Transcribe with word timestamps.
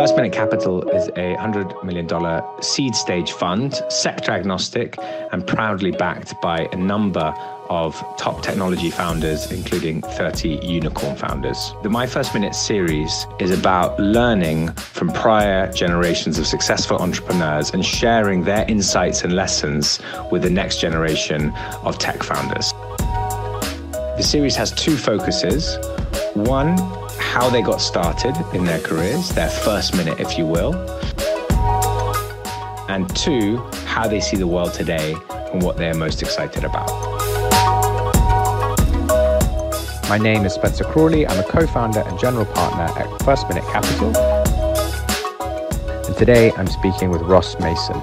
First 0.00 0.16
Minute 0.16 0.32
Capital 0.32 0.82
is 0.88 1.08
a 1.08 1.36
$100 1.36 1.84
million 1.84 2.08
seed 2.62 2.94
stage 2.96 3.32
fund, 3.32 3.82
sector 3.90 4.32
agnostic, 4.32 4.96
and 5.30 5.46
proudly 5.46 5.90
backed 5.90 6.32
by 6.40 6.66
a 6.72 6.76
number 6.76 7.34
of 7.68 8.02
top 8.16 8.42
technology 8.42 8.88
founders, 8.88 9.52
including 9.52 10.00
30 10.00 10.60
unicorn 10.62 11.16
founders. 11.16 11.74
The 11.82 11.90
My 11.90 12.06
First 12.06 12.32
Minute 12.32 12.54
series 12.54 13.26
is 13.40 13.50
about 13.50 14.00
learning 14.00 14.72
from 14.72 15.12
prior 15.12 15.70
generations 15.70 16.38
of 16.38 16.46
successful 16.46 16.96
entrepreneurs 16.96 17.74
and 17.74 17.84
sharing 17.84 18.44
their 18.44 18.64
insights 18.70 19.22
and 19.22 19.34
lessons 19.34 20.00
with 20.32 20.40
the 20.40 20.50
next 20.50 20.80
generation 20.80 21.50
of 21.84 21.98
tech 21.98 22.22
founders. 22.22 22.72
The 24.16 24.22
series 24.22 24.56
has 24.56 24.72
two 24.72 24.96
focuses. 24.96 25.76
One, 26.32 26.78
how 27.30 27.48
they 27.48 27.62
got 27.62 27.80
started 27.80 28.34
in 28.52 28.64
their 28.64 28.80
careers, 28.80 29.28
their 29.28 29.48
first 29.48 29.96
minute, 29.96 30.18
if 30.18 30.36
you 30.36 30.44
will. 30.44 30.74
And 32.88 33.08
two, 33.14 33.58
how 33.86 34.08
they 34.08 34.18
see 34.20 34.36
the 34.36 34.48
world 34.48 34.74
today 34.74 35.14
and 35.52 35.62
what 35.62 35.76
they're 35.76 35.94
most 35.94 36.22
excited 36.22 36.64
about. 36.64 36.90
My 40.08 40.18
name 40.18 40.44
is 40.44 40.54
Spencer 40.54 40.82
Crawley. 40.82 41.24
I'm 41.24 41.38
a 41.38 41.44
co 41.44 41.68
founder 41.68 42.00
and 42.00 42.18
general 42.18 42.46
partner 42.46 42.92
at 43.00 43.22
First 43.22 43.48
Minute 43.48 43.62
Capital. 43.70 44.16
And 46.06 46.16
today 46.16 46.50
I'm 46.56 46.66
speaking 46.66 47.10
with 47.10 47.22
Ross 47.22 47.56
Mason. 47.60 47.94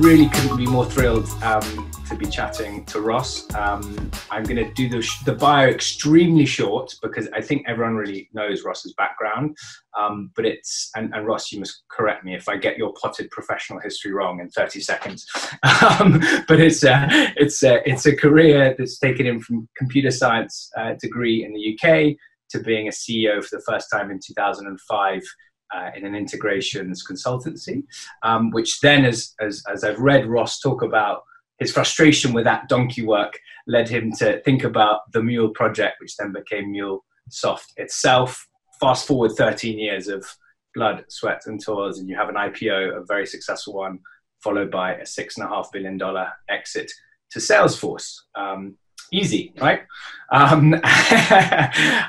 Really 0.00 0.28
couldn't 0.28 0.56
be 0.56 0.66
more 0.66 0.86
thrilled 0.86 1.28
um, 1.44 1.87
to 2.08 2.16
be 2.16 2.26
chatting 2.26 2.84
to 2.86 3.00
Ross. 3.00 3.52
Um, 3.54 4.10
I'm 4.30 4.42
going 4.42 4.56
to 4.56 4.72
do 4.72 4.88
the, 4.88 5.06
the, 5.26 5.34
bio 5.34 5.68
extremely 5.68 6.46
short 6.46 6.94
because 7.02 7.28
I 7.34 7.42
think 7.42 7.66
everyone 7.68 7.96
really 7.96 8.30
knows 8.32 8.64
Ross's 8.64 8.94
background. 8.94 9.56
Um, 9.98 10.30
but 10.34 10.46
it's, 10.46 10.90
and, 10.96 11.12
and, 11.14 11.26
Ross, 11.26 11.52
you 11.52 11.60
must 11.60 11.82
correct 11.90 12.24
me 12.24 12.34
if 12.34 12.48
I 12.48 12.56
get 12.56 12.78
your 12.78 12.94
potted 12.94 13.30
professional 13.30 13.78
history 13.80 14.12
wrong 14.12 14.40
in 14.40 14.48
30 14.50 14.80
seconds. 14.80 15.26
Um, 16.00 16.20
but 16.48 16.60
it's 16.60 16.82
a, 16.84 17.06
it's, 17.36 17.62
a, 17.62 17.88
it's 17.88 18.06
a 18.06 18.14
career 18.14 18.74
that's 18.78 18.98
taken 18.98 19.26
him 19.26 19.40
from 19.40 19.68
computer 19.76 20.10
science 20.10 20.70
uh, 20.76 20.94
degree 21.00 21.44
in 21.44 21.52
the 21.52 21.74
UK 21.74 22.16
to 22.50 22.62
being 22.64 22.88
a 22.88 22.90
CEO 22.90 23.42
for 23.44 23.56
the 23.56 23.62
first 23.62 23.88
time 23.92 24.10
in 24.10 24.18
2005 24.24 25.22
uh, 25.74 25.90
in 25.96 26.04
an 26.04 26.14
integrations 26.14 27.04
consultancy, 27.06 27.84
um, 28.22 28.50
which 28.50 28.80
then, 28.80 29.04
as, 29.04 29.34
as, 29.40 29.62
as 29.70 29.84
I've 29.84 30.00
read 30.00 30.26
Ross 30.26 30.60
talk 30.60 30.82
about 30.82 31.22
his 31.58 31.72
frustration 31.72 32.32
with 32.32 32.44
that 32.44 32.68
donkey 32.68 33.04
work 33.04 33.38
led 33.66 33.88
him 33.88 34.12
to 34.12 34.40
think 34.42 34.64
about 34.64 35.12
the 35.12 35.22
Mule 35.22 35.50
project, 35.50 35.96
which 36.00 36.16
then 36.16 36.32
became 36.32 36.72
MuleSoft 36.72 37.72
itself. 37.76 38.46
Fast 38.80 39.06
forward 39.06 39.32
13 39.32 39.78
years 39.78 40.08
of 40.08 40.24
blood, 40.74 41.04
sweat, 41.08 41.42
and 41.46 41.60
tours, 41.60 41.98
and 41.98 42.08
you 42.08 42.16
have 42.16 42.28
an 42.28 42.36
IPO, 42.36 42.96
a 42.96 43.04
very 43.04 43.26
successful 43.26 43.74
one, 43.74 43.98
followed 44.42 44.70
by 44.70 44.94
a 44.94 45.04
six 45.06 45.36
and 45.36 45.44
a 45.44 45.48
half 45.48 45.70
billion 45.72 45.98
dollar 45.98 46.28
exit 46.48 46.90
to 47.30 47.40
Salesforce. 47.40 48.14
Um, 48.34 48.76
easy, 49.12 49.52
right? 49.60 49.82
Um, 50.32 50.74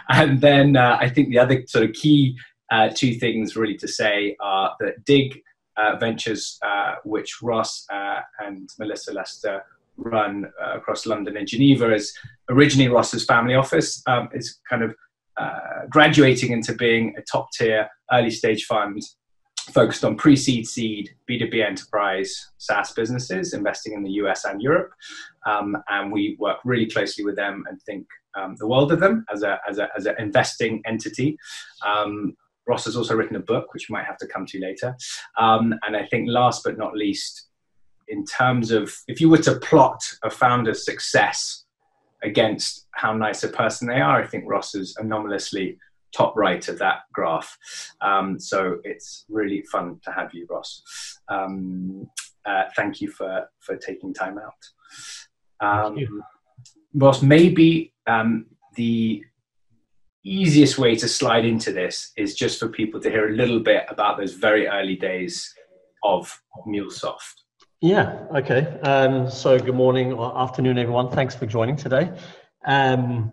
and 0.09 0.39
then 0.39 0.75
uh, 0.75 0.97
I 0.99 1.09
think 1.09 1.29
the 1.29 1.39
other 1.39 1.63
sort 1.67 1.85
of 1.85 1.93
key 1.93 2.37
uh, 2.71 2.89
two 2.93 3.15
things 3.15 3.55
really 3.55 3.77
to 3.77 3.87
say 3.87 4.35
are 4.39 4.75
that 4.79 5.03
Dig 5.05 5.41
uh, 5.79 5.95
ventures, 5.97 6.59
uh, 6.65 6.95
which 7.03 7.41
Ross 7.41 7.85
uh, 7.91 8.19
and 8.45 8.69
Melissa 8.79 9.13
Lester 9.13 9.63
run 9.97 10.45
uh, 10.61 10.77
across 10.77 11.05
London 11.05 11.37
and 11.37 11.47
Geneva, 11.47 11.93
is 11.93 12.17
originally 12.49 12.89
Ross's 12.89 13.25
family 13.25 13.55
office. 13.55 14.01
Um, 14.07 14.29
is 14.33 14.59
kind 14.69 14.83
of 14.83 14.95
uh, 15.37 15.85
graduating 15.89 16.51
into 16.51 16.73
being 16.73 17.15
a 17.17 17.21
top 17.21 17.49
tier 17.53 17.87
early 18.11 18.31
stage 18.31 18.65
fund 18.65 19.01
focused 19.73 20.03
on 20.03 20.17
pre 20.17 20.35
seed, 20.35 20.67
seed, 20.67 21.09
B2B 21.29 21.65
enterprise 21.65 22.49
SaaS 22.57 22.91
businesses, 22.93 23.53
investing 23.53 23.93
in 23.93 24.03
the 24.03 24.11
US 24.23 24.45
and 24.45 24.61
Europe. 24.61 24.91
Um, 25.45 25.77
and 25.89 26.11
we 26.11 26.35
work 26.39 26.57
really 26.65 26.89
closely 26.89 27.23
with 27.23 27.35
them 27.35 27.63
and 27.69 27.81
think 27.83 28.05
um, 28.37 28.55
the 28.59 28.67
world 28.67 28.91
of 28.91 28.99
them 28.99 29.25
as 29.33 29.43
a 29.43 29.59
as 29.67 29.79
a 29.79 29.89
as 29.97 30.05
an 30.05 30.15
investing 30.19 30.81
entity. 30.85 31.37
Um, 31.85 32.35
Ross 32.69 32.85
has 32.85 32.95
also 32.95 33.15
written 33.15 33.35
a 33.35 33.39
book, 33.39 33.73
which 33.73 33.89
we 33.89 33.93
might 33.93 34.05
have 34.05 34.17
to 34.19 34.27
come 34.27 34.45
to 34.45 34.61
later. 34.61 34.95
Um, 35.37 35.73
and 35.85 35.97
I 35.97 36.05
think 36.05 36.29
last 36.29 36.63
but 36.63 36.77
not 36.77 36.95
least, 36.95 37.47
in 38.07 38.23
terms 38.25 38.71
of 38.71 38.95
if 39.07 39.19
you 39.19 39.27
were 39.29 39.39
to 39.39 39.59
plot 39.59 40.01
a 40.23 40.29
founder's 40.29 40.85
success 40.85 41.65
against 42.23 42.87
how 42.91 43.13
nice 43.13 43.43
a 43.43 43.47
person 43.47 43.87
they 43.87 43.99
are, 43.99 44.21
I 44.21 44.27
think 44.27 44.43
Ross 44.47 44.75
is 44.75 44.95
anomalously 44.97 45.77
top 46.11 46.35
right 46.35 46.67
of 46.67 46.77
that 46.79 46.99
graph. 47.11 47.57
Um, 48.01 48.39
so 48.39 48.79
it's 48.83 49.25
really 49.29 49.63
fun 49.71 49.99
to 50.03 50.11
have 50.11 50.33
you, 50.33 50.45
Ross. 50.49 50.83
Um, 51.27 52.07
uh, 52.45 52.65
thank 52.75 53.01
you 53.01 53.09
for 53.11 53.49
for 53.59 53.77
taking 53.77 54.13
time 54.13 54.37
out. 54.39 54.61
Um, 55.59 56.23
Ross, 56.93 57.21
maybe 57.21 57.93
um, 58.07 58.45
the 58.75 59.23
easiest 60.23 60.77
way 60.77 60.95
to 60.95 61.07
slide 61.07 61.45
into 61.45 61.71
this 61.71 62.11
is 62.17 62.35
just 62.35 62.59
for 62.59 62.67
people 62.67 62.99
to 63.01 63.09
hear 63.09 63.29
a 63.29 63.33
little 63.33 63.59
bit 63.59 63.85
about 63.89 64.17
those 64.17 64.33
very 64.33 64.67
early 64.67 64.95
days 64.95 65.53
of 66.03 66.41
MuleSoft. 66.67 67.43
Yeah, 67.81 68.25
okay. 68.35 68.79
Um, 68.81 69.29
so, 69.29 69.57
good 69.57 69.75
morning 69.75 70.11
or 70.11 70.37
afternoon, 70.37 70.77
everyone. 70.77 71.09
Thanks 71.09 71.35
for 71.35 71.45
joining 71.45 71.77
today. 71.77 72.11
Um, 72.65 73.31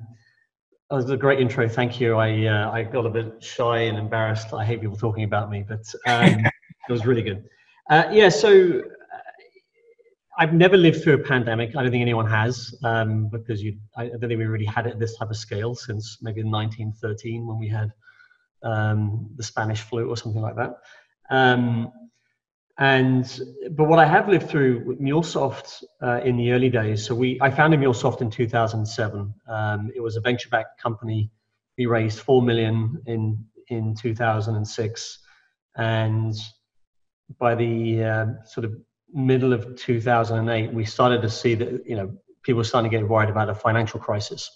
that 0.89 0.97
was 0.97 1.11
a 1.11 1.17
great 1.17 1.41
intro. 1.41 1.69
Thank 1.69 2.01
you. 2.01 2.15
I 2.17 2.47
uh, 2.47 2.71
I 2.71 2.85
got 2.85 3.07
a 3.07 3.11
bit 3.11 3.43
shy 3.43 3.79
and 3.79 3.99
embarrassed. 3.99 4.53
I 4.53 4.65
hate 4.65 4.81
people 4.81 4.97
talking 4.97 5.25
about 5.25 5.51
me, 5.51 5.65
but 5.67 5.85
um, 6.07 6.47
it 6.89 6.93
was 6.93 7.05
really 7.05 7.23
good. 7.23 7.45
Uh, 7.91 8.05
yeah, 8.13 8.29
so 8.29 8.83
I've 10.39 10.53
never 10.53 10.77
lived 10.77 11.03
through 11.03 11.15
a 11.15 11.19
pandemic. 11.19 11.77
I 11.77 11.83
don't 11.83 11.91
think 11.91 12.03
anyone 12.03 12.29
has, 12.29 12.75
um, 12.85 13.29
because 13.29 13.63
you, 13.63 13.79
I 13.97 14.09
don't 14.09 14.21
think 14.21 14.39
we 14.39 14.45
really 14.45 14.67
had 14.67 14.87
it 14.87 14.99
this 14.99 15.17
type 15.17 15.31
of 15.31 15.37
scale 15.37 15.75
since 15.75 16.19
maybe 16.21 16.43
1913 16.43 17.47
when 17.47 17.59
we 17.59 17.69
had 17.69 17.93
um, 18.63 19.31
the 19.37 19.43
Spanish 19.43 19.81
flu 19.81 20.09
or 20.09 20.17
something 20.17 20.43
like 20.43 20.57
that. 20.57 20.75
Um, 21.31 21.91
and 22.79 23.41
but 23.71 23.85
what 23.85 23.99
I 23.99 24.05
have 24.05 24.29
lived 24.29 24.51
through 24.51 24.85
with 24.87 25.01
MuleSoft 25.01 25.83
uh, 26.03 26.21
in 26.23 26.37
the 26.37 26.53
early 26.53 26.69
days. 26.69 27.07
So 27.07 27.15
we, 27.15 27.39
I 27.41 27.51
founded 27.51 27.81
MuleSoft 27.81 28.21
in 28.21 28.31
2007. 28.31 29.35
Um, 29.49 29.91
it 29.95 30.01
was 30.01 30.17
a 30.17 30.21
venture-backed 30.21 30.79
company. 30.79 31.31
We 31.79 31.87
raised 31.87 32.21
four 32.21 32.43
million 32.43 33.03
in 33.07 33.43
in 33.69 33.95
2006, 33.95 35.19
and 35.77 36.35
by 37.39 37.55
the 37.55 38.05
uh, 38.05 38.27
sort 38.45 38.65
of 38.67 38.75
middle 39.17 39.53
of 39.53 39.77
2008, 39.77 40.73
we 40.73 40.85
started 40.85 41.23
to 41.23 41.31
see 41.31 41.55
that 41.55 41.83
you 41.87 41.97
know 41.97 42.15
people 42.43 42.59
were 42.59 42.65
starting 42.65 42.91
to 42.91 42.97
get 42.97 43.09
worried 43.09 43.31
about 43.31 43.49
a 43.49 43.55
financial 43.55 43.99
crisis, 43.99 44.51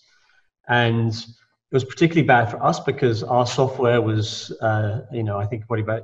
and 0.69 1.13
it 1.13 1.75
was 1.75 1.85
particularly 1.85 2.27
bad 2.27 2.51
for 2.51 2.63
us 2.63 2.79
because 2.81 3.23
our 3.23 3.47
software 3.47 4.03
was, 4.03 4.51
uh, 4.61 5.01
you 5.13 5.23
know, 5.23 5.39
I 5.39 5.47
think 5.47 5.67
probably 5.67 5.83
about 5.83 6.03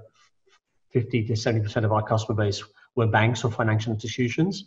50 0.93 1.25
to 1.27 1.37
70 1.37 1.65
percent 1.65 1.85
of 1.85 1.93
our 1.93 2.03
customer 2.03 2.37
base 2.37 2.63
were 2.95 3.07
banks 3.07 3.45
or 3.45 3.51
financial 3.51 3.93
institutions, 3.93 4.65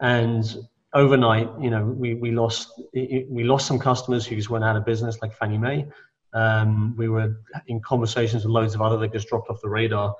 and 0.00 0.44
overnight, 0.92 1.48
you 1.60 1.70
know, 1.70 1.84
we, 1.84 2.14
we 2.14 2.30
lost 2.30 2.80
we 2.92 3.42
lost 3.42 3.66
some 3.66 3.78
customers 3.78 4.26
who 4.26 4.36
just 4.36 4.50
went 4.50 4.64
out 4.64 4.76
of 4.76 4.84
business, 4.84 5.18
like 5.22 5.32
Fannie 5.32 5.58
Mae. 5.58 5.86
Um, 6.34 6.94
we 6.96 7.08
were 7.08 7.40
in 7.68 7.80
conversations 7.80 8.44
with 8.44 8.50
loads 8.50 8.74
of 8.74 8.82
other 8.82 8.98
that 8.98 9.12
just 9.12 9.28
dropped 9.28 9.48
off 9.48 9.60
the 9.62 9.68
radar, 9.68 10.14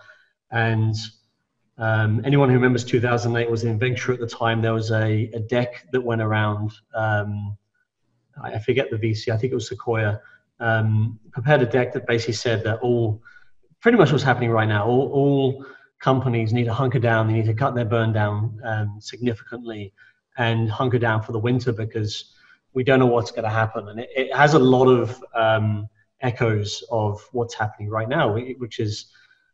and 0.51 0.95
um, 1.79 2.23
anyone 2.25 2.49
who 2.49 2.55
remembers 2.55 2.85
2008 2.85 3.51
was 3.51 3.65
in 3.65 3.79
venture 3.79 4.13
at 4.13 4.21
the 4.21 4.27
time. 4.27 4.63
There 4.63 4.75
was 4.75 4.91
a, 4.91 5.31
a 5.35 5.41
deck 5.41 5.87
that 5.93 6.01
went 6.01 6.23
around. 6.23 6.73
Um, 6.95 7.57
I 8.43 8.59
forget 8.59 8.91
the 8.91 8.97
VC. 8.97 9.33
I 9.33 9.37
think 9.37 9.53
it 9.53 9.57
was 9.57 9.69
Sequoia. 9.69 10.21
Um, 10.61 11.19
prepared 11.33 11.63
a 11.63 11.67
deck 11.67 11.93
that 11.95 12.07
basically 12.07 12.35
said 12.35 12.63
that 12.65 12.79
all, 12.81 13.21
pretty 13.81 13.99
much 13.99 14.13
what's 14.13 14.25
happening 14.25 14.51
right 14.51 14.69
now. 14.69 14.87
All, 14.87 15.11
all 15.13 15.67
companies 16.01 16.53
need 16.53 16.65
to 16.65 16.73
hunker 16.73 17.01
down. 17.01 17.27
They 17.27 17.35
need 17.35 17.47
to 17.47 17.55
cut 17.55 17.75
their 17.75 17.85
burn 17.85 18.13
down 18.13 18.61
um, 18.65 18.99
significantly 19.01 19.93
and 20.37 20.71
hunker 20.71 20.99
down 20.99 21.23
for 21.23 21.33
the 21.33 21.39
winter 21.39 21.73
because 21.73 22.35
we 22.73 22.85
don't 22.85 22.99
know 22.99 23.07
what's 23.07 23.31
going 23.31 23.45
to 23.45 23.51
happen. 23.51 23.89
And 23.89 24.01
it, 24.01 24.11
it, 24.17 24.35
has 24.35 24.55
a 24.55 24.59
lot 24.59 24.87
of 24.87 25.23
um, 25.35 25.89
echoes 26.21 26.85
of 26.91 27.27
what's 27.33 27.55
happening 27.55 27.89
right 27.89 28.09
now, 28.09 28.37
which 28.59 28.81
is 28.81 29.07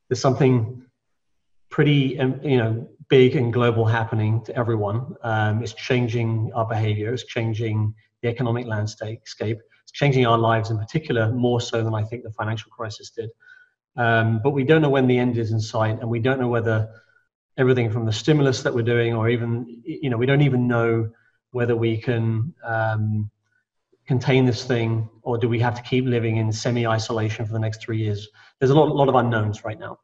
there's 0.09 0.21
something 0.21 0.85
pretty 1.71 2.19
um, 2.19 2.41
you 2.43 2.59
know 2.59 2.89
big 3.09 3.35
and 3.37 3.53
global 3.53 3.85
happening 3.85 4.43
to 4.45 4.57
everyone. 4.57 5.15
Um, 5.23 5.63
it's 5.63 5.75
changing 5.75 6.53
our 6.55 6.67
behavior. 6.67 7.13
It's 7.13 7.25
changing 7.25 7.95
the 8.23 8.29
economic 8.29 8.67
landscape. 8.67 9.21
It's 9.23 9.93
changing 9.93 10.27
our 10.27 10.39
lives 10.39 10.71
in 10.71 10.79
particular 10.79 11.33
more 11.33 11.61
so 11.61 11.83
than 11.83 11.95
I 11.95 12.05
think 12.05 12.23
the 12.23 12.31
financial 12.31 12.71
crisis 12.71 13.11
did. 13.11 13.31
Um, 13.97 14.41
but 14.43 14.51
we 14.51 14.63
don't 14.63 14.83
know 14.83 14.91
when 14.91 15.09
the 15.09 15.19
end 15.19 15.37
is 15.39 15.53
in 15.53 15.61
sight, 15.61 15.99
and 16.01 16.09
we 16.09 16.21
don't 16.21 16.41
know 16.41 16.49
whether 16.49 16.89
everything 17.59 17.91
from 17.91 18.07
the 18.07 18.13
stimulus 18.13 18.63
that 18.63 18.75
we're 18.75 18.83
doing, 18.83 19.15
or 19.15 19.29
even 19.29 19.83
you 19.85 20.11
know, 20.11 20.17
we 20.17 20.27
don't 20.27 20.43
even 20.43 20.69
know 20.69 21.11
whether 21.53 21.75
we 21.75 21.97
can 21.97 22.55
um, 22.65 23.31
contain 24.07 24.45
this 24.45 24.65
thing, 24.65 25.09
or 25.23 25.37
do 25.39 25.49
we 25.49 25.59
have 25.59 25.75
to 25.75 25.83
keep 25.83 26.05
living 26.05 26.37
in 26.37 26.53
semi-isolation 26.53 27.45
for 27.45 27.53
the 27.53 27.59
next 27.59 27.83
three 27.83 27.99
years? 27.99 28.29
There's 28.59 28.71
a 28.71 28.75
lot, 28.75 28.95
lot 28.95 29.09
of 29.09 29.15
unknowns 29.17 29.65
right 29.65 29.79
now. 29.79 29.99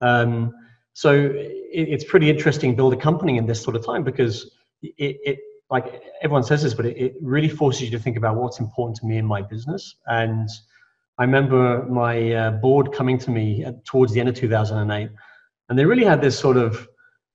Um, 0.00 0.52
so 0.94 1.12
it, 1.14 1.52
it's 1.72 2.04
pretty 2.04 2.28
interesting 2.28 2.76
build 2.76 2.92
a 2.92 2.96
company 2.96 3.36
in 3.38 3.46
this 3.46 3.62
sort 3.62 3.76
of 3.76 3.84
time 3.84 4.04
because 4.04 4.50
it, 4.82 5.16
it 5.24 5.38
like 5.70 6.02
everyone 6.20 6.44
says 6.44 6.62
this, 6.62 6.74
but 6.74 6.84
it, 6.84 6.96
it, 6.98 7.14
really 7.22 7.48
forces 7.48 7.82
you 7.82 7.90
to 7.90 7.98
think 7.98 8.18
about 8.18 8.36
what's 8.36 8.60
important 8.60 8.94
to 8.98 9.06
me 9.06 9.16
in 9.16 9.24
my 9.24 9.40
business. 9.40 9.96
And 10.06 10.46
I 11.18 11.24
remember 11.24 11.86
my 11.86 12.32
uh, 12.32 12.50
board 12.50 12.92
coming 12.92 13.18
to 13.20 13.30
me 13.30 13.64
at, 13.64 13.82
towards 13.86 14.12
the 14.12 14.20
end 14.20 14.28
of 14.28 14.34
2008, 14.34 15.08
and 15.68 15.78
they 15.78 15.86
really 15.86 16.04
had 16.04 16.20
this 16.20 16.38
sort 16.38 16.58
of 16.58 16.86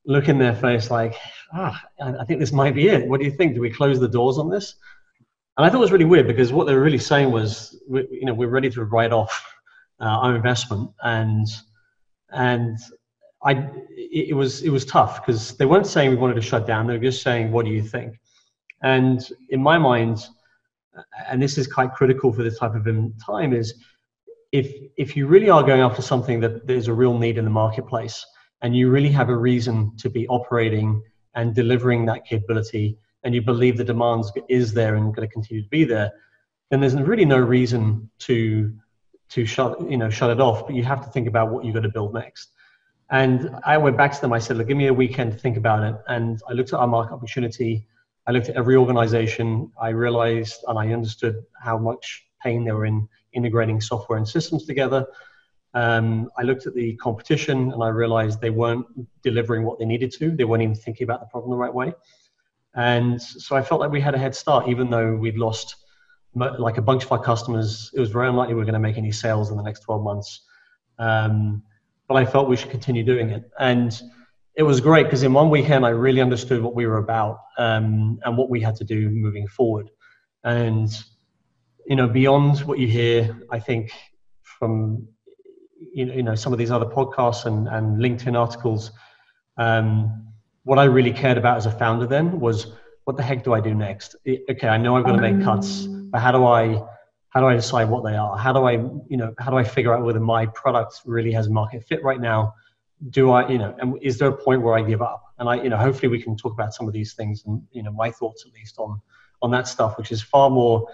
look 0.06 0.30
in 0.30 0.38
their 0.38 0.56
face 0.56 0.92
like, 0.92 1.16
ah, 1.54 1.82
I 2.00 2.24
think 2.26 2.40
this 2.40 2.52
might 2.52 2.76
be 2.76 2.90
it. 2.90 3.08
What 3.08 3.20
do 3.20 3.26
you 3.26 3.32
think? 3.32 3.56
Do 3.56 3.62
we 3.62 3.72
close 3.72 4.00
the 4.00 4.08
doors 4.08 4.38
on 4.38 4.50
this? 4.50 4.76
And 5.58 5.66
I 5.66 5.70
thought 5.70 5.78
it 5.78 5.82
was 5.82 5.92
really 5.92 6.06
weird 6.06 6.28
because 6.28 6.54
what 6.54 6.68
they 6.68 6.76
were 6.76 6.82
really 6.82 7.00
saying 7.00 7.32
was, 7.32 7.82
we, 7.90 8.08
you 8.12 8.26
know, 8.26 8.36
we're 8.36 8.50
ready 8.50 8.70
to 8.70 8.84
write 8.84 9.12
off 9.12 9.44
uh, 10.00 10.06
our 10.06 10.36
investment, 10.36 10.92
and 11.02 11.48
and 12.30 12.78
I, 13.44 13.70
it, 13.90 14.36
was 14.36 14.64
it 14.64 14.70
was 14.70 14.86
tough 14.86 15.26
because 15.26 15.56
they 15.58 15.66
weren't 15.66 15.88
saying 15.88 16.10
we 16.10 16.16
wanted 16.16 16.36
to 16.36 16.42
shut 16.42 16.66
down. 16.66 16.88
They 16.88 16.94
were 16.94 17.04
just 17.04 17.22
saying, 17.22 17.52
what 17.52 17.66
do 17.66 17.72
you 17.72 17.84
think? 17.84 18.20
And 18.82 19.28
in 19.50 19.62
my 19.62 19.78
mind, 19.78 20.26
and 21.28 21.42
this 21.42 21.58
is 21.58 21.68
quite 21.68 21.94
critical 21.94 22.34
for 22.34 22.44
this 22.44 22.58
type 22.58 22.74
of 22.74 22.88
time, 23.24 23.54
is 23.54 23.74
if 24.52 24.74
if 24.98 25.16
you 25.16 25.28
really 25.28 25.50
are 25.50 25.64
going 25.64 25.82
after 25.82 26.02
something 26.02 26.40
that 26.40 26.66
there's 26.66 26.88
a 26.88 26.94
real 26.94 27.18
need 27.18 27.38
in 27.38 27.46
the 27.46 27.52
marketplace, 27.52 28.26
and 28.62 28.76
you 28.76 28.90
really 28.90 29.12
have 29.12 29.30
a 29.30 29.38
reason 29.38 29.96
to 29.98 30.10
be 30.10 30.28
operating 30.28 31.02
and 31.36 31.54
delivering 31.54 32.06
that 32.06 32.26
capability 32.26 32.98
and 33.24 33.36
you 33.36 33.42
believe 33.42 33.78
the 33.78 33.84
demand 33.84 34.24
is 34.48 34.74
there 34.74 34.96
and 34.96 35.14
going 35.14 35.28
to 35.28 35.34
continue 35.34 35.62
to 35.62 35.70
be 35.70 35.84
there, 35.84 36.12
then 36.70 36.80
there's 36.80 36.96
really 36.96 37.26
no 37.26 37.38
reason 37.38 38.10
to 38.20 38.74
to 39.30 39.46
shut 39.46 39.80
you 39.90 39.98
know 39.98 40.10
shut 40.10 40.30
it 40.30 40.40
off. 40.40 40.66
But 40.66 40.76
you 40.76 40.84
have 40.84 41.04
to 41.04 41.12
think 41.12 41.28
about 41.28 41.52
what 41.52 41.66
you're 41.66 41.74
going 41.74 41.84
to 41.84 41.90
build 41.90 42.14
next. 42.14 42.52
And 43.10 43.56
I 43.66 43.78
went 43.78 43.98
back 43.98 44.14
to 44.14 44.22
them. 44.22 44.34
I 44.34 44.40
said, 44.40 44.58
"Look, 44.58 44.68
give 44.68 44.78
me 44.78 44.88
a 44.88 44.94
weekend 44.94 45.32
to 45.32 45.38
think 45.38 45.58
about 45.58 45.84
it." 45.84 45.96
And 46.08 46.42
I 46.50 46.54
looked 46.54 46.74
at 46.74 46.80
our 46.80 46.88
market 46.88 47.14
opportunity. 47.14 47.88
I 48.28 48.32
looked 48.32 48.50
at 48.50 48.56
every 48.56 48.76
organization. 48.76 49.72
I 49.82 49.90
realized 49.90 50.64
and 50.68 50.78
I 50.78 50.92
understood 50.92 51.36
how 51.62 51.78
much 51.78 52.26
pain 52.44 52.66
they 52.66 52.72
were 52.72 52.86
in 52.86 53.08
integrating 53.34 53.80
software 53.80 54.18
and 54.18 54.28
systems 54.28 54.66
together. 54.66 55.06
Um, 55.74 56.30
I 56.38 56.44
looked 56.44 56.66
at 56.66 56.74
the 56.74 56.96
competition 56.96 57.72
and 57.72 57.84
I 57.84 57.90
realized 57.90 58.42
they 58.42 58.50
weren't 58.50 58.86
delivering 59.22 59.64
what 59.64 59.80
they 59.80 59.86
needed 59.86 60.12
to. 60.14 60.32
They 60.32 60.44
weren't 60.44 60.64
even 60.64 60.76
thinking 60.76 61.06
about 61.06 61.20
the 61.20 61.28
problem 61.28 61.52
the 61.52 61.58
right 61.58 61.74
way. 61.74 61.94
And 62.76 63.22
so 63.22 63.56
I 63.56 63.62
felt 63.62 63.82
like 63.82 63.92
we 63.92 64.02
had 64.02 64.16
a 64.16 64.18
head 64.18 64.36
start, 64.36 64.68
even 64.68 64.90
though 64.90 65.16
we'd 65.16 65.38
lost 65.38 65.76
like 66.36 66.78
a 66.78 66.82
bunch 66.82 67.04
of 67.04 67.12
our 67.12 67.22
customers. 67.22 67.92
It 67.94 68.00
was 68.00 68.12
very 68.12 68.28
unlikely 68.28 68.54
we 68.54 68.60
were 68.60 68.66
going 68.66 68.74
to 68.74 68.80
make 68.80 68.98
any 68.98 69.12
sales 69.12 69.50
in 69.50 69.58
the 69.58 69.64
next 69.64 69.82
12 69.82 70.04
months. 70.04 70.42
Um, 71.00 71.64
but 72.08 72.16
I 72.16 72.26
felt 72.26 72.48
we 72.50 72.56
should 72.56 72.72
continue 72.72 73.04
doing 73.04 73.30
it. 73.30 73.50
And 73.60 74.00
it 74.56 74.64
was 74.64 74.82
great 74.82 75.04
because 75.04 75.24
in 75.24 75.34
one 75.34 75.50
weekend, 75.50 75.86
I 75.86 75.90
really 75.90 76.22
understood 76.22 76.62
what 76.62 76.74
we 76.74 76.88
were 76.88 76.98
about 76.98 77.40
um, 77.58 78.20
and 78.24 78.38
what 78.38 78.50
we 78.50 78.62
had 78.62 78.76
to 78.78 78.84
do 78.84 79.10
moving 79.10 79.48
forward. 79.48 79.90
And, 80.44 80.90
you 81.86 81.96
know, 81.96 82.08
beyond 82.08 82.60
what 82.60 82.80
you 82.80 82.88
hear, 82.88 83.40
I 83.52 83.60
think 83.60 83.92
from, 84.42 85.08
you 85.94 86.24
know, 86.24 86.36
some 86.36 86.54
of 86.54 86.60
these 86.60 86.72
other 86.72 86.86
podcasts 86.86 87.46
and, 87.46 87.68
and 87.68 87.98
LinkedIn 87.98 88.38
articles, 88.38 88.92
um, 89.58 90.34
what 90.64 90.80
I 90.80 90.86
really 90.86 91.14
cared 91.14 91.38
about 91.38 91.58
as 91.58 91.66
a 91.66 91.72
founder 91.72 92.08
then 92.08 92.40
was 92.40 92.74
what 93.06 93.16
the 93.16 93.24
heck 93.24 93.44
do 93.44 93.54
I 93.54 93.62
do 93.62 93.74
next? 93.74 94.16
okay, 94.28 94.68
I 94.68 94.78
know 94.78 94.98
I've 94.98 95.06
got 95.06 95.16
to 95.16 95.22
make 95.22 95.44
cuts, 95.44 95.86
but 95.86 96.20
how 96.20 96.32
do 96.32 96.46
I 96.46 96.82
how 97.30 97.42
do 97.42 97.48
I 97.48 97.56
decide 97.56 97.90
what 97.90 98.04
they 98.04 98.16
are? 98.16 98.38
How 98.38 98.54
do 98.54 98.64
I 98.66 98.74
you 98.74 99.18
know 99.18 99.34
how 99.38 99.52
do 99.52 99.58
I 99.58 99.64
figure 99.64 99.94
out 99.94 100.04
whether 100.04 100.20
my 100.20 100.46
product 100.48 101.02
really 101.06 101.32
has 101.34 101.50
market 101.50 101.84
fit 101.84 102.04
right 102.04 102.20
now? 102.20 102.54
Do 103.10 103.32
I 103.32 103.48
you 103.50 103.58
know 103.58 103.76
and 103.80 103.98
is 104.02 104.18
there 104.18 104.30
a 104.30 104.38
point 104.38 104.62
where 104.62 104.76
I 104.76 104.82
give 104.82 105.02
up? 105.02 105.24
And 105.40 105.50
I 105.50 105.56
you 105.62 105.70
know 105.70 105.78
hopefully 105.78 106.08
we 106.08 106.22
can 106.22 106.36
talk 106.36 106.54
about 106.54 106.74
some 106.74 106.88
of 106.88 106.94
these 106.94 107.14
things 107.14 107.44
and 107.46 107.62
you 107.72 107.84
know 107.84 107.92
my 107.92 108.12
thoughts 108.12 108.46
at 108.46 108.54
least 108.54 108.78
on 108.80 109.02
on 109.42 109.52
that 109.52 109.68
stuff, 109.68 109.98
which 109.98 110.12
is 110.12 110.22
far 110.22 110.50
more 110.50 110.88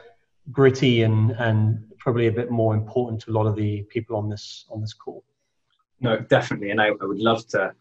gritty 0.51 1.03
and 1.03 1.31
and 1.31 1.85
probably 1.97 2.27
a 2.27 2.31
bit 2.31 2.51
more 2.51 2.73
important 2.73 3.21
to 3.21 3.31
a 3.31 3.33
lot 3.33 3.47
of 3.47 3.55
the 3.55 3.83
people 3.83 4.15
on 4.17 4.29
this 4.29 4.65
on 4.69 4.81
this 4.81 4.93
call. 4.93 5.23
No, 6.01 6.19
definitely, 6.19 6.71
and 6.71 6.81
I, 6.81 6.87
I 6.87 7.05
would 7.05 7.19
love 7.19 7.47
to 7.47 7.73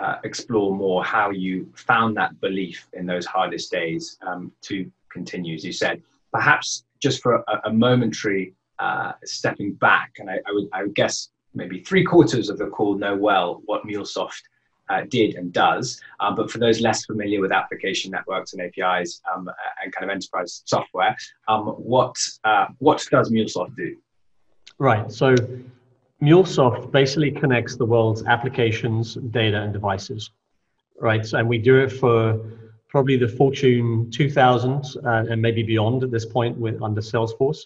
uh, 0.00 0.16
explore 0.24 0.74
more 0.74 1.04
how 1.04 1.30
you 1.30 1.70
found 1.74 2.16
that 2.16 2.40
belief 2.40 2.88
in 2.94 3.04
those 3.04 3.26
hardest 3.26 3.70
days 3.70 4.18
um, 4.26 4.50
to 4.62 4.90
continue, 5.10 5.54
as 5.54 5.64
you 5.64 5.72
said. 5.72 6.02
Perhaps 6.32 6.85
just 7.00 7.22
for 7.22 7.36
a, 7.36 7.60
a 7.64 7.72
momentary 7.72 8.54
uh, 8.78 9.12
stepping 9.24 9.72
back, 9.74 10.12
and 10.18 10.30
I, 10.30 10.34
I, 10.46 10.52
would, 10.52 10.68
I, 10.72 10.82
would, 10.82 10.94
guess 10.94 11.30
maybe 11.54 11.80
three 11.80 12.04
quarters 12.04 12.50
of 12.50 12.58
the 12.58 12.66
call 12.66 12.96
know 12.96 13.16
well 13.16 13.62
what 13.64 13.84
MuleSoft 13.84 14.40
uh, 14.88 15.02
did 15.08 15.34
and 15.34 15.52
does. 15.52 16.00
Um, 16.20 16.36
but 16.36 16.50
for 16.50 16.58
those 16.58 16.80
less 16.80 17.04
familiar 17.06 17.40
with 17.40 17.52
application 17.52 18.10
networks 18.10 18.52
and 18.52 18.62
APIs 18.62 19.20
um, 19.34 19.48
and 19.82 19.92
kind 19.92 20.04
of 20.04 20.14
enterprise 20.14 20.62
software, 20.66 21.16
um, 21.48 21.68
what 21.68 22.16
uh, 22.44 22.66
what 22.78 23.04
does 23.10 23.30
MuleSoft 23.30 23.74
do? 23.76 23.96
Right. 24.78 25.10
So 25.10 25.34
MuleSoft 26.22 26.90
basically 26.92 27.30
connects 27.30 27.76
the 27.76 27.86
world's 27.86 28.24
applications, 28.24 29.14
data, 29.30 29.62
and 29.62 29.72
devices, 29.72 30.30
right? 31.00 31.24
So, 31.26 31.38
and 31.38 31.48
we 31.48 31.58
do 31.58 31.78
it 31.78 31.90
for 31.90 32.40
probably 32.96 33.18
the 33.18 33.28
Fortune 33.28 34.10
2000 34.10 34.84
uh, 35.04 35.24
and 35.30 35.42
maybe 35.42 35.62
beyond 35.62 36.02
at 36.02 36.10
this 36.10 36.24
point 36.24 36.56
with 36.56 36.80
under 36.80 37.02
Salesforce, 37.02 37.60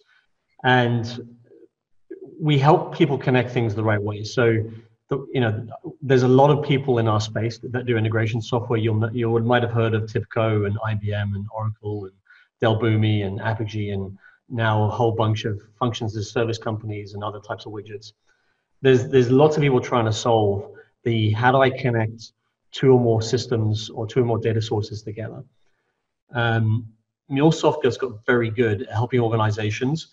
and 0.64 1.04
we 2.40 2.58
help 2.58 2.92
people 2.92 3.16
connect 3.16 3.52
things 3.52 3.74
the 3.76 3.84
right 3.84 4.02
way. 4.02 4.24
So, 4.24 4.44
the, 5.08 5.16
you 5.32 5.40
know, 5.40 5.54
there's 6.02 6.24
a 6.24 6.34
lot 6.40 6.50
of 6.50 6.64
people 6.64 6.98
in 6.98 7.06
our 7.06 7.20
space 7.20 7.58
that, 7.58 7.70
that 7.70 7.86
do 7.86 7.96
integration 7.96 8.42
software. 8.42 8.80
You'll 8.80 9.08
you 9.12 9.38
might 9.38 9.62
have 9.62 9.72
heard 9.72 9.94
of 9.94 10.02
TIBCO 10.04 10.66
and 10.66 10.76
IBM 10.90 11.28
and 11.36 11.46
Oracle 11.54 12.06
and 12.06 12.14
Dell 12.60 12.80
Boomi 12.80 13.24
and 13.24 13.38
Apigee 13.38 13.92
and 13.94 14.18
now 14.48 14.82
a 14.82 14.90
whole 14.90 15.12
bunch 15.12 15.44
of 15.44 15.60
functions 15.78 16.16
as 16.16 16.32
service 16.32 16.58
companies 16.58 17.14
and 17.14 17.22
other 17.22 17.38
types 17.38 17.66
of 17.66 17.72
widgets 17.72 18.12
there's 18.82 19.08
there's 19.08 19.30
lots 19.30 19.56
of 19.56 19.62
people 19.62 19.80
trying 19.80 20.06
to 20.06 20.12
solve 20.12 20.70
the 21.04 21.30
how 21.30 21.52
do 21.52 21.58
I 21.58 21.70
connect 21.70 22.32
two 22.72 22.92
or 22.92 23.00
more 23.00 23.22
systems 23.22 23.90
or 23.90 24.06
two 24.06 24.20
or 24.20 24.24
more 24.24 24.38
data 24.38 24.62
sources 24.62 25.02
together. 25.02 25.42
Um, 26.34 26.86
MuleSoft 27.30 27.84
has 27.84 27.96
got 27.96 28.24
very 28.26 28.50
good 28.50 28.82
at 28.82 28.92
helping 28.92 29.20
organizations 29.20 30.10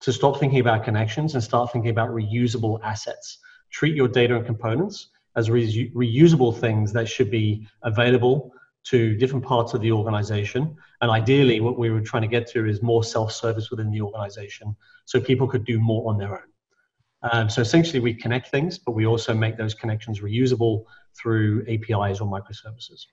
to 0.00 0.12
stop 0.12 0.38
thinking 0.40 0.60
about 0.60 0.84
connections 0.84 1.34
and 1.34 1.42
start 1.42 1.72
thinking 1.72 1.90
about 1.90 2.10
reusable 2.10 2.80
assets. 2.82 3.38
Treat 3.70 3.94
your 3.94 4.08
data 4.08 4.36
and 4.36 4.46
components 4.46 5.10
as 5.36 5.50
re- 5.50 5.92
reusable 5.94 6.56
things 6.56 6.92
that 6.92 7.08
should 7.08 7.30
be 7.30 7.66
available 7.82 8.52
to 8.82 9.14
different 9.16 9.44
parts 9.44 9.74
of 9.74 9.80
the 9.80 9.92
organization. 9.92 10.74
And 11.02 11.10
ideally, 11.10 11.60
what 11.60 11.78
we 11.78 11.90
were 11.90 12.00
trying 12.00 12.22
to 12.22 12.28
get 12.28 12.46
to 12.48 12.66
is 12.66 12.82
more 12.82 13.04
self 13.04 13.30
service 13.32 13.70
within 13.70 13.90
the 13.90 14.00
organization 14.00 14.74
so 15.04 15.20
people 15.20 15.46
could 15.46 15.64
do 15.64 15.78
more 15.78 16.10
on 16.10 16.18
their 16.18 16.32
own. 16.32 16.50
Um, 17.30 17.50
so 17.50 17.60
essentially, 17.60 18.00
we 18.00 18.14
connect 18.14 18.48
things, 18.48 18.78
but 18.78 18.92
we 18.92 19.06
also 19.06 19.34
make 19.34 19.58
those 19.58 19.74
connections 19.74 20.20
reusable 20.20 20.84
through 21.16 21.64
APIs 21.68 22.20
or 22.20 22.30
microservices. 22.30 23.06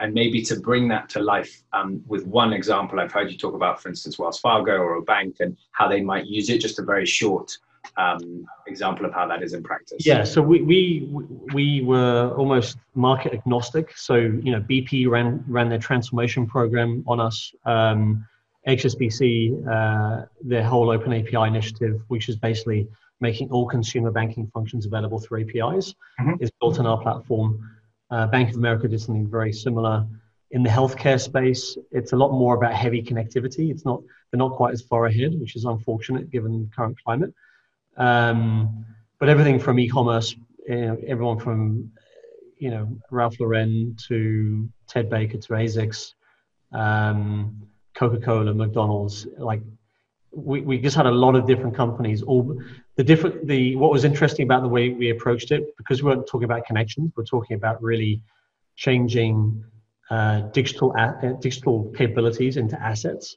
And 0.00 0.12
maybe 0.12 0.42
to 0.42 0.58
bring 0.58 0.88
that 0.88 1.08
to 1.10 1.20
life 1.20 1.62
um, 1.72 2.02
with 2.06 2.26
one 2.26 2.52
example, 2.52 2.98
I've 2.98 3.12
heard 3.12 3.30
you 3.30 3.38
talk 3.38 3.54
about, 3.54 3.80
for 3.80 3.88
instance, 3.88 4.18
Wells 4.18 4.40
Fargo 4.40 4.76
or 4.76 4.96
a 4.96 5.02
bank 5.02 5.36
and 5.38 5.56
how 5.70 5.88
they 5.88 6.00
might 6.00 6.26
use 6.26 6.50
it. 6.50 6.60
Just 6.60 6.80
a 6.80 6.82
very 6.82 7.06
short 7.06 7.56
um, 7.96 8.44
example 8.66 9.06
of 9.06 9.12
how 9.12 9.26
that 9.28 9.42
is 9.42 9.52
in 9.52 9.62
practice. 9.62 10.04
Yeah, 10.04 10.24
so 10.24 10.42
we, 10.42 10.62
we 10.62 11.08
we 11.52 11.82
were 11.82 12.34
almost 12.36 12.78
market 12.94 13.32
agnostic. 13.34 13.96
So 13.96 14.16
you 14.16 14.52
know, 14.52 14.60
BP 14.60 15.08
ran 15.08 15.44
ran 15.46 15.68
their 15.68 15.78
transformation 15.78 16.46
program 16.46 17.04
on 17.06 17.20
us. 17.20 17.54
Um, 17.64 18.26
HSBC, 18.66 19.68
uh, 19.68 20.24
their 20.42 20.64
whole 20.64 20.90
Open 20.90 21.12
API 21.12 21.46
initiative, 21.46 22.00
which 22.08 22.28
is 22.30 22.36
basically 22.36 22.88
making 23.28 23.50
all 23.50 23.66
consumer 23.66 24.10
banking 24.10 24.46
functions 24.54 24.86
available 24.86 25.18
through 25.18 25.40
APIs, 25.42 25.94
mm-hmm. 26.20 26.34
is 26.44 26.50
built 26.60 26.78
on 26.78 26.86
our 26.86 27.00
platform. 27.00 27.50
Uh, 28.10 28.26
Bank 28.26 28.50
of 28.50 28.56
America 28.56 28.86
did 28.86 29.00
something 29.00 29.26
very 29.38 29.52
similar. 29.52 30.06
In 30.50 30.62
the 30.62 30.70
healthcare 30.78 31.20
space, 31.20 31.76
it's 31.90 32.12
a 32.12 32.16
lot 32.22 32.30
more 32.42 32.54
about 32.54 32.74
heavy 32.74 33.02
connectivity. 33.02 33.70
It's 33.72 33.84
not 33.84 34.00
they're 34.28 34.44
not 34.46 34.52
quite 34.52 34.72
as 34.72 34.82
far 34.82 35.06
ahead, 35.06 35.32
which 35.40 35.56
is 35.56 35.64
unfortunate 35.64 36.30
given 36.30 36.52
the 36.62 36.70
current 36.76 36.96
climate. 37.04 37.32
Um, 37.96 38.84
but 39.18 39.28
everything 39.28 39.58
from 39.58 39.78
e-commerce, 39.78 40.36
you 40.68 40.86
know, 40.86 40.96
everyone 41.06 41.38
from 41.40 41.90
you 42.58 42.70
know 42.70 42.84
Ralph 43.10 43.40
Lauren 43.40 43.96
to 44.08 44.68
Ted 44.86 45.08
Baker 45.08 45.38
to 45.38 45.48
ASICS, 45.62 46.14
um, 46.72 47.62
Coca-Cola, 47.94 48.52
McDonald's, 48.54 49.26
like 49.38 49.62
we, 50.36 50.60
we 50.60 50.78
just 50.78 50.96
had 50.96 51.06
a 51.06 51.10
lot 51.24 51.34
of 51.36 51.46
different 51.46 51.74
companies 51.74 52.22
all 52.22 52.60
the 52.96 53.04
different 53.04 53.46
the 53.46 53.76
what 53.76 53.90
was 53.90 54.04
interesting 54.04 54.44
about 54.44 54.62
the 54.62 54.68
way 54.68 54.90
we 54.90 55.10
approached 55.10 55.50
it 55.50 55.76
because 55.76 56.02
we 56.02 56.10
weren't 56.10 56.26
talking 56.26 56.44
about 56.44 56.64
connections 56.64 57.12
we're 57.16 57.24
talking 57.24 57.56
about 57.56 57.82
really 57.82 58.20
changing 58.76 59.64
uh, 60.10 60.40
digital 60.52 60.94
uh, 60.98 61.32
digital 61.40 61.92
capabilities 61.96 62.56
into 62.56 62.80
assets 62.80 63.36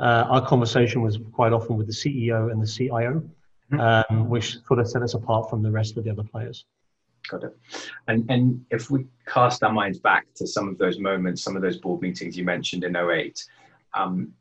uh, 0.00 0.24
our 0.30 0.46
conversation 0.46 1.02
was 1.02 1.18
quite 1.32 1.52
often 1.52 1.76
with 1.76 1.86
the 1.86 1.92
CEO 1.92 2.50
and 2.50 2.60
the 2.60 2.66
CIO, 2.66 3.22
mm-hmm. 3.70 3.80
um, 3.80 4.30
which 4.30 4.56
sort 4.66 4.80
of 4.80 4.88
set 4.88 5.02
us 5.02 5.12
apart 5.12 5.50
from 5.50 5.62
the 5.62 5.70
rest 5.70 5.98
of 5.98 6.04
the 6.04 6.10
other 6.10 6.22
players. 6.22 6.64
Got 7.28 7.44
it. 7.44 7.56
And 8.08 8.28
and 8.30 8.64
if 8.70 8.90
we 8.90 9.04
cast 9.26 9.62
our 9.62 9.72
minds 9.72 9.98
back 9.98 10.26
to 10.36 10.46
some 10.46 10.68
of 10.68 10.78
those 10.78 10.98
moments, 10.98 11.42
some 11.42 11.54
of 11.54 11.60
those 11.60 11.76
board 11.76 12.00
meetings 12.00 12.36
you 12.36 12.44
mentioned 12.44 12.82
in 12.82 12.96
08, 12.96 13.44
um, 13.92 14.32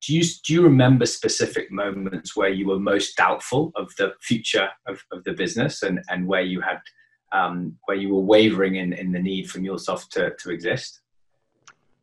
do 0.00 0.14
you 0.14 0.24
do 0.44 0.52
you 0.52 0.62
remember 0.62 1.06
specific 1.06 1.70
moments 1.70 2.36
where 2.36 2.48
you 2.48 2.66
were 2.66 2.78
most 2.78 3.16
doubtful 3.16 3.72
of 3.76 3.92
the 3.96 4.12
future 4.20 4.68
of, 4.86 5.02
of 5.12 5.22
the 5.24 5.32
business 5.32 5.82
and 5.82 6.00
and 6.08 6.26
where 6.26 6.42
you 6.42 6.60
had 6.60 6.80
um, 7.32 7.76
where 7.86 7.96
you 7.96 8.14
were 8.14 8.20
wavering 8.20 8.76
in, 8.76 8.92
in 8.92 9.10
the 9.10 9.18
need 9.18 9.50
for 9.50 9.58
MuleSoft 9.58 10.08
to, 10.10 10.32
to 10.38 10.50
exist? 10.50 11.00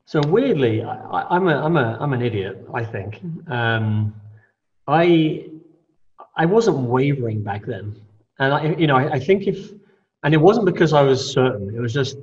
So 0.05 0.19
weirdly, 0.27 0.83
I, 0.83 1.37
am 1.37 1.47
a 1.47 1.55
I'm 1.55 1.77
a 1.77 1.97
I'm 2.01 2.11
an 2.11 2.21
idiot. 2.21 2.67
I 2.73 2.83
think 2.83 3.21
um, 3.47 4.13
I 4.87 5.45
I 6.35 6.45
wasn't 6.45 6.79
wavering 6.79 7.43
back 7.43 7.65
then, 7.65 7.95
and 8.39 8.53
I 8.53 8.75
you 8.77 8.87
know 8.87 8.97
I, 8.97 9.13
I, 9.13 9.19
think 9.19 9.47
if 9.47 9.71
and 10.23 10.33
it 10.33 10.41
wasn't 10.41 10.65
because 10.65 10.91
I 10.91 11.01
was 11.01 11.31
certain. 11.31 11.73
It 11.73 11.79
was 11.79 11.93
just 11.93 12.17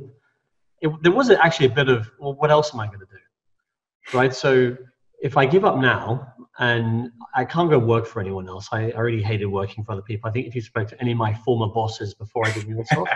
it, 0.83 0.91
there 1.03 1.13
was 1.13 1.31
actually 1.31 1.67
a 1.67 1.71
bit 1.71 1.89
of 1.89 2.11
well, 2.19 2.35
what 2.35 2.51
else 2.51 2.75
am 2.75 2.81
I 2.81 2.89
going 2.89 3.01
to 3.01 3.07
do, 3.07 4.19
right? 4.19 4.35
So 4.35 4.77
if 5.21 5.37
I 5.37 5.47
give 5.47 5.65
up 5.65 5.79
now 5.79 6.33
and 6.59 7.11
I 7.35 7.45
can't 7.45 7.71
go 7.71 7.79
work 7.79 8.07
for 8.07 8.21
anyone 8.21 8.49
else, 8.49 8.69
I 8.73 8.91
already 8.93 9.23
hated 9.23 9.47
working 9.47 9.85
for 9.85 9.93
other 9.93 10.03
people. 10.03 10.29
I 10.29 10.33
think 10.33 10.47
if 10.47 10.55
you 10.55 10.61
spoke 10.61 10.89
to 10.89 11.01
any 11.01 11.13
of 11.13 11.19
my 11.19 11.35
former 11.35 11.67
bosses 11.67 12.15
before 12.15 12.47
I 12.47 12.53
did 12.53 12.67
MuleSoft, 12.67 13.07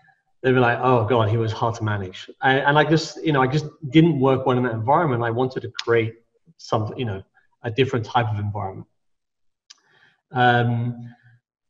they'd 0.42 0.52
be 0.52 0.58
like, 0.58 0.78
"Oh 0.80 1.04
God, 1.04 1.28
he 1.28 1.36
was 1.36 1.52
hard 1.52 1.74
to 1.76 1.84
manage," 1.84 2.28
and, 2.42 2.60
and 2.60 2.78
I 2.78 2.84
just, 2.84 3.22
you 3.24 3.32
know, 3.32 3.42
I 3.42 3.46
just 3.46 3.66
didn't 3.90 4.18
work 4.18 4.46
well 4.46 4.56
in 4.56 4.64
that 4.64 4.72
environment. 4.72 5.22
I 5.22 5.30
wanted 5.30 5.60
to 5.60 5.70
create 5.70 6.14
some, 6.56 6.92
you 6.96 7.04
know, 7.04 7.22
a 7.62 7.70
different 7.70 8.04
type 8.04 8.28
of 8.28 8.38
environment. 8.38 8.86
Um, 10.32 11.14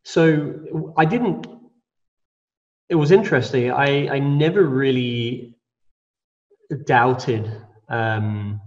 so 0.04 0.92
I 0.96 1.04
didn't. 1.04 1.46
It 2.88 2.94
was 2.94 3.10
interesting. 3.10 3.70
I 3.70 4.08
I 4.08 4.18
never 4.18 4.62
really 4.64 5.56
doubted. 6.86 7.50
Um, 7.88 8.60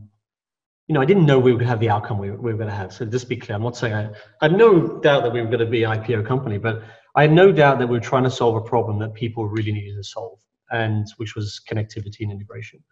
you 0.87 0.93
know, 0.93 1.01
I 1.01 1.05
didn't 1.05 1.25
know 1.25 1.39
we 1.39 1.53
would 1.53 1.65
have 1.65 1.79
the 1.79 1.89
outcome 1.89 2.19
we, 2.19 2.29
we 2.29 2.51
were 2.51 2.57
going 2.57 2.69
to 2.69 2.75
have. 2.75 2.93
So 2.93 3.05
just 3.05 3.27
be 3.27 3.37
clear, 3.37 3.55
I'm 3.55 3.63
not 3.63 3.75
saying 3.75 3.93
I, 3.93 4.05
I 4.41 4.49
had 4.49 4.57
no 4.57 4.99
doubt 4.99 5.23
that 5.23 5.33
we 5.33 5.41
were 5.41 5.47
going 5.47 5.59
to 5.59 5.65
be 5.65 5.83
an 5.83 5.97
IPO 5.97 6.27
company, 6.27 6.57
but 6.57 6.83
I 7.15 7.23
had 7.23 7.31
no 7.31 7.51
doubt 7.51 7.79
that 7.79 7.87
we 7.87 7.97
were 7.97 8.03
trying 8.03 8.23
to 8.23 8.31
solve 8.31 8.55
a 8.55 8.61
problem 8.61 8.99
that 8.99 9.13
people 9.13 9.47
really 9.47 9.71
needed 9.71 9.95
to 9.95 10.03
solve, 10.03 10.37
and 10.71 11.07
which 11.17 11.35
was 11.35 11.61
connectivity 11.69 12.21
and 12.21 12.31
integration. 12.31 12.83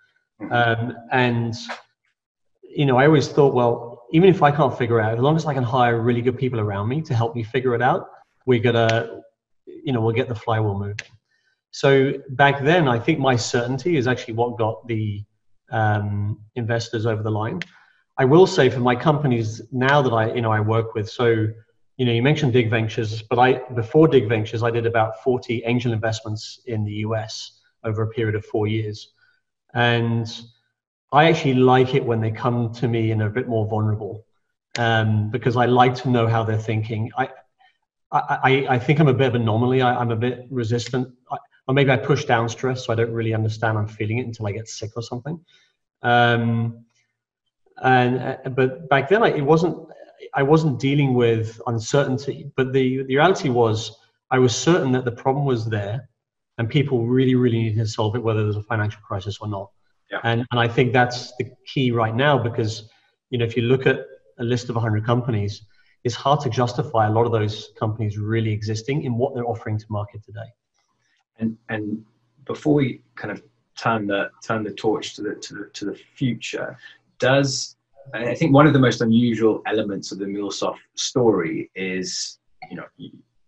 Mm-hmm. 0.42 0.54
Um, 0.54 0.96
and 1.12 1.56
you 2.64 2.86
know, 2.86 2.98
I 2.98 3.06
always 3.06 3.28
thought, 3.28 3.54
well, 3.54 4.06
even 4.12 4.30
if 4.30 4.42
I 4.42 4.50
can't 4.50 4.76
figure 4.76 5.00
it 5.00 5.04
out, 5.04 5.14
as 5.14 5.20
long 5.20 5.36
as 5.36 5.46
I 5.46 5.54
can 5.54 5.64
hire 5.64 6.00
really 6.02 6.22
good 6.22 6.38
people 6.38 6.60
around 6.60 6.88
me 6.88 7.02
to 7.04 7.14
help 7.14 7.36
me 7.36 7.44
figure 7.44 7.76
it 7.76 7.82
out, 7.82 8.08
we're 8.46 8.60
gonna, 8.60 9.22
you 9.66 9.94
know, 9.94 10.02
we'll 10.02 10.16
get 10.16 10.30
the 10.30 10.36
flywheel 10.36 10.78
moving. 10.78 10.98
So 11.72 12.14
back 12.30 12.64
then, 12.64 12.88
I 12.88 13.00
think 13.00 13.20
my 13.20 13.36
certainty 13.36 13.98
is 13.98 14.08
actually 14.08 14.36
what 14.36 14.58
got 14.58 14.88
the 14.88 15.24
um, 15.72 16.40
investors 16.56 17.06
over 17.06 17.24
the 17.24 17.32
line. 17.32 17.60
I 18.18 18.26
will 18.26 18.46
say 18.46 18.70
for 18.70 18.80
my 18.80 18.96
companies 18.96 19.62
now 19.72 20.02
that 20.02 20.14
I, 20.14 20.34
you 20.34 20.42
know, 20.42 20.52
I 20.52 20.60
work 20.60 20.94
with, 20.94 21.10
so, 21.10 21.48
you 21.98 22.06
know, 22.06 22.12
you 22.12 22.22
mentioned 22.22 22.54
Dig 22.54 22.70
Ventures, 22.70 23.24
but 23.24 23.40
I, 23.40 23.54
before 23.74 24.08
Dig 24.08 24.30
Ventures, 24.30 24.62
I 24.62 24.70
did 24.70 24.86
about 24.86 25.24
40 25.24 25.64
angel 25.66 25.94
investments 25.94 26.60
in 26.68 26.84
the 26.84 26.94
US 27.08 27.60
over 27.84 28.04
a 28.04 28.08
period 28.08 28.36
of 28.36 28.46
four 28.46 28.68
years. 28.68 29.14
And 29.74 30.28
I 31.12 31.30
actually 31.30 31.56
like 31.56 31.96
it 31.96 32.06
when 32.06 32.22
they 32.22 32.32
come 32.32 32.72
to 32.76 32.88
me 32.88 33.12
and 33.12 33.22
are 33.22 33.28
a 33.28 33.32
bit 33.32 33.48
more 33.48 33.68
vulnerable 33.68 34.26
um, 34.78 35.30
because 35.30 35.56
I 35.56 35.66
like 35.66 35.96
to 35.96 36.10
know 36.10 36.28
how 36.28 36.44
they're 36.44 36.58
thinking. 36.58 37.12
I, 37.18 37.30
I, 38.12 38.68
I 38.70 38.80
think 38.80 39.00
I'm 39.00 39.08
a 39.08 39.14
bit 39.14 39.28
of 39.28 39.36
an 39.36 39.42
anomaly. 39.42 39.82
I, 39.82 40.00
am 40.00 40.12
a 40.12 40.16
bit 40.16 40.46
resistant. 40.52 41.12
I, 41.32 41.38
or 41.68 41.74
maybe 41.74 41.92
I 41.92 41.98
push 41.98 42.26
down 42.26 42.48
stress, 42.50 42.86
so 42.86 42.94
I 42.94 42.96
don't 42.96 43.12
really 43.12 43.34
understand 43.34 43.78
I'm 43.78 43.88
feeling 43.88 44.20
it 44.20 44.26
until 44.28 44.46
I 44.48 44.52
get 44.52 44.68
sick 44.68 44.92
or 44.96 45.02
something. 45.02 45.40
Um, 46.02 46.86
and 47.84 48.20
uh, 48.20 48.50
but 48.50 48.90
back 48.90 49.10
then 49.10 49.24
I, 49.24 49.30
it 49.30 49.42
wasn't 49.42 49.78
I 50.34 50.44
wasn't 50.44 50.80
dealing 50.80 51.14
with 51.14 51.62
uncertainty, 51.68 52.52
but 52.56 52.74
the 52.74 53.04
the 53.04 53.16
reality 53.18 53.50
was 53.50 53.96
I 54.32 54.40
was 54.40 54.56
certain 54.56 54.92
that 54.94 55.06
the 55.06 55.12
problem 55.12 55.46
was 55.46 55.66
there, 55.66 56.10
and 56.58 56.70
people 56.70 57.06
really 57.06 57.36
really 57.36 57.60
needed 57.60 57.80
to 57.80 57.88
solve 57.88 58.16
it, 58.16 58.24
whether 58.24 58.44
there's 58.44 58.56
a 58.56 58.64
financial 58.64 59.02
crisis 59.02 59.38
or 59.40 59.48
not. 59.48 59.70
Yeah. 60.12 60.20
And 60.24 60.46
and 60.52 60.60
I 60.60 60.68
think 60.68 60.94
that's 60.94 61.36
the 61.38 61.52
key 61.66 61.92
right 61.92 62.16
now 62.16 62.38
because 62.38 62.90
you 63.30 63.38
know 63.38 63.46
if 63.46 63.56
you 63.58 63.64
look 63.64 63.86
at 63.86 64.00
a 64.40 64.44
list 64.44 64.70
of 64.70 64.76
100 64.76 65.06
companies, 65.06 65.64
it's 66.04 66.16
hard 66.16 66.40
to 66.42 66.50
justify 66.50 67.08
a 67.08 67.12
lot 67.12 67.26
of 67.26 67.32
those 67.32 67.70
companies 67.78 68.18
really 68.18 68.52
existing 68.52 69.04
in 69.04 69.18
what 69.18 69.36
they're 69.36 69.48
offering 69.48 69.78
to 69.78 69.86
market 69.90 70.24
today. 70.24 70.50
And 71.38 71.58
and 71.70 72.06
before 72.46 72.76
we 72.76 73.02
kind 73.16 73.32
of 73.32 73.44
turn 73.78 74.08
the 74.08 74.30
turn 74.44 74.64
the 74.64 74.72
torch 74.72 75.16
to 75.16 75.22
the 75.22 75.36
to 75.36 75.54
the, 75.54 75.70
to 75.74 75.86
the 75.86 75.96
future, 76.16 76.78
does 77.30 77.76
I 78.14 78.36
think 78.36 78.54
one 78.54 78.68
of 78.68 78.74
the 78.74 78.80
most 78.80 79.02
unusual 79.02 79.62
elements 79.66 80.12
of 80.12 80.20
the 80.20 80.26
MuleSoft 80.26 80.78
story 80.96 81.72
is, 81.76 82.40
you 82.70 82.78
know, 82.78 82.86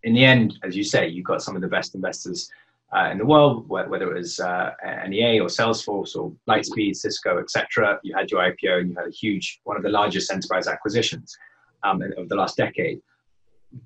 in 0.04 0.14
the 0.14 0.24
end, 0.24 0.58
as 0.64 0.76
you 0.76 0.84
say, 0.84 1.08
you've 1.08 1.26
got 1.26 1.42
some 1.42 1.56
of 1.56 1.62
the 1.62 1.68
best 1.68 1.96
investors 1.96 2.50
uh, 2.96 3.10
in 3.12 3.18
the 3.18 3.26
world, 3.26 3.68
whether 3.68 4.12
it 4.12 4.18
was 4.18 4.40
uh, 4.40 4.72
NEA 5.08 5.42
or 5.42 5.48
Salesforce 5.48 6.16
or 6.16 6.32
Lightspeed, 6.48 6.96
Cisco, 6.96 7.40
etc. 7.40 8.00
You 8.04 8.16
had 8.16 8.32
your 8.32 8.42
IPO 8.42 8.82
and 8.82 8.90
you 8.90 8.96
had 8.96 9.08
a 9.08 9.12
huge, 9.12 9.60
one 9.64 9.78
of 9.78 9.84
the 9.84 9.90
largest 9.90 10.32
enterprise 10.32 10.68
acquisitions 10.68 11.38
um, 11.84 12.02
of 12.18 12.30
the 12.30 12.36
last 12.36 12.56
decade. 12.56 13.02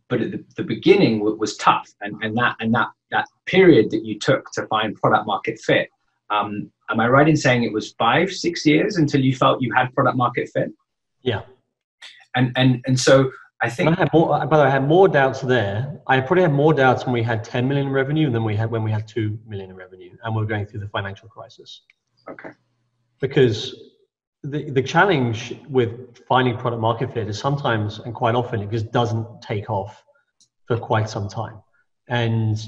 But 0.07 0.19
the, 0.19 0.43
the 0.55 0.63
beginning 0.63 1.19
was 1.19 1.57
tough, 1.57 1.89
and, 2.01 2.21
and 2.21 2.37
that 2.37 2.57
and 2.59 2.71
that 2.75 2.89
that 3.09 3.25
period 3.47 3.89
that 3.89 4.05
you 4.05 4.19
took 4.19 4.51
to 4.51 4.67
find 4.67 4.95
product 4.95 5.25
market 5.25 5.59
fit 5.59 5.89
um, 6.29 6.71
am 6.89 6.99
I 6.99 7.07
right 7.07 7.27
in 7.27 7.35
saying 7.35 7.63
it 7.63 7.73
was 7.73 7.93
five, 7.93 8.31
six 8.31 8.65
years 8.65 8.97
until 8.97 9.21
you 9.21 9.35
felt 9.35 9.61
you 9.61 9.73
had 9.73 9.93
product 9.93 10.17
market 10.17 10.49
fit? 10.53 10.69
Yeah. 11.21 11.41
And 12.35 12.51
and 12.55 12.81
and 12.85 12.99
so 12.99 13.31
I 13.61 13.69
think 13.69 13.89
I 13.89 13.95
had 13.95 14.13
more. 14.13 14.27
By 14.45 14.57
the 14.57 14.63
way, 14.63 14.69
I 14.69 14.71
had 14.71 14.87
more 14.87 15.07
doubts 15.07 15.41
there. 15.41 15.99
I 16.07 16.21
probably 16.21 16.43
had 16.43 16.53
more 16.53 16.73
doubts 16.73 17.05
when 17.05 17.13
we 17.13 17.23
had 17.23 17.43
10 17.43 17.67
million 17.67 17.87
in 17.87 17.93
revenue 17.93 18.29
than 18.31 18.43
we 18.43 18.55
had 18.55 18.71
when 18.71 18.83
we 18.83 18.91
had 18.91 19.07
two 19.07 19.37
million 19.47 19.71
in 19.71 19.75
revenue, 19.75 20.15
and 20.23 20.35
we 20.35 20.41
are 20.41 20.45
going 20.45 20.65
through 20.65 20.79
the 20.79 20.87
financial 20.87 21.27
crisis. 21.27 21.81
Okay. 22.29 22.49
Because 23.19 23.75
the 24.43 24.69
the 24.69 24.81
challenge 24.81 25.55
with 25.67 26.25
finding 26.27 26.57
product 26.57 26.81
market 26.81 27.13
fit 27.13 27.27
is 27.27 27.37
sometimes 27.37 27.99
and 27.99 28.15
quite 28.15 28.35
often 28.35 28.61
it 28.61 28.71
just 28.71 28.91
doesn't 28.91 29.27
take 29.41 29.69
off 29.69 30.03
for 30.65 30.77
quite 30.77 31.09
some 31.09 31.27
time, 31.27 31.61
and 32.07 32.65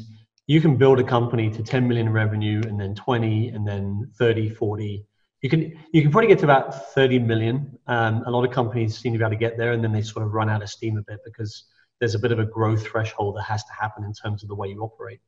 you 0.48 0.62
can 0.62 0.76
build 0.78 1.00
a 1.00 1.04
company 1.04 1.50
to 1.50 1.64
10 1.64 1.88
million 1.88 2.10
revenue 2.10 2.62
and 2.66 2.80
then 2.80 2.96
20 2.96 3.50
and 3.50 3.68
then 3.68 4.10
30 4.18 4.50
40 4.50 5.06
you 5.42 5.50
can 5.50 5.74
you 5.92 6.02
can 6.02 6.12
probably 6.12 6.28
get 6.28 6.40
to 6.40 6.46
about 6.46 6.94
30 6.94 7.20
million. 7.20 7.78
Um, 7.88 8.24
a 8.28 8.32
lot 8.32 8.46
of 8.46 8.52
companies 8.52 8.98
seem 8.98 9.14
to 9.14 9.18
be 9.18 9.24
able 9.24 9.32
to 9.32 9.38
get 9.38 9.58
there 9.58 9.74
and 9.74 9.84
then 9.84 9.92
they 9.92 10.04
sort 10.04 10.26
of 10.26 10.34
run 10.34 10.50
out 10.50 10.62
of 10.62 10.70
steam 10.70 10.98
a 10.98 11.02
bit 11.02 11.20
because 11.26 11.66
there's 12.00 12.16
a 12.16 12.20
bit 12.20 12.32
of 12.32 12.40
a 12.40 12.46
growth 12.46 12.86
threshold 12.86 13.38
that 13.38 13.44
has 13.44 13.64
to 13.64 13.74
happen 13.74 14.04
in 14.04 14.14
terms 14.14 14.44
of 14.44 14.50
the 14.50 14.56
way 14.56 14.68
you 14.68 14.82
operate. 14.82 15.20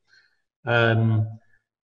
Um, 0.65 1.27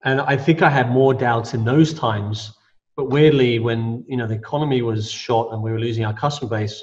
and 0.05 0.21
i 0.21 0.37
think 0.37 0.61
i 0.61 0.69
had 0.69 0.89
more 0.89 1.13
doubts 1.13 1.53
in 1.53 1.65
those 1.65 1.93
times 1.93 2.53
but 2.95 3.09
weirdly 3.09 3.59
when 3.59 4.05
you 4.07 4.15
know 4.15 4.27
the 4.27 4.35
economy 4.35 4.81
was 4.81 5.11
shot 5.11 5.51
and 5.51 5.61
we 5.61 5.71
were 5.71 5.79
losing 5.79 6.05
our 6.05 6.13
customer 6.13 6.49
base 6.49 6.81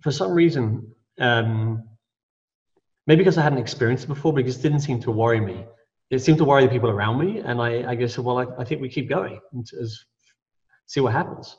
for 0.00 0.10
some 0.10 0.32
reason 0.32 0.90
um, 1.20 1.82
maybe 3.08 3.20
because 3.20 3.38
I 3.38 3.42
hadn't 3.42 3.58
experienced 3.58 4.04
it 4.04 4.08
before, 4.08 4.32
but 4.34 4.46
it 4.46 4.62
didn't 4.62 4.80
seem 4.80 5.00
to 5.00 5.10
worry 5.10 5.40
me. 5.40 5.64
It 6.10 6.20
seemed 6.20 6.38
to 6.38 6.44
worry 6.44 6.62
the 6.62 6.68
people 6.70 6.90
around 6.90 7.18
me, 7.18 7.38
and 7.38 7.60
I, 7.60 7.90
I 7.90 7.94
guess, 7.94 8.18
well, 8.18 8.38
I, 8.38 8.46
I 8.58 8.64
think 8.64 8.80
we 8.80 8.88
keep 8.88 9.08
going 9.08 9.40
and 9.52 9.66
see 10.86 11.00
what 11.00 11.12
happens. 11.14 11.56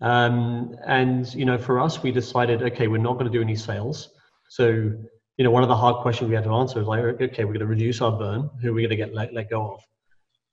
Um, 0.00 0.76
and 0.86 1.32
you 1.34 1.46
know, 1.46 1.58
for 1.58 1.80
us, 1.80 2.02
we 2.02 2.12
decided, 2.12 2.62
okay, 2.62 2.86
we're 2.86 2.98
not 2.98 3.14
going 3.14 3.26
to 3.26 3.32
do 3.32 3.42
any 3.42 3.56
sales. 3.56 4.10
So, 4.50 4.66
you 5.36 5.44
know, 5.44 5.50
one 5.50 5.62
of 5.62 5.68
the 5.70 5.76
hard 5.76 6.02
questions 6.02 6.28
we 6.28 6.34
had 6.34 6.44
to 6.44 6.54
answer 6.54 6.78
was 6.78 6.86
like, 6.86 7.02
okay, 7.02 7.44
we're 7.44 7.54
going 7.54 7.60
to 7.60 7.66
reduce 7.66 8.00
our 8.02 8.12
burn. 8.12 8.50
Who 8.60 8.70
are 8.70 8.72
we 8.74 8.82
going 8.82 8.90
to 8.90 8.96
get 8.96 9.14
let, 9.14 9.32
let 9.32 9.48
go 9.50 9.74
of? 9.74 9.80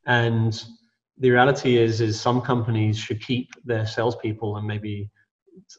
And 0.05 0.63
the 1.17 1.29
reality 1.29 1.77
is, 1.77 1.99
is 1.99 2.19
some 2.19 2.41
companies 2.41 2.97
should 2.97 3.21
keep 3.21 3.49
their 3.65 3.85
salespeople 3.85 4.57
and 4.57 4.65
maybe 4.65 5.09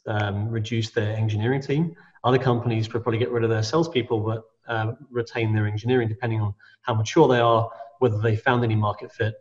um, 0.07 0.49
reduce 0.49 0.91
their 0.91 1.17
engineering 1.17 1.63
team. 1.63 1.97
Other 2.25 2.39
companies 2.39 2.93
would 2.93 3.03
probably 3.03 3.19
get 3.19 3.31
rid 3.31 3.45
of 3.45 3.51
their 3.51 3.63
salespeople 3.63 4.21
but 4.21 4.45
uh, 4.69 4.93
retain 5.11 5.53
their 5.53 5.67
engineering, 5.67 6.09
depending 6.09 6.41
on 6.41 6.55
how 6.83 6.95
mature 6.95 7.27
they 7.29 7.41
are, 7.41 7.69
whether 7.99 8.19
they 8.19 8.37
found 8.37 8.63
any 8.63 8.77
market 8.77 9.13
fit. 9.13 9.35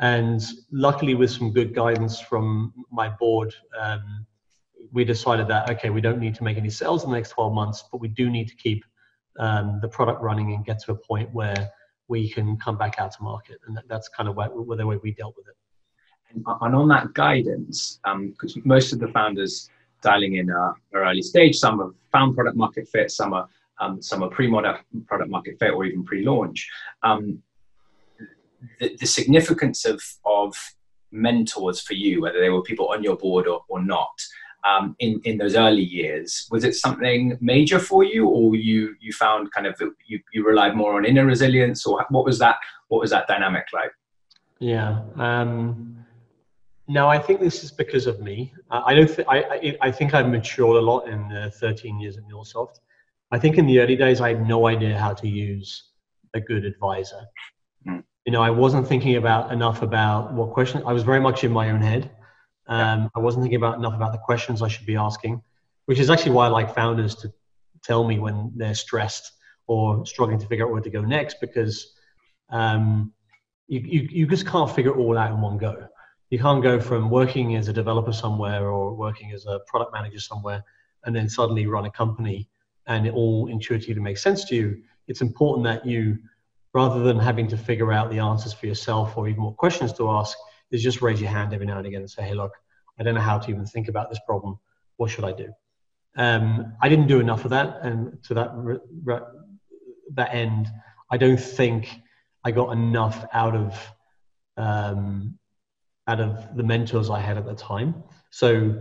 And 0.00 0.42
luckily, 0.70 1.14
with 1.14 1.30
some 1.30 1.52
good 1.52 1.74
guidance 1.74 2.20
from 2.20 2.72
my 2.90 3.08
board, 3.08 3.54
um, 3.80 4.26
we 4.92 5.04
decided 5.04 5.48
that 5.48 5.70
okay, 5.70 5.90
we 5.90 6.00
don't 6.00 6.18
need 6.18 6.34
to 6.34 6.44
make 6.44 6.56
any 6.56 6.70
sales 6.70 7.04
in 7.04 7.10
the 7.10 7.16
next 7.16 7.30
12 7.30 7.52
months, 7.52 7.84
but 7.90 8.00
we 8.00 8.08
do 8.08 8.28
need 8.30 8.48
to 8.48 8.56
keep 8.56 8.84
um, 9.38 9.78
the 9.80 9.88
product 9.88 10.20
running 10.22 10.54
and 10.54 10.64
get 10.64 10.80
to 10.80 10.92
a 10.92 10.94
point 10.94 11.32
where 11.32 11.70
we 12.08 12.28
can 12.28 12.56
come 12.58 12.76
back 12.76 12.98
out 12.98 13.12
to 13.12 13.22
market. 13.22 13.58
And 13.66 13.76
that, 13.76 13.84
that's 13.88 14.08
kind 14.08 14.28
of 14.28 14.36
where, 14.36 14.48
where 14.48 14.76
the 14.76 14.86
way 14.86 14.98
we 15.02 15.12
dealt 15.12 15.34
with 15.36 15.46
it. 15.48 15.56
and 16.34 16.74
on 16.74 16.88
that 16.88 17.14
guidance, 17.14 18.00
because 18.04 18.56
um, 18.56 18.62
most 18.64 18.92
of 18.92 18.98
the 18.98 19.08
founders 19.08 19.70
dialing 20.02 20.36
in 20.36 20.50
are, 20.50 20.74
are, 20.94 21.04
early 21.04 21.22
stage, 21.22 21.56
some 21.56 21.78
have 21.80 21.92
found 22.10 22.34
product 22.34 22.56
market 22.56 22.88
fit, 22.88 23.10
some 23.10 23.32
are 23.32 23.48
um, 23.80 24.00
some 24.02 24.22
are 24.22 24.30
pre-product 24.30 24.84
product 25.06 25.30
market 25.30 25.58
fit 25.58 25.72
or 25.72 25.84
even 25.84 26.04
pre-launch. 26.04 26.68
Um, 27.02 27.42
the, 28.78 28.96
the, 29.00 29.06
significance 29.06 29.84
of 29.84 30.00
of 30.24 30.54
mentors 31.10 31.80
for 31.80 31.94
you, 31.94 32.20
whether 32.20 32.40
they 32.40 32.50
were 32.50 32.62
people 32.62 32.88
on 32.88 33.02
your 33.02 33.16
board 33.16 33.46
or, 33.48 33.64
or 33.68 33.82
not, 33.82 34.12
um, 34.64 34.94
in 35.00 35.20
in 35.24 35.38
those 35.38 35.56
early 35.56 35.82
years, 35.82 36.46
was 36.50 36.64
it 36.64 36.74
something 36.74 37.36
major 37.40 37.78
for 37.78 38.04
you, 38.04 38.28
or 38.28 38.54
you 38.54 38.94
you 39.00 39.12
found 39.12 39.50
kind 39.52 39.66
of 39.66 39.80
you, 40.06 40.20
you 40.32 40.46
relied 40.46 40.76
more 40.76 40.96
on 40.96 41.04
inner 41.04 41.26
resilience, 41.26 41.86
or 41.86 42.04
what 42.10 42.24
was 42.24 42.38
that 42.38 42.56
what 42.88 43.00
was 43.00 43.10
that 43.10 43.26
dynamic 43.26 43.66
like? 43.72 43.92
Yeah. 44.58 45.00
Um, 45.16 46.01
no, 46.88 47.08
I 47.08 47.18
think 47.18 47.40
this 47.40 47.62
is 47.62 47.70
because 47.70 48.06
of 48.06 48.20
me. 48.20 48.52
I 48.70 48.94
don't. 48.94 49.06
Th- 49.06 49.26
I, 49.28 49.38
I, 49.38 49.76
I 49.82 49.90
think 49.90 50.14
I've 50.14 50.28
matured 50.28 50.76
a 50.76 50.80
lot 50.80 51.08
in 51.08 51.28
the 51.28 51.50
13 51.50 52.00
years 52.00 52.16
at 52.16 52.24
MuleSoft. 52.24 52.80
I 53.30 53.38
think 53.38 53.56
in 53.56 53.66
the 53.66 53.80
early 53.80 53.96
days 53.96 54.20
I 54.20 54.28
had 54.28 54.46
no 54.46 54.66
idea 54.66 54.98
how 54.98 55.14
to 55.14 55.28
use 55.28 55.90
a 56.34 56.40
good 56.40 56.64
advisor. 56.64 57.20
Mm. 57.86 58.02
You 58.26 58.32
know, 58.32 58.42
I 58.42 58.50
wasn't 58.50 58.86
thinking 58.86 59.16
about 59.16 59.52
enough 59.52 59.82
about 59.82 60.32
what 60.32 60.50
question. 60.50 60.82
I 60.86 60.92
was 60.92 61.02
very 61.02 61.20
much 61.20 61.44
in 61.44 61.52
my 61.52 61.70
own 61.70 61.80
head. 61.80 62.10
Um, 62.66 63.10
I 63.14 63.20
wasn't 63.20 63.44
thinking 63.44 63.56
about 63.56 63.78
enough 63.78 63.94
about 63.94 64.12
the 64.12 64.18
questions 64.18 64.62
I 64.62 64.68
should 64.68 64.86
be 64.86 64.96
asking, 64.96 65.42
which 65.86 65.98
is 65.98 66.10
actually 66.10 66.32
why 66.32 66.46
I 66.46 66.48
like 66.48 66.74
founders 66.74 67.14
to 67.16 67.32
tell 67.82 68.04
me 68.04 68.18
when 68.18 68.52
they're 68.54 68.74
stressed 68.74 69.32
or 69.66 70.04
struggling 70.06 70.38
to 70.38 70.46
figure 70.46 70.66
out 70.66 70.72
where 70.72 70.80
to 70.80 70.90
go 70.90 71.02
next 71.02 71.36
because 71.40 71.92
um, 72.50 73.12
you, 73.66 73.80
you, 73.80 74.08
you 74.10 74.26
just 74.26 74.46
can't 74.46 74.70
figure 74.70 74.92
it 74.92 74.98
all 74.98 75.18
out 75.18 75.32
in 75.32 75.40
one 75.40 75.58
go. 75.58 75.88
You 76.32 76.38
can't 76.38 76.62
go 76.62 76.80
from 76.80 77.10
working 77.10 77.56
as 77.56 77.68
a 77.68 77.74
developer 77.74 78.10
somewhere 78.10 78.66
or 78.66 78.94
working 78.94 79.32
as 79.32 79.44
a 79.44 79.60
product 79.66 79.92
manager 79.92 80.18
somewhere 80.18 80.64
and 81.04 81.14
then 81.14 81.28
suddenly 81.28 81.66
run 81.66 81.84
a 81.84 81.90
company 81.90 82.48
and 82.86 83.06
it 83.06 83.12
all 83.12 83.48
intuitively 83.48 84.00
makes 84.00 84.22
sense 84.22 84.46
to 84.46 84.54
you. 84.54 84.82
It's 85.08 85.20
important 85.20 85.64
that 85.64 85.84
you, 85.84 86.16
rather 86.72 87.00
than 87.00 87.18
having 87.18 87.48
to 87.48 87.58
figure 87.58 87.92
out 87.92 88.10
the 88.10 88.20
answers 88.20 88.54
for 88.54 88.64
yourself 88.64 89.18
or 89.18 89.28
even 89.28 89.42
what 89.42 89.58
questions 89.58 89.92
to 89.98 90.08
ask, 90.08 90.38
is 90.70 90.82
just 90.82 91.02
raise 91.02 91.20
your 91.20 91.28
hand 91.28 91.52
every 91.52 91.66
now 91.66 91.76
and 91.76 91.86
again 91.86 92.00
and 92.00 92.10
say, 92.10 92.22
hey, 92.22 92.32
look, 92.32 92.52
I 92.98 93.02
don't 93.02 93.14
know 93.14 93.20
how 93.20 93.38
to 93.38 93.50
even 93.50 93.66
think 93.66 93.88
about 93.88 94.08
this 94.08 94.20
problem. 94.26 94.58
What 94.96 95.10
should 95.10 95.24
I 95.24 95.32
do? 95.32 95.52
Um, 96.16 96.72
I 96.80 96.88
didn't 96.88 97.08
do 97.08 97.20
enough 97.20 97.44
of 97.44 97.50
that, 97.50 97.80
and 97.82 98.22
to 98.24 98.34
that 98.34 98.52
re- 98.54 98.78
re- 99.04 99.20
that 100.14 100.32
end, 100.32 100.70
I 101.10 101.18
don't 101.18 101.36
think 101.38 101.90
I 102.42 102.52
got 102.52 102.72
enough 102.72 103.22
out 103.34 103.54
of 103.54 103.92
um, 104.56 105.38
out 106.08 106.20
of 106.20 106.56
the 106.56 106.62
mentors 106.62 107.10
I 107.10 107.20
had 107.20 107.38
at 107.38 107.46
the 107.46 107.54
time. 107.54 108.02
So 108.30 108.74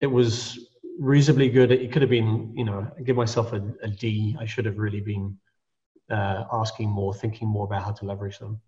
it 0.00 0.06
was 0.06 0.58
reasonably 0.98 1.48
good. 1.48 1.70
It 1.70 1.92
could 1.92 2.02
have 2.02 2.10
been, 2.10 2.52
you 2.56 2.64
know, 2.64 2.86
I 2.98 3.02
give 3.02 3.16
myself 3.16 3.52
a, 3.52 3.62
a 3.82 3.88
D. 3.88 4.36
I 4.40 4.44
should 4.44 4.64
have 4.64 4.78
really 4.78 5.00
been 5.00 5.36
uh, 6.10 6.44
asking 6.52 6.88
more, 6.88 7.14
thinking 7.14 7.48
more 7.48 7.64
about 7.64 7.84
how 7.84 7.92
to 7.92 8.04
leverage 8.04 8.38
them. 8.38 8.60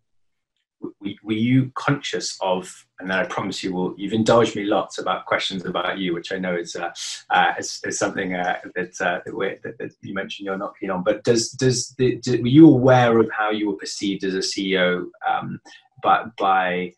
Were 1.22 1.32
you 1.32 1.70
conscious 1.74 2.38
of, 2.40 2.86
and 3.00 3.10
then 3.10 3.18
I 3.18 3.24
promise 3.24 3.62
you 3.62 3.74
will, 3.74 3.94
you've 3.98 4.14
indulged 4.14 4.56
me 4.56 4.64
lots 4.64 4.98
about 4.98 5.26
questions 5.26 5.66
about 5.66 5.98
you, 5.98 6.14
which 6.14 6.32
I 6.32 6.38
know 6.38 6.56
is 6.56 6.74
uh, 6.74 6.90
uh, 7.28 7.52
is, 7.58 7.80
is, 7.84 7.98
something 7.98 8.34
uh, 8.34 8.60
that, 8.74 8.98
uh, 9.00 9.20
that, 9.26 9.60
that, 9.62 9.78
that, 9.78 9.92
you 10.00 10.14
mentioned 10.14 10.46
you're 10.46 10.56
not 10.56 10.72
keen 10.80 10.90
on. 10.90 11.04
But 11.04 11.22
does 11.22 11.50
does 11.50 11.94
the, 11.98 12.16
do, 12.16 12.40
were 12.40 12.48
you 12.48 12.66
aware 12.66 13.18
of 13.18 13.28
how 13.30 13.50
you 13.50 13.68
were 13.68 13.76
perceived 13.76 14.24
as 14.24 14.34
a 14.34 14.38
CEO 14.38 15.06
um, 15.28 15.60
by, 16.02 16.24
by 16.38 16.94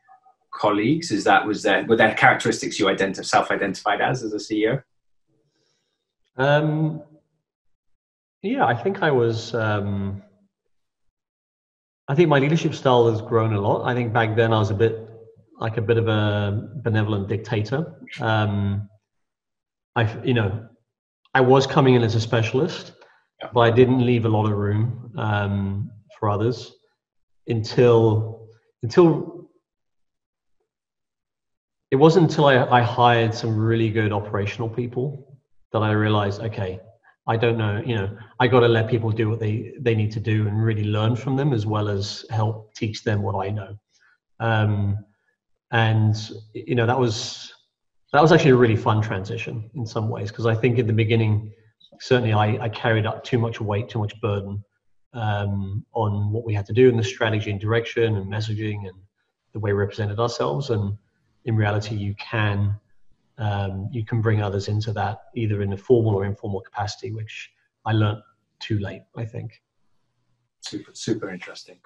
colleagues? 0.53 1.11
Is 1.11 1.25
that 1.25 1.47
was 1.47 1.63
there 1.63 1.85
were 1.85 1.97
there 1.97 2.15
characteristics 2.15 2.79
you 2.79 2.89
identify 2.89 3.23
self-identified 3.23 4.01
as 4.01 4.23
as 4.23 4.33
a 4.33 4.37
CEO? 4.37 4.83
Um, 6.37 7.03
yeah, 8.43 8.65
I 8.65 8.75
think 8.75 9.03
I 9.03 9.11
was. 9.11 9.55
Um, 9.55 10.23
I 12.09 12.15
think 12.15 12.29
my 12.29 12.39
leadership 12.39 12.75
style 12.75 13.11
has 13.11 13.23
grown 13.23 13.55
a 13.55 13.61
lot. 13.61 13.87
I 13.87 13.95
think 13.95 14.13
back 14.13 14.37
then 14.37 14.53
I 14.53 14.59
was 14.59 14.71
a 14.71 14.75
bit 14.75 15.09
like 15.59 15.77
a 15.77 15.83
bit 15.83 15.97
of 15.97 16.09
a 16.09 16.69
benevolent 16.83 17.29
dictator. 17.29 17.95
Um, 18.21 18.89
I, 19.95 20.13
you 20.23 20.35
know, 20.35 20.69
I 21.35 21.41
was 21.41 21.67
coming 21.67 21.95
in 21.95 22.03
as 22.03 22.15
a 22.15 22.21
specialist, 22.21 22.93
but 23.55 23.61
I 23.61 23.71
didn't 23.71 24.05
leave 24.05 24.25
a 24.25 24.29
lot 24.29 24.51
of 24.51 24.59
room 24.59 25.13
um, 25.17 25.91
for 26.19 26.29
others 26.29 26.73
until 27.47 28.49
until 28.83 29.42
it 31.93 31.97
wasn't 31.97 32.31
until 32.31 32.47
I, 32.47 32.65
I 32.79 32.81
hired 32.81 33.35
some 33.35 33.55
really 33.55 33.91
good 33.91 34.13
operational 34.13 34.67
people 34.67 35.39
that 35.73 35.81
I 35.81 35.93
realized, 35.93 36.41
okay, 36.41 36.81
I 37.29 37.37
don't 37.37 37.59
know, 37.59 37.83
you 37.85 37.95
know, 37.95 38.17
I 38.41 38.49
got 38.49 38.61
to 38.61 38.67
let 38.69 38.89
people 38.89 39.11
do 39.11 39.29
what 39.29 39.39
they, 39.39 39.75
they 39.79 39.95
need 39.95 40.11
to 40.13 40.21
do 40.21 40.49
and 40.49 40.65
really 40.65 40.85
learn 40.85 41.15
from 41.15 41.37
them 41.37 41.53
as 41.53 41.67
well 41.67 41.91
as 41.91 42.25
help 42.31 42.75
teach 42.75 43.05
them 43.05 43.21
what 43.21 43.35
I 43.47 43.51
know. 43.51 43.77
Um, 44.41 45.05
and, 45.71 46.17
you 46.55 46.75
know, 46.75 46.87
that 46.87 46.99
was, 46.99 47.53
that 48.15 48.23
was 48.23 48.33
actually 48.33 48.53
a 48.53 48.57
really 48.57 48.77
fun 48.77 49.03
transition 49.03 49.71
in 49.75 49.85
some 49.85 50.09
ways 50.09 50.31
because 50.31 50.47
I 50.47 50.55
think 50.55 50.79
in 50.79 50.87
the 50.87 50.95
beginning, 50.95 51.53
certainly 52.01 52.33
I, 52.33 52.57
I 52.57 52.69
carried 52.71 53.05
up 53.05 53.23
too 53.23 53.39
much 53.39 53.61
weight, 53.61 53.91
too 53.91 53.99
much 53.99 54.19
burden 54.23 54.65
um, 55.13 55.85
on 55.93 56.33
what 56.33 56.47
we 56.47 56.55
had 56.55 56.65
to 56.67 56.73
do 56.73 56.89
in 56.89 56.97
the 56.97 57.05
strategy 57.05 57.51
and 57.51 57.61
direction 57.61 58.17
and 58.17 58.33
messaging 58.33 58.89
and 58.89 58.97
the 59.53 59.59
way 59.59 59.75
we 59.75 59.79
represented 59.79 60.19
ourselves. 60.19 60.71
And, 60.71 60.97
in 61.45 61.57
reality 61.57 61.95
you 61.95 62.15
can 62.15 62.79
um, 63.39 63.89
you 63.91 64.05
can 64.05 64.21
bring 64.21 64.43
others 64.43 64.69
into 64.69 64.93
that 64.93 65.19
either 65.35 65.63
in 65.63 65.73
a 65.73 65.77
formal 65.77 66.15
or 66.15 66.25
informal 66.25 66.61
capacity, 66.61 67.13
which 67.13 67.51
I 67.85 67.93
learned 67.93 68.23
too 68.61 68.79
late, 68.79 69.03
I 69.17 69.25
think. 69.25 69.63
Super, 70.61 70.93
super 70.95 71.31
interesting. 71.31 71.79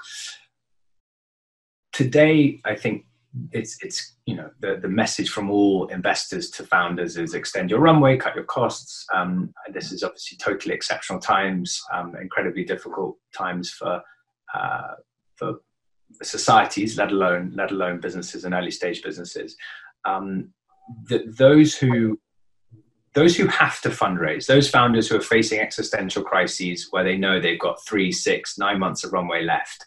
Today, 1.93 2.61
I 2.65 2.75
think 2.75 3.07
it's 3.53 3.83
it's 3.83 4.17
you 4.27 4.35
know 4.35 4.51
the 4.61 4.79
the 4.81 4.89
message 4.89 5.31
from 5.31 5.51
all 5.51 5.87
investors 5.89 6.51
to 6.51 6.65
founders 6.65 7.17
is 7.17 7.35
extend 7.35 7.71
your 7.71 7.81
runway, 7.81 8.17
cut 8.17 8.35
your 8.35 8.45
costs. 8.45 9.07
Um, 9.15 9.55
this 9.73 9.93
is 9.93 10.03
obviously 10.03 10.37
totally 10.37 10.75
exceptional 10.75 11.21
times, 11.21 11.81
um, 11.93 12.15
incredibly 12.21 12.65
difficult 12.65 13.17
times 13.35 13.71
for 13.71 14.03
uh, 14.55 14.95
for 15.37 15.55
societies, 16.23 16.97
let 16.97 17.11
alone 17.11 17.53
let 17.55 17.71
alone 17.71 18.01
businesses 18.01 18.45
and 18.45 18.55
early 18.55 18.71
stage 18.71 19.03
businesses, 19.03 19.57
um, 20.05 20.53
that 21.09 21.37
those 21.37 21.77
who 21.77 22.19
those 23.15 23.35
who 23.35 23.47
have 23.47 23.81
to 23.81 23.89
fundraise, 23.89 24.47
those 24.47 24.69
founders 24.69 25.09
who 25.09 25.17
are 25.17 25.23
facing 25.23 25.59
existential 25.59 26.23
crises 26.23 26.89
where 26.91 27.03
they 27.03 27.17
know 27.17 27.41
they've 27.41 27.59
got 27.59 27.83
three, 27.87 28.13
six, 28.13 28.59
nine 28.59 28.79
months 28.79 29.05
of 29.05 29.13
runway 29.15 29.43
left. 29.43 29.87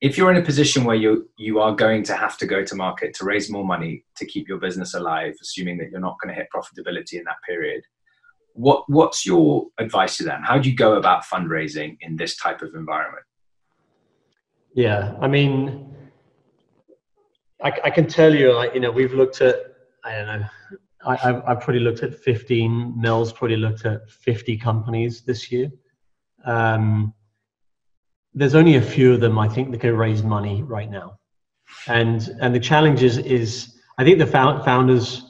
If 0.00 0.16
you're 0.16 0.30
in 0.30 0.38
a 0.38 0.44
position 0.44 0.84
where 0.84 0.96
you 0.96 1.28
you 1.36 1.60
are 1.60 1.76
going 1.76 2.02
to 2.04 2.14
have 2.14 2.38
to 2.38 2.46
go 2.46 2.64
to 2.64 2.74
market 2.74 3.14
to 3.14 3.24
raise 3.24 3.50
more 3.50 3.64
money 3.64 4.04
to 4.16 4.26
keep 4.26 4.48
your 4.48 4.58
business 4.58 4.94
alive, 4.94 5.34
assuming 5.40 5.78
that 5.78 5.90
you're 5.90 6.00
not 6.00 6.16
going 6.20 6.34
to 6.34 6.40
hit 6.40 6.48
profitability 6.54 7.14
in 7.18 7.24
that 7.24 7.36
period, 7.46 7.82
what 8.54 8.84
what's 8.88 9.24
your 9.24 9.66
advice 9.78 10.16
to 10.16 10.24
them? 10.24 10.42
How 10.42 10.58
do 10.58 10.70
you 10.70 10.76
go 10.76 10.94
about 10.94 11.24
fundraising 11.24 11.98
in 12.00 12.16
this 12.16 12.36
type 12.36 12.62
of 12.62 12.74
environment? 12.74 13.24
Yeah, 14.74 15.14
I 15.20 15.28
mean, 15.28 15.94
I, 17.62 17.72
I 17.84 17.90
can 17.90 18.06
tell 18.06 18.34
you, 18.34 18.54
like, 18.54 18.74
you 18.74 18.80
know, 18.80 18.90
we've 18.90 19.12
looked 19.12 19.40
at, 19.40 19.56
I 20.04 20.12
don't 20.12 20.26
know, 20.26 20.46
I, 21.04 21.16
have 21.16 21.42
I've 21.46 21.60
probably 21.60 21.80
looked 21.80 22.02
at 22.02 22.14
15, 22.14 23.00
Mel's 23.00 23.32
probably 23.32 23.56
looked 23.56 23.84
at 23.84 24.10
50 24.10 24.56
companies 24.56 25.22
this 25.22 25.52
year. 25.52 25.70
Um, 26.44 27.12
there's 28.34 28.54
only 28.54 28.76
a 28.76 28.82
few 28.82 29.12
of 29.12 29.20
them 29.20 29.38
I 29.38 29.48
think 29.48 29.70
that 29.72 29.80
can 29.80 29.94
raise 29.94 30.22
money 30.22 30.62
right 30.62 30.90
now. 30.90 31.18
And, 31.86 32.34
and 32.40 32.54
the 32.54 32.60
challenge 32.60 33.02
is, 33.02 33.18
is 33.18 33.78
I 33.98 34.04
think 34.04 34.18
the 34.18 34.26
founders 34.26 35.22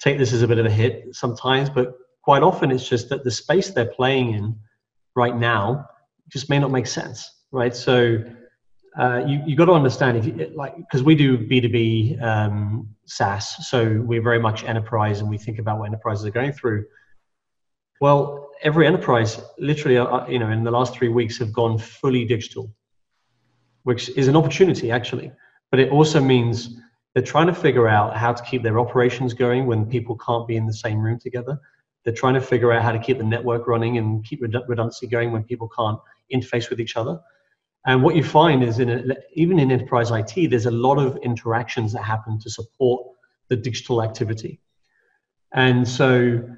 take 0.00 0.18
this 0.18 0.34
as 0.34 0.42
a 0.42 0.48
bit 0.48 0.58
of 0.58 0.66
a 0.66 0.70
hit 0.70 1.14
sometimes, 1.14 1.70
but 1.70 1.94
quite 2.22 2.42
often 2.42 2.70
it's 2.70 2.88
just 2.88 3.08
that 3.08 3.24
the 3.24 3.30
space 3.30 3.70
they're 3.70 3.86
playing 3.86 4.34
in 4.34 4.58
right 5.16 5.36
now 5.36 5.86
just 6.28 6.50
may 6.50 6.58
not 6.58 6.70
make 6.70 6.86
sense, 6.86 7.44
right? 7.52 7.74
So 7.74 8.22
uh, 8.98 9.22
you 9.26 9.42
you 9.46 9.56
got 9.56 9.66
to 9.66 9.72
understand 9.72 10.18
if 10.18 10.26
you, 10.26 10.52
like 10.54 10.76
because 10.76 11.02
we 11.02 11.14
do 11.14 11.38
B 11.38 11.60
two 11.60 11.68
B 11.68 12.18
um, 12.20 12.88
SaaS, 13.06 13.68
so 13.68 14.02
we're 14.02 14.22
very 14.22 14.38
much 14.38 14.64
enterprise, 14.64 15.20
and 15.20 15.30
we 15.30 15.38
think 15.38 15.58
about 15.58 15.78
what 15.78 15.86
enterprises 15.86 16.26
are 16.26 16.30
going 16.30 16.52
through. 16.52 16.84
Well, 18.00 18.50
every 18.62 18.86
enterprise, 18.86 19.40
literally, 19.58 19.96
uh, 19.96 20.04
uh, 20.04 20.26
you 20.28 20.38
know, 20.38 20.50
in 20.50 20.62
the 20.62 20.70
last 20.70 20.94
three 20.94 21.08
weeks, 21.08 21.38
have 21.38 21.52
gone 21.52 21.78
fully 21.78 22.24
digital, 22.24 22.70
which 23.84 24.10
is 24.10 24.28
an 24.28 24.36
opportunity 24.36 24.90
actually, 24.90 25.32
but 25.70 25.80
it 25.80 25.90
also 25.90 26.20
means 26.20 26.78
they're 27.14 27.22
trying 27.22 27.46
to 27.46 27.54
figure 27.54 27.88
out 27.88 28.16
how 28.16 28.32
to 28.32 28.42
keep 28.44 28.62
their 28.62 28.78
operations 28.78 29.32
going 29.32 29.66
when 29.66 29.86
people 29.86 30.16
can't 30.18 30.46
be 30.46 30.56
in 30.56 30.66
the 30.66 30.74
same 30.74 30.98
room 30.98 31.18
together. 31.18 31.58
They're 32.04 32.14
trying 32.14 32.34
to 32.34 32.40
figure 32.40 32.72
out 32.72 32.82
how 32.82 32.92
to 32.92 32.98
keep 32.98 33.18
the 33.18 33.24
network 33.24 33.66
running 33.68 33.96
and 33.98 34.24
keep 34.24 34.42
redundancy 34.42 35.06
going 35.06 35.30
when 35.32 35.44
people 35.44 35.68
can't 35.68 35.98
interface 36.34 36.68
with 36.68 36.80
each 36.80 36.96
other 36.96 37.20
And 37.86 38.02
what 38.02 38.14
you 38.14 38.22
find 38.22 38.62
is, 38.62 38.78
in 38.78 38.88
a, 38.90 39.02
even 39.34 39.58
in 39.58 39.70
enterprise 39.70 40.10
IT, 40.10 40.50
there's 40.50 40.66
a 40.66 40.70
lot 40.70 40.98
of 40.98 41.16
interactions 41.18 41.92
that 41.92 42.02
happen 42.02 42.38
to 42.40 42.50
support 42.50 43.04
the 43.48 43.56
digital 43.56 44.02
activity. 44.02 44.60
And 45.52 45.86
so, 45.86 46.48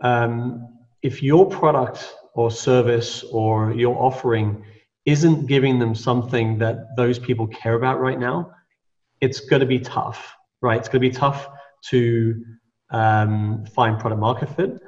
um, 0.00 0.78
if 1.02 1.22
your 1.22 1.48
product 1.48 2.14
or 2.34 2.50
service 2.50 3.24
or 3.24 3.72
your 3.72 3.96
offering 3.96 4.64
isn't 5.04 5.46
giving 5.46 5.78
them 5.78 5.94
something 5.94 6.58
that 6.58 6.96
those 6.96 7.18
people 7.18 7.46
care 7.48 7.74
about 7.74 8.00
right 8.00 8.18
now, 8.18 8.52
it's 9.20 9.40
going 9.40 9.60
to 9.60 9.66
be 9.66 9.80
tough, 9.80 10.34
right? 10.60 10.78
It's 10.78 10.88
going 10.88 11.02
to 11.02 11.08
be 11.08 11.14
tough 11.14 11.48
to 11.90 12.44
um, 12.90 13.64
find 13.66 13.98
product 13.98 14.20
market 14.20 14.54
fit. 14.54 14.80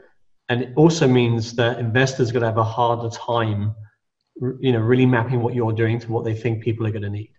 And 0.49 0.63
it 0.63 0.73
also 0.77 1.07
means 1.07 1.55
that 1.55 1.79
investors 1.79 2.31
are 2.31 2.33
going 2.33 2.43
to 2.43 2.49
have 2.49 2.59
a 2.59 2.65
harder 2.65 3.09
time, 3.09 3.75
you 4.61 4.73
know, 4.73 4.81
really 4.81 5.07
mapping 5.07 5.41
what 5.41 5.55
you're 5.55 5.73
doing 5.73 5.99
to 6.01 6.11
what 6.11 6.25
they 6.25 6.35
think 6.35 6.63
people 6.63 6.87
are 6.87 6.91
going 6.91 7.03
to 7.03 7.11
need. 7.11 7.33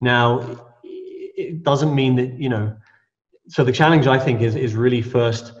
Now, 0.00 0.66
it 0.82 1.62
doesn't 1.62 1.94
mean 1.94 2.16
that, 2.16 2.32
you 2.38 2.48
know, 2.48 2.76
so 3.48 3.64
the 3.64 3.72
challenge 3.72 4.06
I 4.06 4.18
think 4.18 4.40
is, 4.40 4.56
is 4.56 4.74
really 4.74 5.02
first 5.02 5.52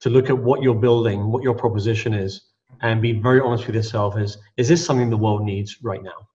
to 0.00 0.10
look 0.10 0.30
at 0.30 0.38
what 0.38 0.62
you're 0.62 0.74
building, 0.74 1.30
what 1.30 1.42
your 1.42 1.54
proposition 1.54 2.14
is, 2.14 2.42
and 2.82 3.00
be 3.00 3.12
very 3.12 3.40
honest 3.40 3.66
with 3.66 3.76
yourself 3.76 4.18
is, 4.18 4.38
is 4.56 4.68
this 4.68 4.84
something 4.84 5.10
the 5.10 5.16
world 5.16 5.42
needs 5.42 5.78
right 5.82 6.02
now? 6.02 6.28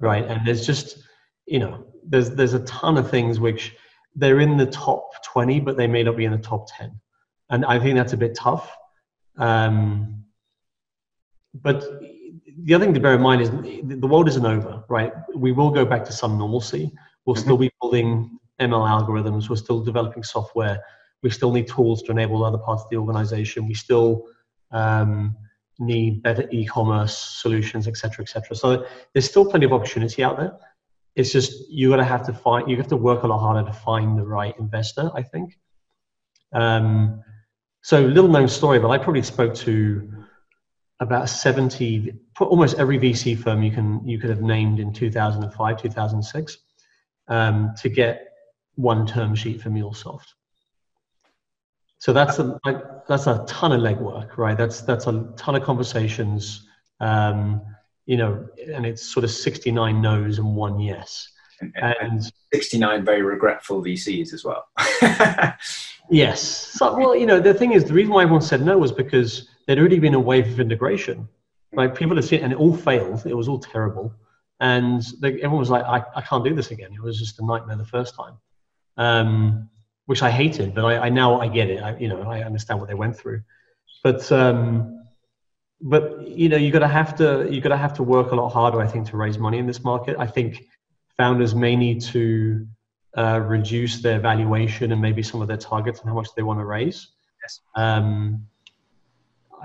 Right. 0.00 0.24
And 0.24 0.46
there's 0.46 0.66
just, 0.66 0.98
you 1.46 1.58
know, 1.58 1.86
there's, 2.04 2.30
there's 2.30 2.54
a 2.54 2.60
ton 2.60 2.96
of 2.96 3.10
things 3.10 3.40
which, 3.40 3.74
they're 4.16 4.40
in 4.40 4.56
the 4.56 4.66
top 4.66 5.22
20, 5.24 5.60
but 5.60 5.76
they 5.76 5.86
may 5.86 6.02
not 6.02 6.16
be 6.16 6.24
in 6.24 6.32
the 6.32 6.38
top 6.38 6.66
10. 6.76 6.98
And 7.50 7.64
I 7.64 7.78
think 7.78 7.94
that's 7.94 8.14
a 8.14 8.16
bit 8.16 8.34
tough. 8.34 8.74
Um, 9.36 10.24
but 11.54 11.84
the 12.64 12.74
other 12.74 12.84
thing 12.84 12.94
to 12.94 13.00
bear 13.00 13.14
in 13.14 13.20
mind 13.20 13.42
is 13.42 13.50
the 13.50 14.06
world 14.06 14.28
isn't 14.28 14.46
over, 14.46 14.84
right? 14.88 15.12
We 15.34 15.52
will 15.52 15.70
go 15.70 15.84
back 15.84 16.04
to 16.06 16.12
some 16.12 16.38
normalcy. 16.38 16.92
We'll 17.24 17.34
mm-hmm. 17.36 17.42
still 17.42 17.58
be 17.58 17.70
building 17.80 18.38
ML 18.60 18.88
algorithms. 18.88 19.48
We're 19.48 19.56
still 19.56 19.82
developing 19.82 20.22
software. 20.22 20.82
We 21.22 21.30
still 21.30 21.52
need 21.52 21.68
tools 21.68 22.02
to 22.02 22.12
enable 22.12 22.44
other 22.44 22.58
parts 22.58 22.82
of 22.84 22.90
the 22.90 22.96
organization. 22.96 23.66
We 23.66 23.74
still 23.74 24.26
um, 24.70 25.36
need 25.78 26.22
better 26.22 26.48
e-commerce 26.50 27.16
solutions, 27.16 27.86
et 27.88 27.96
cetera, 27.96 28.24
et 28.24 28.28
cetera. 28.28 28.56
So 28.56 28.86
there's 29.12 29.28
still 29.28 29.44
plenty 29.44 29.66
of 29.66 29.72
opportunity 29.72 30.22
out 30.24 30.38
there 30.38 30.56
it's 31.16 31.32
just 31.32 31.64
you're 31.70 31.90
gonna 31.90 32.04
have 32.04 32.24
to 32.26 32.32
find 32.32 32.70
you 32.70 32.76
have 32.76 32.88
to 32.88 32.96
work 32.96 33.22
a 33.24 33.26
lot 33.26 33.38
harder 33.38 33.66
to 33.66 33.72
find 33.72 34.16
the 34.16 34.24
right 34.24 34.54
investor 34.58 35.10
i 35.14 35.22
think 35.22 35.58
um, 36.52 37.22
so 37.82 38.00
little 38.00 38.30
known 38.30 38.48
story 38.48 38.78
but 38.78 38.90
i 38.90 38.98
probably 38.98 39.22
spoke 39.22 39.54
to 39.54 40.08
about 41.00 41.28
70 41.28 42.14
almost 42.40 42.78
every 42.78 42.98
vc 42.98 43.38
firm 43.38 43.62
you 43.62 43.70
can 43.70 44.06
you 44.06 44.18
could 44.18 44.30
have 44.30 44.40
named 44.40 44.80
in 44.80 44.92
2005 44.92 45.82
2006 45.82 46.58
um, 47.28 47.72
to 47.76 47.88
get 47.88 48.32
one 48.76 49.06
term 49.06 49.34
sheet 49.34 49.60
for 49.60 49.70
mulesoft 49.70 50.28
so 51.98 52.12
that's 52.12 52.38
a 52.38 52.58
that's 53.08 53.26
a 53.26 53.44
ton 53.46 53.72
of 53.72 53.80
legwork 53.80 54.36
right 54.38 54.56
that's 54.56 54.80
that's 54.82 55.06
a 55.06 55.32
ton 55.36 55.54
of 55.54 55.62
conversations 55.62 56.66
um, 57.00 57.60
you 58.06 58.16
know, 58.16 58.46
and 58.72 58.86
it's 58.86 59.02
sort 59.02 59.24
of 59.24 59.30
69 59.30 60.00
no's 60.00 60.38
and 60.38 60.56
one 60.56 60.78
yes. 60.78 61.28
And, 61.60 61.94
and 62.00 62.32
69 62.54 63.04
very 63.04 63.22
regretful 63.22 63.82
VCs 63.82 64.32
as 64.32 64.44
well. 64.44 64.64
yes. 66.10 66.40
So, 66.40 66.96
well, 66.96 67.16
you 67.16 67.26
know, 67.26 67.40
the 67.40 67.54
thing 67.54 67.72
is, 67.72 67.84
the 67.84 67.94
reason 67.94 68.12
why 68.12 68.22
everyone 68.22 68.42
said 68.42 68.62
no 68.62 68.78
was 68.78 68.92
because 68.92 69.48
there'd 69.66 69.78
already 69.78 69.98
been 69.98 70.14
a 70.14 70.20
wave 70.20 70.46
of 70.48 70.60
integration. 70.60 71.28
Like 71.72 71.94
people 71.94 72.16
had 72.16 72.24
seen, 72.24 72.42
and 72.42 72.52
it 72.52 72.58
all 72.58 72.74
failed. 72.74 73.26
It 73.26 73.34
was 73.34 73.48
all 73.48 73.58
terrible. 73.58 74.14
And 74.60 75.02
they, 75.20 75.34
everyone 75.34 75.58
was 75.58 75.70
like, 75.70 75.84
I, 75.84 76.02
I 76.14 76.22
can't 76.22 76.44
do 76.44 76.54
this 76.54 76.70
again. 76.70 76.92
It 76.94 77.02
was 77.02 77.18
just 77.18 77.38
a 77.40 77.44
nightmare 77.44 77.76
the 77.76 77.84
first 77.84 78.14
time, 78.14 78.34
um, 78.96 79.68
which 80.06 80.22
I 80.22 80.30
hated. 80.30 80.74
But 80.74 80.84
I, 80.86 80.98
I 80.98 81.08
now 81.10 81.40
I 81.40 81.48
get 81.48 81.68
it. 81.68 81.82
I, 81.82 81.96
you 81.98 82.08
know, 82.08 82.22
I 82.22 82.42
understand 82.42 82.80
what 82.80 82.88
they 82.88 82.94
went 82.94 83.16
through. 83.16 83.42
But 84.02 84.30
um, 84.32 85.04
but 85.80 86.26
you 86.26 86.48
know, 86.48 86.56
you're 86.56 86.72
gonna 86.72 86.88
have 86.88 87.16
to 87.16 87.46
you're 87.50 87.60
gonna 87.60 87.76
have 87.76 87.94
to 87.94 88.02
work 88.02 88.30
a 88.30 88.34
lot 88.36 88.48
harder, 88.50 88.80
I 88.80 88.86
think, 88.86 89.08
to 89.10 89.16
raise 89.16 89.38
money 89.38 89.58
in 89.58 89.66
this 89.66 89.84
market. 89.84 90.16
I 90.18 90.26
think 90.26 90.64
founders 91.18 91.54
may 91.54 91.76
need 91.76 92.00
to 92.02 92.66
uh, 93.18 93.40
reduce 93.42 94.00
their 94.00 94.20
valuation 94.20 94.92
and 94.92 95.00
maybe 95.02 95.22
some 95.22 95.42
of 95.42 95.48
their 95.48 95.56
targets 95.56 96.00
and 96.00 96.08
how 96.08 96.14
much 96.14 96.28
they 96.36 96.42
want 96.42 96.60
to 96.60 96.64
raise. 96.64 97.08
Yes. 97.42 97.60
Um, 97.74 98.46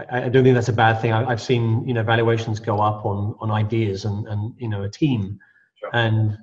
I, 0.10 0.26
I, 0.26 0.30
don't 0.30 0.44
think 0.44 0.56
that's 0.56 0.70
a 0.70 0.74
bad 0.74 1.02
thing. 1.02 1.14
I, 1.14 1.30
have 1.30 1.42
seen 1.42 1.88
you 1.88 1.94
know 1.94 2.04
valuations 2.04 2.60
go 2.60 2.80
up 2.80 3.06
on 3.06 3.36
on 3.40 3.52
ideas 3.52 4.06
and 4.06 4.28
and 4.28 4.54
you 4.58 4.68
know 4.68 4.84
a 4.84 4.90
team, 4.90 5.40
sure. 5.80 5.90
and 5.94 6.38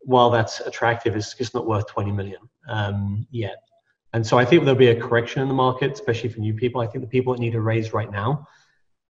while 0.00 0.30
that's 0.30 0.60
attractive, 0.60 1.14
it's 1.14 1.34
just 1.34 1.54
not 1.54 1.66
worth 1.66 1.86
20 1.86 2.10
million 2.10 2.40
um, 2.68 3.26
yet. 3.30 3.56
And 4.12 4.26
so 4.26 4.36
I 4.38 4.44
think 4.44 4.64
there'll 4.64 4.78
be 4.78 4.88
a 4.88 5.00
correction 5.00 5.42
in 5.42 5.48
the 5.48 5.54
market, 5.54 5.92
especially 5.92 6.28
for 6.28 6.40
new 6.40 6.54
people. 6.54 6.80
I 6.80 6.86
think 6.86 7.04
the 7.04 7.08
people 7.08 7.32
that 7.32 7.40
need 7.40 7.52
to 7.52 7.60
raise 7.60 7.92
right 7.92 8.10
now 8.10 8.46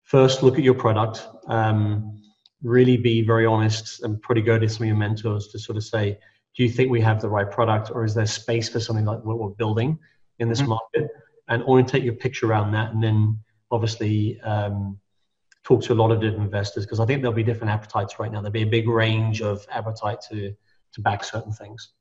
first 0.02 0.42
look 0.42 0.58
at 0.58 0.64
your 0.64 0.74
product 0.74 1.26
um, 1.46 2.20
really 2.62 2.96
be 2.96 3.22
very 3.22 3.46
honest 3.46 4.02
and 4.02 4.20
probably 4.22 4.42
go 4.42 4.58
to 4.58 4.68
some 4.68 4.84
of 4.84 4.88
your 4.88 4.96
mentors 4.96 5.48
to 5.48 5.58
sort 5.58 5.76
of 5.76 5.84
say 5.84 6.18
do 6.56 6.62
you 6.62 6.68
think 6.68 6.90
we 6.90 7.00
have 7.00 7.20
the 7.20 7.28
right 7.28 7.50
product 7.50 7.90
or 7.92 8.04
is 8.04 8.14
there 8.14 8.26
space 8.26 8.68
for 8.68 8.78
something 8.78 9.04
like 9.04 9.24
what 9.24 9.38
we're 9.38 9.48
building 9.50 9.98
in 10.38 10.48
this 10.48 10.60
mm-hmm. 10.60 10.70
market 10.70 11.10
and 11.48 11.62
orientate 11.64 12.02
your 12.02 12.14
picture 12.14 12.46
around 12.46 12.72
that 12.72 12.92
and 12.92 13.02
then 13.02 13.38
obviously 13.72 14.40
um, 14.42 14.98
talk 15.64 15.82
to 15.82 15.92
a 15.92 15.94
lot 15.94 16.10
of 16.10 16.20
different 16.20 16.44
investors 16.44 16.84
because 16.84 17.00
i 17.00 17.06
think 17.06 17.22
there'll 17.22 17.34
be 17.34 17.42
different 17.42 17.72
appetites 17.72 18.18
right 18.18 18.30
now. 18.30 18.40
There'll 18.40 18.52
be 18.52 18.62
a 18.62 18.66
big 18.66 18.88
range 18.88 19.42
of 19.42 19.66
appetite 19.70 20.18
to 20.30 20.54
to 20.94 21.00
back 21.00 21.24
certain 21.24 21.52
things. 21.52 21.92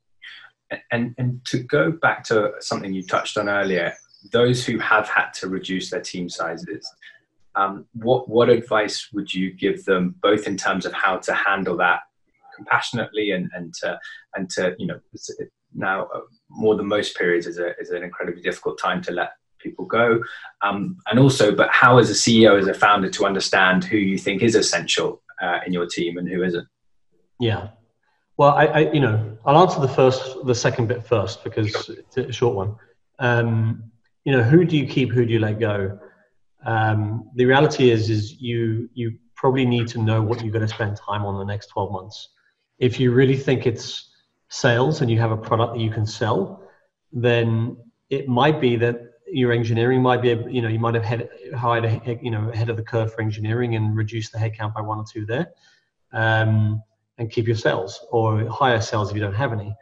And 0.91 1.15
and 1.17 1.43
to 1.45 1.59
go 1.59 1.91
back 1.91 2.23
to 2.25 2.53
something 2.59 2.93
you 2.93 3.03
touched 3.03 3.37
on 3.37 3.49
earlier 3.49 3.93
those 4.31 4.63
who 4.63 4.77
have 4.77 5.09
had 5.09 5.31
to 5.31 5.47
reduce 5.47 5.89
their 5.89 6.01
team 6.01 6.29
sizes 6.29 6.87
um, 7.55 7.85
what 7.93 8.29
what 8.29 8.49
advice 8.49 9.09
would 9.13 9.33
you 9.33 9.51
give 9.51 9.83
them, 9.85 10.15
both 10.21 10.47
in 10.47 10.57
terms 10.57 10.85
of 10.85 10.93
how 10.93 11.17
to 11.17 11.33
handle 11.33 11.77
that 11.77 12.01
compassionately 12.55 13.31
and 13.31 13.49
and 13.53 13.73
to 13.75 13.99
and 14.35 14.49
to 14.51 14.75
you 14.77 14.87
know 14.87 14.99
now 15.73 16.03
uh, 16.13 16.21
more 16.49 16.75
than 16.75 16.87
most 16.87 17.17
periods 17.17 17.47
is 17.47 17.59
a 17.59 17.77
is 17.79 17.89
an 17.89 18.03
incredibly 18.03 18.41
difficult 18.41 18.79
time 18.79 19.01
to 19.01 19.11
let 19.11 19.31
people 19.61 19.85
go, 19.85 20.21
um, 20.61 20.97
and 21.09 21.19
also, 21.19 21.53
but 21.53 21.69
how 21.71 21.97
as 21.97 22.09
a 22.09 22.13
CEO 22.13 22.59
as 22.59 22.67
a 22.67 22.73
founder 22.73 23.09
to 23.11 23.25
understand 23.25 23.83
who 23.83 23.97
you 23.97 24.17
think 24.17 24.41
is 24.41 24.55
essential 24.55 25.21
uh, 25.41 25.59
in 25.65 25.73
your 25.73 25.85
team 25.85 26.17
and 26.17 26.27
who 26.27 26.43
isn't. 26.43 26.67
Yeah. 27.39 27.69
Well, 28.37 28.51
I, 28.51 28.65
I, 28.65 28.79
you 28.91 28.99
know, 28.99 29.37
I'll 29.45 29.61
answer 29.61 29.79
the 29.79 29.87
first, 29.87 30.45
the 30.45 30.55
second 30.55 30.87
bit 30.87 31.05
first 31.05 31.43
because 31.43 31.89
it's 31.89 32.17
a 32.17 32.31
short 32.31 32.55
one. 32.55 32.75
Um, 33.19 33.91
you 34.23 34.31
know, 34.31 34.43
who 34.43 34.65
do 34.65 34.77
you 34.77 34.87
keep? 34.87 35.11
Who 35.11 35.25
do 35.25 35.33
you 35.33 35.39
let 35.39 35.59
go? 35.59 35.99
Um, 36.65 37.29
the 37.35 37.45
reality 37.45 37.89
is, 37.89 38.09
is 38.09 38.39
you 38.39 38.89
you 38.93 39.17
probably 39.35 39.65
need 39.65 39.87
to 39.87 39.97
know 39.97 40.21
what 40.21 40.41
you're 40.41 40.51
going 40.51 40.67
to 40.67 40.73
spend 40.73 40.95
time 40.95 41.25
on 41.25 41.39
the 41.39 41.43
next 41.43 41.67
12 41.67 41.91
months. 41.91 42.29
If 42.77 42.99
you 42.99 43.11
really 43.11 43.35
think 43.35 43.65
it's 43.65 44.11
sales 44.49 45.01
and 45.01 45.09
you 45.09 45.19
have 45.19 45.31
a 45.31 45.37
product 45.37 45.73
that 45.73 45.79
you 45.79 45.89
can 45.89 46.05
sell, 46.05 46.61
then 47.11 47.75
it 48.11 48.27
might 48.27 48.61
be 48.61 48.75
that 48.75 49.10
your 49.31 49.51
engineering 49.51 50.01
might 50.01 50.21
be, 50.21 50.29
you 50.49 50.61
know, 50.61 50.67
you 50.67 50.79
might 50.79 50.93
have 50.93 51.05
had 51.05 51.29
hired, 51.55 51.85
a, 51.85 52.19
you 52.21 52.31
know, 52.31 52.49
ahead 52.49 52.69
of 52.69 52.77
the 52.77 52.83
curve 52.83 53.13
for 53.13 53.21
engineering 53.21 53.75
and 53.75 53.95
reduce 53.95 54.29
the 54.29 54.37
headcount 54.37 54.73
by 54.73 54.81
one 54.81 54.97
or 54.97 55.05
two 55.11 55.25
there, 55.25 55.51
um, 56.13 56.81
and 57.17 57.31
keep 57.31 57.47
your 57.47 57.55
sales 57.55 58.05
or 58.11 58.45
hire 58.47 58.81
sales 58.81 59.09
if 59.09 59.15
you 59.15 59.21
don't 59.21 59.33
have 59.33 59.53
any. 59.53 59.73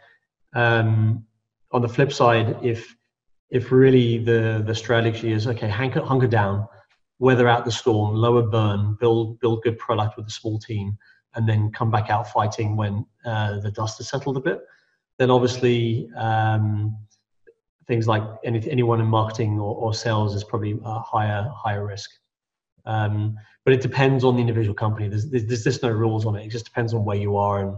Um, 0.53 1.25
on 1.71 1.81
the 1.81 1.89
flip 1.89 2.12
side, 2.12 2.57
if 2.63 2.95
if 3.49 3.71
really 3.71 4.19
the 4.19 4.63
the 4.65 4.75
strategy 4.75 5.31
is 5.31 5.47
okay, 5.47 5.69
hunker, 5.69 6.01
hunker 6.01 6.27
down, 6.27 6.67
weather 7.17 7.47
out 7.47 7.65
the 7.65 7.71
storm, 7.71 8.15
lower 8.15 8.43
burn, 8.43 8.97
build 8.99 9.39
build 9.39 9.63
good 9.63 9.77
product 9.77 10.17
with 10.17 10.27
a 10.27 10.31
small 10.31 10.59
team, 10.59 10.97
and 11.35 11.47
then 11.47 11.71
come 11.71 11.91
back 11.91 12.09
out 12.09 12.31
fighting 12.31 12.75
when 12.75 13.05
uh, 13.25 13.59
the 13.59 13.71
dust 13.71 13.97
has 13.97 14.09
settled 14.09 14.38
a 14.38 14.41
bit, 14.41 14.62
then 15.17 15.29
obviously 15.29 16.09
um, 16.17 16.97
things 17.89 18.08
like 18.08 18.23
any, 18.45 18.69
anyone 18.69 19.02
in 19.02 19.08
marketing 19.08 19.60
or, 19.60 19.75
or 19.75 19.93
sales 19.93 20.36
is 20.36 20.43
probably 20.43 20.80
a 20.86 20.99
higher 20.99 21.52
higher 21.54 21.86
risk. 21.86 22.12
Um, 22.86 23.36
but 23.65 23.73
it 23.73 23.82
depends 23.82 24.23
on 24.23 24.36
the 24.36 24.41
individual 24.41 24.75
company. 24.75 25.10
There's, 25.10 25.30
there's, 25.30 25.45
there's 25.45 25.63
just 25.63 25.84
no 25.84 25.89
rules 25.89 26.25
on 26.25 26.36
it. 26.36 26.45
It 26.45 26.52
just 26.52 26.65
depends 26.65 26.93
on 26.93 27.04
where 27.04 27.17
you 27.17 27.36
are 27.36 27.60
and 27.62 27.78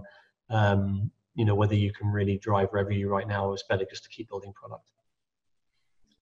um, 0.49 1.11
you 1.33 1.45
know 1.45 1.55
whether 1.55 1.75
you 1.75 1.91
can 1.93 2.09
really 2.09 2.37
drive 2.37 2.67
revenue 2.73 3.07
right 3.07 3.27
now, 3.27 3.47
or 3.47 3.53
it's 3.53 3.63
better 3.63 3.85
just 3.89 4.03
to 4.03 4.09
keep 4.09 4.27
building 4.29 4.53
product. 4.53 4.91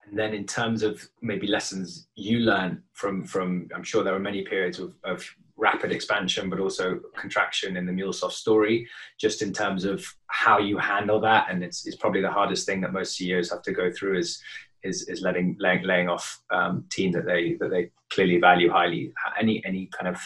And 0.06 0.18
then 0.18 0.34
in 0.34 0.46
terms 0.46 0.82
of 0.84 1.08
maybe 1.22 1.48
lessons 1.48 2.08
you 2.16 2.40
learn 2.40 2.84
from 2.94 3.26
from 3.26 3.70
I'm 3.76 3.84
sure 3.84 4.04
there 4.04 4.16
are 4.16 4.20
many 4.20 4.44
periods 4.44 4.78
of, 4.80 4.94
of 5.04 5.28
rapid 5.60 5.92
expansion 5.92 6.50
but 6.50 6.60
also 6.60 7.00
contraction 7.16 7.78
in 7.78 7.86
the 7.86 7.92
MuleSoft 7.92 8.32
story, 8.32 8.88
just 9.20 9.42
in 9.42 9.54
terms 9.54 9.86
of 9.86 10.06
how 10.28 10.58
you 10.58 10.78
handle 10.78 11.20
that. 11.22 11.48
And 11.50 11.64
it's, 11.64 11.86
it's 11.86 11.98
probably 11.98 12.22
the 12.22 12.32
hardest 12.32 12.66
thing 12.66 12.82
that 12.82 12.94
most 12.94 13.16
CEOs 13.18 13.52
have 13.52 13.62
to 13.64 13.74
go 13.74 13.92
through 13.92 14.18
is 14.20 14.42
is, 14.84 15.10
is 15.10 15.22
letting 15.22 15.58
laying, 15.60 15.84
laying 15.84 16.10
off 16.10 16.42
um, 16.52 16.86
team 16.90 17.12
that 17.12 17.26
they 17.26 17.58
that 17.60 17.70
they 17.70 17.92
clearly 18.10 18.40
value 18.40 18.72
highly. 18.72 19.14
Any 19.40 19.64
any 19.66 19.88
kind 19.88 20.08
of 20.08 20.18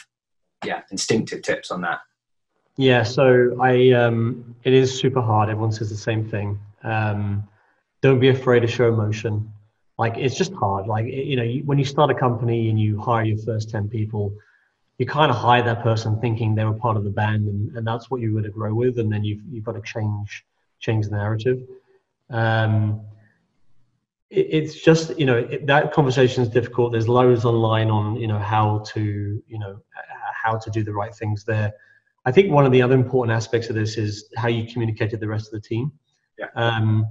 yeah 0.63 0.81
instinctive 0.91 1.41
tips 1.41 1.71
on 1.71 1.81
that. 1.81 1.99
Yeah, 2.77 3.03
so 3.03 3.57
I 3.61 3.91
um, 3.91 4.55
it 4.63 4.73
is 4.73 4.97
super 4.97 5.21
hard. 5.21 5.49
Everyone 5.49 5.71
says 5.71 5.89
the 5.89 5.97
same 5.97 6.27
thing. 6.27 6.59
Um, 6.83 7.47
don't 8.01 8.19
be 8.19 8.29
afraid 8.29 8.61
to 8.61 8.67
show 8.67 8.89
emotion. 8.89 9.51
Like 9.97 10.17
it's 10.17 10.35
just 10.35 10.53
hard. 10.53 10.87
Like 10.87 11.05
you 11.05 11.35
know, 11.35 11.43
you, 11.43 11.63
when 11.63 11.77
you 11.77 11.85
start 11.85 12.09
a 12.09 12.15
company 12.15 12.69
and 12.69 12.79
you 12.79 12.99
hire 12.99 13.23
your 13.23 13.37
first 13.37 13.69
ten 13.69 13.87
people, 13.87 14.33
you 15.03 15.07
kind 15.07 15.29
of 15.29 15.35
hire 15.35 15.61
that 15.61 15.83
person 15.83 16.17
thinking 16.21 16.55
they 16.55 16.63
were 16.63 16.79
part 16.85 16.95
of 16.95 17.03
the 17.03 17.09
band, 17.09 17.49
and, 17.49 17.75
and 17.75 17.85
that's 17.85 18.09
what 18.09 18.21
you're 18.21 18.31
going 18.31 18.45
to 18.45 18.49
grow 18.49 18.73
with. 18.73 18.99
And 18.99 19.11
then 19.11 19.21
you've 19.25 19.41
you've 19.51 19.65
got 19.65 19.73
to 19.73 19.81
change 19.81 20.45
change 20.79 21.09
the 21.09 21.17
narrative. 21.17 21.59
Um, 22.29 23.01
it, 24.29 24.47
it's 24.57 24.75
just 24.81 25.19
you 25.19 25.25
know 25.25 25.39
it, 25.39 25.67
that 25.67 25.91
conversation 25.91 26.41
is 26.41 26.47
difficult. 26.47 26.93
There's 26.93 27.09
loads 27.09 27.43
online 27.43 27.89
on 27.89 28.15
you 28.15 28.27
know 28.27 28.39
how 28.39 28.79
to 28.93 29.43
you 29.45 29.59
know 29.59 29.81
how 30.41 30.57
to 30.57 30.69
do 30.69 30.83
the 30.83 30.93
right 30.93 31.13
things 31.13 31.43
there. 31.43 31.73
I 32.23 32.31
think 32.31 32.49
one 32.49 32.65
of 32.65 32.71
the 32.71 32.81
other 32.81 32.95
important 32.95 33.35
aspects 33.35 33.67
of 33.67 33.75
this 33.75 33.97
is 33.97 34.29
how 34.37 34.47
you 34.47 34.65
communicate 34.71 35.09
to 35.11 35.17
the 35.17 35.27
rest 35.27 35.47
of 35.47 35.61
the 35.61 35.67
team. 35.67 35.91
Yeah. 36.39 36.47
Um, 36.55 37.05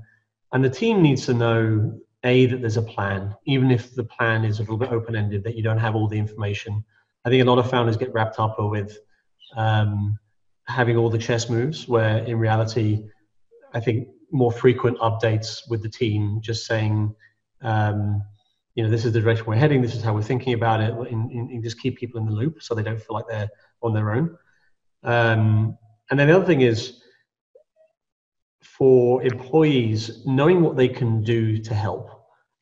and 0.54 0.64
the 0.64 0.70
team 0.70 1.02
needs 1.02 1.26
to 1.26 1.34
know 1.34 2.00
a 2.24 2.46
that 2.46 2.62
there's 2.62 2.78
a 2.78 2.82
plan, 2.82 3.34
even 3.44 3.70
if 3.70 3.94
the 3.94 4.04
plan 4.04 4.46
is 4.46 4.60
a 4.60 4.62
little 4.62 4.78
bit 4.78 4.92
open 4.92 5.14
ended, 5.14 5.44
that 5.44 5.56
you 5.56 5.62
don't 5.62 5.78
have 5.78 5.94
all 5.94 6.08
the 6.08 6.18
information. 6.18 6.82
I 7.24 7.30
think 7.30 7.42
a 7.42 7.46
lot 7.46 7.58
of 7.58 7.70
founders 7.70 7.96
get 7.96 8.12
wrapped 8.12 8.38
up 8.38 8.56
with 8.58 8.98
um, 9.56 10.18
having 10.66 10.96
all 10.96 11.10
the 11.10 11.18
chess 11.18 11.48
moves, 11.48 11.88
where 11.88 12.18
in 12.18 12.38
reality, 12.38 13.04
I 13.74 13.80
think 13.80 14.08
more 14.30 14.50
frequent 14.50 14.98
updates 14.98 15.68
with 15.68 15.82
the 15.82 15.88
team, 15.88 16.40
just 16.42 16.66
saying, 16.66 17.14
um, 17.62 18.22
you 18.74 18.82
know, 18.82 18.90
this 18.90 19.04
is 19.04 19.12
the 19.12 19.20
direction 19.20 19.46
we're 19.46 19.56
heading, 19.56 19.82
this 19.82 19.94
is 19.94 20.02
how 20.02 20.14
we're 20.14 20.22
thinking 20.22 20.54
about 20.54 20.80
it, 20.80 20.92
and, 21.12 21.30
and 21.30 21.62
just 21.62 21.80
keep 21.80 21.98
people 21.98 22.18
in 22.18 22.26
the 22.26 22.32
loop 22.32 22.62
so 22.62 22.74
they 22.74 22.82
don't 22.82 23.00
feel 23.00 23.14
like 23.14 23.26
they're 23.28 23.50
on 23.82 23.92
their 23.92 24.12
own. 24.12 24.36
Um, 25.04 25.76
and 26.10 26.18
then 26.18 26.28
the 26.28 26.36
other 26.36 26.46
thing 26.46 26.62
is 26.62 27.02
for 28.62 29.22
employees 29.22 30.24
knowing 30.26 30.62
what 30.62 30.76
they 30.76 30.88
can 30.88 31.22
do 31.22 31.58
to 31.58 31.74
help. 31.74 32.10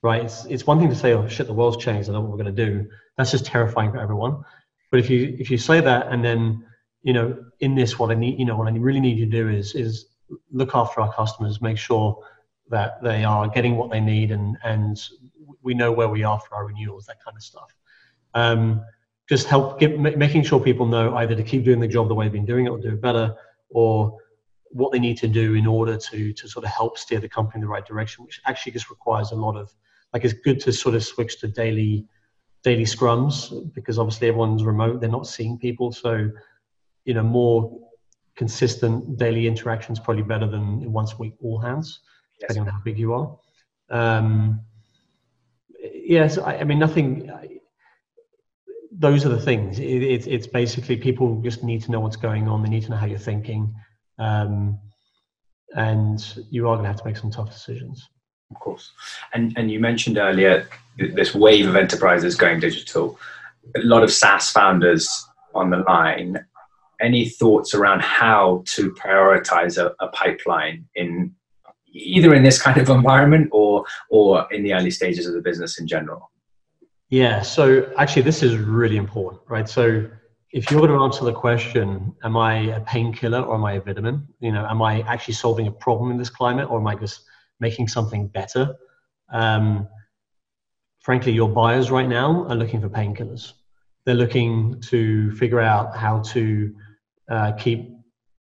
Right? 0.02 0.24
It's, 0.24 0.44
it's 0.46 0.66
one 0.66 0.78
thing 0.78 0.88
to 0.88 0.94
say, 0.94 1.12
"Oh 1.12 1.28
shit, 1.28 1.46
the 1.46 1.52
world's 1.52 1.76
changed. 1.76 2.08
I 2.08 2.12
know 2.12 2.22
what 2.22 2.30
we're 2.30 2.42
going 2.42 2.54
to 2.54 2.66
do." 2.66 2.88
That's 3.20 3.32
just 3.32 3.44
terrifying 3.44 3.92
for 3.92 3.98
everyone. 3.98 4.42
But 4.90 5.00
if 5.00 5.10
you 5.10 5.36
if 5.38 5.50
you 5.50 5.58
say 5.58 5.82
that 5.82 6.06
and 6.08 6.24
then 6.24 6.64
you 7.02 7.12
know 7.12 7.36
in 7.60 7.74
this 7.74 7.98
what 7.98 8.10
I 8.10 8.14
need 8.14 8.38
you 8.38 8.46
know 8.46 8.56
what 8.56 8.66
I 8.66 8.70
really 8.70 8.98
need 8.98 9.18
you 9.18 9.26
to 9.26 9.30
do 9.30 9.50
is 9.50 9.74
is 9.74 10.06
look 10.50 10.74
after 10.74 11.02
our 11.02 11.12
customers, 11.12 11.60
make 11.60 11.76
sure 11.76 12.24
that 12.70 13.02
they 13.02 13.22
are 13.22 13.46
getting 13.46 13.76
what 13.76 13.90
they 13.90 14.00
need 14.00 14.30
and 14.30 14.56
and 14.64 14.98
we 15.60 15.74
know 15.74 15.92
where 15.92 16.08
we 16.08 16.22
are 16.22 16.40
for 16.40 16.54
our 16.54 16.66
renewals, 16.68 17.04
that 17.06 17.22
kind 17.22 17.36
of 17.36 17.42
stuff. 17.42 17.76
Um, 18.32 18.82
just 19.28 19.48
help 19.48 19.78
get, 19.78 20.00
making 20.00 20.42
sure 20.44 20.58
people 20.58 20.86
know 20.86 21.14
either 21.16 21.34
to 21.34 21.42
keep 21.42 21.62
doing 21.62 21.78
the 21.78 21.88
job 21.88 22.08
the 22.08 22.14
way 22.14 22.24
they've 22.24 22.32
been 22.32 22.46
doing 22.46 22.64
it 22.64 22.70
or 22.70 22.78
do 22.78 22.88
it 22.88 23.02
better, 23.02 23.36
or 23.68 24.16
what 24.70 24.92
they 24.92 24.98
need 24.98 25.18
to 25.18 25.28
do 25.28 25.52
in 25.56 25.66
order 25.66 25.98
to 25.98 26.32
to 26.32 26.48
sort 26.48 26.64
of 26.64 26.70
help 26.70 26.96
steer 26.96 27.20
the 27.20 27.28
company 27.28 27.58
in 27.58 27.60
the 27.60 27.68
right 27.68 27.84
direction, 27.84 28.24
which 28.24 28.40
actually 28.46 28.72
just 28.72 28.88
requires 28.88 29.30
a 29.32 29.36
lot 29.36 29.56
of 29.58 29.70
like 30.14 30.24
it's 30.24 30.32
good 30.32 30.58
to 30.60 30.72
sort 30.72 30.94
of 30.94 31.04
switch 31.04 31.38
to 31.40 31.48
daily 31.48 32.06
daily 32.62 32.84
scrums 32.84 33.72
because 33.74 33.98
obviously 33.98 34.28
everyone's 34.28 34.64
remote, 34.64 35.00
they're 35.00 35.10
not 35.10 35.26
seeing 35.26 35.58
people, 35.58 35.92
so 35.92 36.30
you 37.04 37.14
know 37.14 37.22
more 37.22 37.78
consistent 38.36 39.16
daily 39.18 39.46
interactions 39.46 39.98
probably 39.98 40.22
better 40.22 40.46
than 40.46 40.90
once 40.92 41.12
a 41.12 41.16
week 41.16 41.34
all 41.42 41.58
hands, 41.58 42.00
yes. 42.40 42.48
depending 42.48 42.68
on 42.68 42.74
how 42.74 42.80
big 42.84 42.98
you 42.98 43.12
are. 43.12 43.38
Um, 43.90 44.60
yes, 45.94 46.38
I, 46.38 46.58
I 46.58 46.64
mean 46.64 46.78
nothing 46.78 47.30
those 49.00 49.24
are 49.24 49.30
the 49.30 49.40
things. 49.40 49.78
It, 49.78 50.02
it, 50.02 50.26
it's 50.26 50.46
basically 50.46 50.96
people 50.96 51.40
just 51.42 51.64
need 51.64 51.82
to 51.82 51.90
know 51.90 52.00
what's 52.00 52.16
going 52.16 52.48
on. 52.48 52.62
They 52.62 52.68
need 52.68 52.82
to 52.84 52.90
know 52.90 52.96
how 52.96 53.06
you're 53.06 53.18
thinking, 53.18 53.74
um, 54.18 54.78
and 55.74 56.20
you 56.50 56.68
are 56.68 56.76
going 56.76 56.84
to 56.84 56.88
have 56.88 57.00
to 57.00 57.06
make 57.06 57.16
some 57.16 57.30
tough 57.30 57.50
decisions. 57.50 58.08
Of 58.50 58.60
course, 58.60 58.90
and 59.32 59.56
and 59.56 59.70
you 59.70 59.80
mentioned 59.80 60.18
earlier 60.18 60.68
this 60.98 61.34
wave 61.34 61.68
of 61.68 61.76
enterprises 61.76 62.34
going 62.34 62.60
digital. 62.60 63.18
A 63.76 63.80
lot 63.80 64.02
of 64.02 64.12
SaaS 64.12 64.50
founders 64.50 65.26
on 65.54 65.70
the 65.70 65.78
line. 65.78 66.44
Any 67.00 67.28
thoughts 67.28 67.74
around 67.74 68.02
how 68.02 68.62
to 68.66 68.90
prioritize 68.92 69.78
a, 69.78 69.94
a 70.04 70.08
pipeline 70.08 70.86
in 70.94 71.34
either 71.92 72.34
in 72.34 72.42
this 72.42 72.60
kind 72.60 72.78
of 72.78 72.88
environment 72.88 73.48
or 73.52 73.84
or 74.10 74.46
in 74.52 74.62
the 74.62 74.74
early 74.74 74.90
stages 74.90 75.26
of 75.26 75.34
the 75.34 75.40
business 75.40 75.78
in 75.78 75.86
general? 75.86 76.30
Yeah, 77.10 77.42
so 77.42 77.92
actually, 77.98 78.22
this 78.22 78.42
is 78.42 78.56
really 78.56 78.96
important, 78.96 79.42
right? 79.48 79.68
So, 79.68 80.08
if 80.52 80.70
you're 80.70 80.80
going 80.80 80.96
to 80.96 81.04
answer 81.04 81.24
the 81.24 81.32
question, 81.32 82.14
am 82.22 82.36
I 82.36 82.54
a 82.76 82.80
painkiller 82.80 83.40
or 83.40 83.56
am 83.56 83.64
I 83.64 83.74
a 83.74 83.80
vitamin? 83.80 84.28
You 84.38 84.52
know, 84.52 84.64
am 84.64 84.80
I 84.80 85.02
actually 85.02 85.34
solving 85.34 85.66
a 85.66 85.72
problem 85.72 86.12
in 86.12 86.18
this 86.18 86.30
climate 86.30 86.70
or 86.70 86.78
am 86.78 86.86
I 86.86 86.94
just 86.94 87.22
making 87.60 87.88
something 87.88 88.26
better? 88.28 88.76
Um, 89.32 89.88
frankly, 91.00 91.32
your 91.32 91.48
buyers 91.48 91.90
right 91.90 92.08
now 92.08 92.46
are 92.46 92.56
looking 92.56 92.80
for 92.80 92.88
painkillers. 92.88 93.52
They're 94.04 94.14
looking 94.14 94.80
to 94.82 95.30
figure 95.32 95.60
out 95.60 95.96
how 95.96 96.20
to 96.20 96.74
uh, 97.28 97.52
keep 97.52 97.90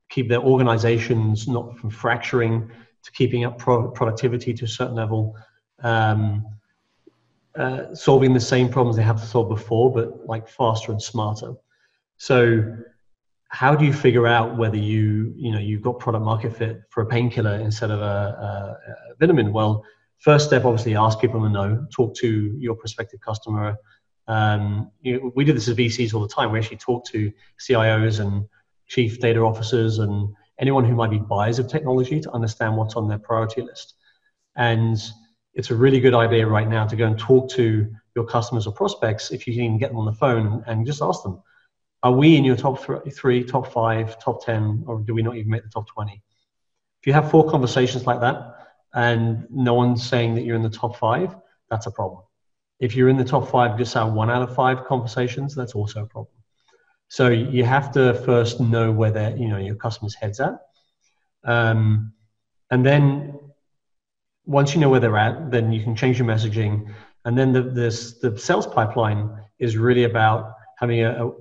keep 0.09 0.29
their 0.29 0.41
organizations 0.41 1.47
not 1.47 1.77
from 1.77 1.89
fracturing 1.89 2.69
to 3.03 3.11
keeping 3.11 3.45
up 3.45 3.57
pro- 3.57 3.89
productivity 3.89 4.53
to 4.53 4.65
a 4.65 4.67
certain 4.67 4.95
level. 4.95 5.35
Um, 5.81 6.45
uh, 7.55 7.93
solving 7.93 8.33
the 8.33 8.39
same 8.39 8.69
problems 8.69 8.97
they 8.97 9.03
have 9.03 9.19
to 9.19 9.27
solve 9.27 9.49
before, 9.49 9.91
but 9.91 10.25
like 10.25 10.47
faster 10.47 10.91
and 10.91 11.01
smarter. 11.01 11.53
So, 12.17 12.77
how 13.53 13.75
do 13.75 13.85
you 13.85 13.93
figure 13.93 14.25
out 14.25 14.57
whether 14.57 14.77
you 14.77 15.31
you 15.37 15.51
know 15.51 15.59
you've 15.59 15.83
got 15.83 15.99
product 15.99 16.25
market 16.25 16.57
fit 16.57 16.81
for 16.89 17.03
a 17.03 17.05
painkiller 17.05 17.53
instead 17.53 17.91
of 17.91 18.01
a, 18.01 18.03
a, 18.03 19.11
a, 19.11 19.15
vitamin? 19.19 19.53
Well, 19.53 19.85
first 20.17 20.47
step 20.47 20.65
obviously 20.65 20.95
ask 20.95 21.19
people 21.19 21.39
to 21.43 21.49
know, 21.49 21.85
talk 21.91 22.15
to 22.15 22.57
your 22.59 22.73
prospective 22.73 23.21
customer. 23.21 23.77
Um, 24.27 24.89
you 25.01 25.31
we 25.35 25.45
do 25.45 25.53
this 25.53 25.67
as 25.67 25.75
VCs 25.75 26.15
all 26.15 26.21
the 26.21 26.33
time. 26.33 26.51
We 26.51 26.57
actually 26.57 26.77
talk 26.77 27.05
to 27.09 27.31
CIOs 27.59 28.19
and 28.19 28.45
chief 28.87 29.19
data 29.19 29.41
officers 29.41 29.99
and 29.99 30.33
anyone 30.59 30.83
who 30.83 30.95
might 30.95 31.11
be 31.11 31.19
buyers 31.19 31.59
of 31.59 31.67
technology 31.67 32.19
to 32.21 32.31
understand 32.31 32.75
what's 32.75 32.95
on 32.95 33.07
their 33.07 33.19
priority 33.19 33.61
list. 33.61 33.93
And 34.55 34.97
it's 35.53 35.69
a 35.69 35.75
really 35.75 35.99
good 35.99 36.15
idea 36.15 36.47
right 36.47 36.67
now 36.67 36.87
to 36.87 36.95
go 36.95 37.05
and 37.05 37.19
talk 37.19 37.51
to 37.51 37.87
your 38.15 38.25
customers 38.25 38.65
or 38.65 38.73
prospects 38.73 39.29
if 39.29 39.45
you 39.45 39.53
can 39.53 39.77
get 39.77 39.89
them 39.89 39.99
on 39.99 40.05
the 40.05 40.13
phone 40.13 40.63
and 40.65 40.87
just 40.87 41.03
ask 41.03 41.21
them, 41.21 41.39
are 42.03 42.11
we 42.11 42.35
in 42.35 42.43
your 42.43 42.55
top 42.55 42.85
th- 42.85 43.15
three, 43.15 43.43
top 43.43 43.71
five, 43.71 44.19
top 44.19 44.45
10, 44.45 44.83
or 44.87 44.99
do 44.99 45.13
we 45.13 45.23
not 45.23 45.35
even 45.35 45.49
make 45.49 45.63
the 45.63 45.69
top 45.69 45.87
20? 45.87 46.21
If 47.01 47.07
you 47.07 47.13
have 47.13 47.31
four 47.31 47.49
conversations 47.49 48.05
like 48.05 48.19
that 48.19 48.37
and 48.93 49.47
no 49.49 49.73
one's 49.73 50.07
saying 50.07 50.35
that 50.35 50.43
you're 50.43 50.55
in 50.55 50.61
the 50.61 50.69
top 50.69 50.97
five, 50.97 51.35
that's 51.69 51.87
a 51.87 51.91
problem. 51.91 52.21
If 52.79 52.95
you're 52.95 53.09
in 53.09 53.17
the 53.17 53.23
top 53.23 53.49
five, 53.49 53.77
just 53.77 53.93
have 53.93 54.13
one 54.13 54.29
out 54.29 54.41
of 54.41 54.53
five 54.53 54.85
conversations, 54.85 55.55
that's 55.55 55.73
also 55.73 56.03
a 56.03 56.05
problem. 56.05 56.35
So 57.07 57.29
you 57.29 57.63
have 57.63 57.91
to 57.93 58.13
first 58.25 58.59
know 58.59 58.91
where 58.91 59.35
you 59.37 59.47
know 59.47 59.57
your 59.57 59.75
customer's 59.75 60.15
heads 60.15 60.39
at, 60.39 60.59
um, 61.43 62.13
and 62.71 62.85
then 62.85 63.39
once 64.45 64.73
you 64.73 64.81
know 64.81 64.89
where 64.89 64.99
they're 64.99 65.17
at, 65.17 65.51
then 65.51 65.71
you 65.71 65.83
can 65.83 65.95
change 65.95 66.17
your 66.17 66.27
messaging. 66.27 66.93
And 67.25 67.37
then 67.37 67.53
the, 67.53 67.61
this, 67.61 68.19
the 68.19 68.37
sales 68.37 68.67
pipeline 68.67 69.29
is 69.59 69.77
really 69.77 70.03
about 70.03 70.53
having 70.79 71.01
a, 71.01 71.27
a, 71.27 71.31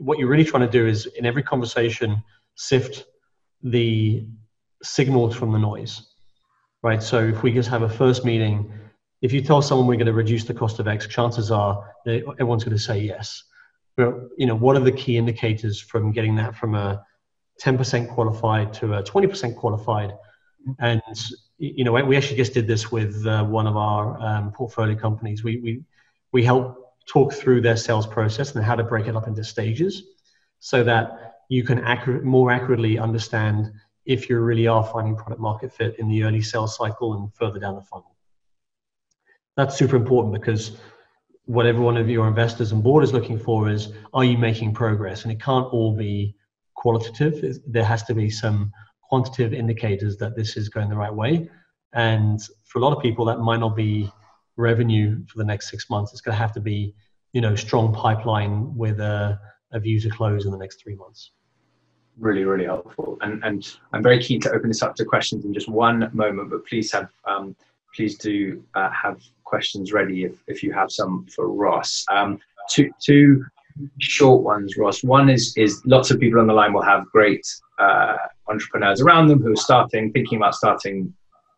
what 0.00 0.18
you're 0.18 0.28
really 0.28 0.44
trying 0.44 0.66
to 0.66 0.70
do 0.70 0.86
is 0.86 1.06
in 1.06 1.26
every 1.26 1.42
conversation, 1.42 2.22
sift 2.54 3.04
the 3.62 4.26
signals 4.82 5.36
from 5.36 5.52
the 5.52 5.58
noise, 5.58 6.14
right? 6.82 7.02
So 7.02 7.22
if 7.22 7.42
we 7.42 7.52
just 7.52 7.68
have 7.68 7.82
a 7.82 7.88
first 7.88 8.24
meeting, 8.24 8.72
if 9.20 9.32
you 9.32 9.42
tell 9.42 9.60
someone 9.60 9.86
we're 9.86 9.96
going 9.96 10.06
to 10.06 10.14
reduce 10.14 10.44
the 10.44 10.54
cost 10.54 10.78
of 10.78 10.88
X, 10.88 11.06
chances 11.06 11.50
are 11.50 11.84
they, 12.06 12.22
everyone's 12.22 12.64
going 12.64 12.76
to 12.76 12.82
say 12.82 12.98
yes. 12.98 13.42
But 13.96 14.14
you 14.38 14.46
know, 14.46 14.54
what 14.54 14.76
are 14.76 14.80
the 14.80 14.92
key 14.92 15.18
indicators 15.18 15.78
from 15.78 16.12
getting 16.12 16.34
that 16.36 16.56
from 16.56 16.74
a 16.74 17.04
10% 17.62 18.08
qualified 18.08 18.72
to 18.74 18.94
a 18.94 19.02
20% 19.02 19.54
qualified? 19.54 20.14
And 20.78 21.02
you 21.58 21.84
know, 21.84 21.92
we 21.92 22.16
actually 22.16 22.38
just 22.38 22.54
did 22.54 22.66
this 22.66 22.90
with 22.90 23.26
uh, 23.26 23.44
one 23.44 23.66
of 23.66 23.76
our 23.76 24.18
um, 24.18 24.52
portfolio 24.52 24.96
companies. 24.96 25.44
We 25.44 25.58
we 25.58 25.82
we 26.32 26.42
help 26.42 26.79
talk 27.10 27.32
through 27.32 27.60
their 27.60 27.76
sales 27.76 28.06
process 28.06 28.54
and 28.54 28.64
how 28.64 28.76
to 28.76 28.84
break 28.84 29.06
it 29.06 29.16
up 29.16 29.26
into 29.26 29.42
stages, 29.42 30.02
so 30.58 30.84
that 30.84 31.34
you 31.48 31.64
can 31.64 31.80
accurate, 31.80 32.22
more 32.22 32.50
accurately 32.50 32.98
understand 32.98 33.72
if 34.06 34.28
you 34.28 34.38
really 34.38 34.66
are 34.66 34.84
finding 34.84 35.16
product 35.16 35.40
market 35.40 35.72
fit 35.72 35.98
in 35.98 36.08
the 36.08 36.22
early 36.22 36.42
sales 36.42 36.76
cycle 36.76 37.14
and 37.14 37.34
further 37.34 37.58
down 37.58 37.74
the 37.74 37.82
funnel. 37.82 38.14
That's 39.56 39.76
super 39.76 39.96
important 39.96 40.32
because 40.34 40.78
what 41.44 41.66
every 41.66 41.82
one 41.82 41.96
of 41.96 42.08
your 42.08 42.28
investors 42.28 42.70
and 42.70 42.82
board 42.82 43.02
is 43.02 43.12
looking 43.12 43.38
for 43.38 43.68
is 43.68 43.92
are 44.14 44.24
you 44.24 44.38
making 44.38 44.72
progress? 44.72 45.24
And 45.24 45.32
it 45.32 45.40
can't 45.42 45.66
all 45.72 45.96
be 45.96 46.36
qualitative. 46.74 47.58
There 47.66 47.84
has 47.84 48.04
to 48.04 48.14
be 48.14 48.30
some 48.30 48.72
quantitative 49.02 49.52
indicators 49.52 50.16
that 50.18 50.36
this 50.36 50.56
is 50.56 50.68
going 50.68 50.88
the 50.88 50.96
right 50.96 51.14
way. 51.14 51.50
And 51.92 52.40
for 52.64 52.78
a 52.78 52.82
lot 52.82 52.96
of 52.96 53.02
people, 53.02 53.24
that 53.24 53.40
might 53.40 53.58
not 53.58 53.74
be 53.74 54.12
revenue 54.60 55.24
for 55.26 55.38
the 55.38 55.44
next 55.44 55.70
six 55.70 55.90
months. 55.90 56.12
It's 56.12 56.20
going 56.20 56.34
to 56.34 56.40
have 56.40 56.52
to 56.52 56.60
be, 56.60 56.94
you 57.32 57.40
know, 57.40 57.54
strong 57.54 57.92
pipeline 57.94 58.76
with 58.76 59.00
a 59.00 59.40
a 59.72 59.80
view 59.80 60.00
to 60.00 60.10
close 60.10 60.46
in 60.46 60.50
the 60.50 60.58
next 60.58 60.82
three 60.82 60.96
months. 60.96 61.30
Really, 62.18 62.44
really 62.44 62.64
helpful. 62.64 63.18
And 63.22 63.42
and 63.44 63.76
I'm 63.92 64.02
very 64.02 64.20
keen 64.20 64.40
to 64.42 64.50
open 64.52 64.68
this 64.68 64.82
up 64.82 64.94
to 64.96 65.04
questions 65.04 65.44
in 65.44 65.54
just 65.54 65.68
one 65.68 66.10
moment, 66.12 66.50
but 66.50 66.66
please 66.66 66.92
have 66.92 67.08
um, 67.24 67.56
please 67.94 68.18
do 68.18 68.62
uh, 68.74 68.90
have 68.90 69.20
questions 69.44 69.92
ready 69.92 70.24
if, 70.24 70.34
if 70.46 70.62
you 70.62 70.72
have 70.72 70.90
some 70.92 71.26
for 71.26 71.48
Ross. 71.48 72.04
Um, 72.10 72.38
two 72.68 72.90
two 73.00 73.44
short 73.98 74.42
ones, 74.42 74.76
Ross. 74.76 75.02
One 75.02 75.30
is 75.30 75.56
is 75.56 75.82
lots 75.86 76.10
of 76.10 76.20
people 76.20 76.40
on 76.40 76.46
the 76.46 76.52
line 76.52 76.72
will 76.72 76.82
have 76.82 77.06
great 77.06 77.46
uh, 77.78 78.16
entrepreneurs 78.48 79.00
around 79.00 79.28
them 79.28 79.40
who 79.40 79.52
are 79.52 79.56
starting, 79.56 80.12
thinking 80.12 80.36
about 80.38 80.54
starting 80.54 81.14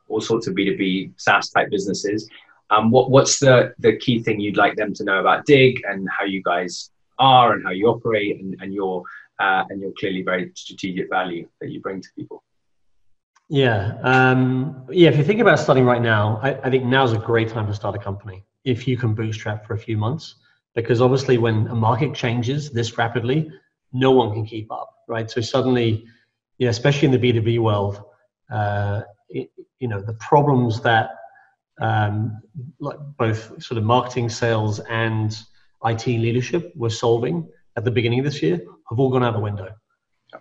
all 0.09 0.21
sorts 0.21 0.47
of 0.47 0.55
B2B 0.55 1.13
SaaS 1.17 1.49
type 1.51 1.71
businesses. 1.71 2.29
Um, 2.73 2.91
what, 2.91 3.11
what's 3.11 3.39
the, 3.39 3.75
the 3.79 3.97
key 4.05 4.23
thing 4.23 4.41
you'd 4.41 4.57
like 4.57 4.77
them 4.77 4.95
to 4.95 5.05
know 5.05 5.21
about 5.21 5.45
Dig 5.45 5.83
and 5.89 6.09
how 6.17 6.25
you 6.25 6.43
guys 6.43 6.91
are 7.19 7.53
and 7.53 7.63
how 7.67 7.71
you 7.71 7.87
operate 7.89 8.41
and, 8.41 8.57
and 8.63 8.73
your 8.73 9.03
uh, 9.39 9.65
and 9.69 9.81
your 9.83 9.93
clearly 9.99 10.23
very 10.23 10.51
strategic 10.55 11.07
value 11.11 11.45
that 11.61 11.71
you 11.71 11.81
bring 11.81 12.01
to 12.01 12.09
people? 12.17 12.43
Yeah, 13.49 13.99
um, 14.03 14.87
yeah. 14.91 15.11
If 15.11 15.19
you 15.19 15.25
think 15.25 15.41
about 15.41 15.59
starting 15.59 15.85
right 15.85 16.01
now, 16.01 16.41
I, 16.43 16.51
I 16.67 16.71
think 16.71 16.85
now's 16.85 17.13
a 17.13 17.19
great 17.19 17.49
time 17.49 17.67
to 17.67 17.75
start 17.75 17.95
a 17.95 17.99
company 17.99 18.45
if 18.65 18.89
you 18.89 18.97
can 18.97 19.15
bootstrap 19.15 19.67
for 19.67 19.75
a 19.75 19.79
few 19.79 19.99
months, 19.99 20.37
because 20.75 21.03
obviously 21.03 21.37
when 21.37 21.67
a 21.67 21.75
market 21.75 22.15
changes 22.15 22.71
this 22.71 22.97
rapidly, 22.97 23.51
no 23.93 24.13
one 24.13 24.33
can 24.33 24.47
keep 24.47 24.73
up, 24.73 24.91
right? 25.09 25.31
So 25.31 25.41
suddenly, 25.43 26.07
yeah, 26.57 26.71
especially 26.71 27.07
in 27.07 27.13
the 27.13 27.19
B 27.19 27.33
two 27.33 27.43
B 27.43 27.59
world, 27.59 28.03
uh, 28.51 29.03
it, 29.29 29.51
you 29.81 29.89
know, 29.89 30.01
the 30.01 30.15
problems 30.15 30.81
that 30.83 31.11
um, 31.81 32.41
like 32.79 32.99
both 33.17 33.63
sort 33.63 33.79
of 33.79 33.85
marketing, 33.85 34.29
sales, 34.29 34.81
and 34.81 35.37
IT 35.85 36.07
leadership 36.07 36.73
were 36.77 36.91
solving 36.91 37.49
at 37.77 37.85
the 37.85 37.91
beginning 37.91 38.19
of 38.21 38.25
this 38.25 38.43
year 38.43 38.61
have 38.89 38.99
all 38.99 39.11
gone 39.11 39.25
out 39.25 39.35
the 39.35 39.41
window. 39.41 39.75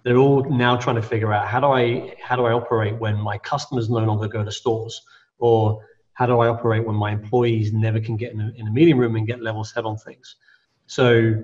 They're 0.04 0.17
all 0.17 0.44
now 0.50 0.78
trying 0.78 0.96
to 0.98 1.02
figure 1.02 1.34
out 1.34 1.48
how 1.48 1.60
do 1.60 1.67
I 1.67 2.15
how 2.22 2.36
do 2.36 2.46
I 2.46 2.54
operate 2.54 2.98
when 2.98 3.17
my 3.17 3.38
customers 3.38 3.89
no 3.89 4.00
longer 4.00 4.28
go 4.28 4.44
to 4.44 4.52
stores, 4.52 5.02
or 5.39 5.86
how 6.13 6.26
do 6.26 6.39
I 6.39 6.48
operate 6.48 6.86
when 6.86 6.96
my 6.96 7.12
employees 7.12 7.74
never 7.74 8.00
can 8.00 8.15
get 8.15 8.32
in 8.34 8.41
a, 8.41 8.52
in 8.56 8.67
a 8.67 8.72
meeting 8.72 8.98
room 8.98 9.15
and 9.15 9.28
get 9.28 9.41
level 9.41 9.63
set 9.63 9.86
on 9.86 9.98
things. 9.98 10.36
So 10.88 11.44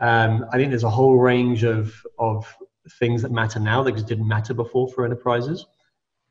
um, 0.00 0.46
I 0.52 0.56
think 0.56 0.70
there's 0.70 0.84
a 0.84 0.90
whole 0.90 1.16
range 1.16 1.64
of 1.64 1.94
of 2.18 2.46
things 2.98 3.22
that 3.22 3.32
matter 3.32 3.58
now 3.58 3.82
that 3.82 3.92
just 3.92 4.06
didn't 4.06 4.28
matter 4.28 4.54
before 4.54 4.88
for 4.88 5.04
enterprises. 5.04 5.66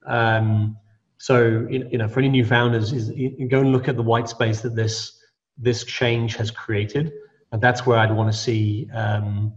Um, 0.05 0.77
so 1.17 1.65
you 1.69 1.97
know, 1.97 2.07
for 2.07 2.19
any 2.19 2.29
new 2.29 2.45
founders, 2.45 2.93
is 2.93 3.09
go 3.49 3.59
and 3.59 3.71
look 3.71 3.87
at 3.87 3.95
the 3.95 4.03
white 4.03 4.29
space 4.29 4.61
that 4.61 4.75
this 4.75 5.19
this 5.57 5.83
change 5.83 6.35
has 6.35 6.51
created, 6.51 7.11
and 7.51 7.61
that's 7.61 7.85
where 7.85 7.97
I'd 7.97 8.11
want 8.11 8.31
to 8.31 8.37
see 8.37 8.87
um, 8.93 9.53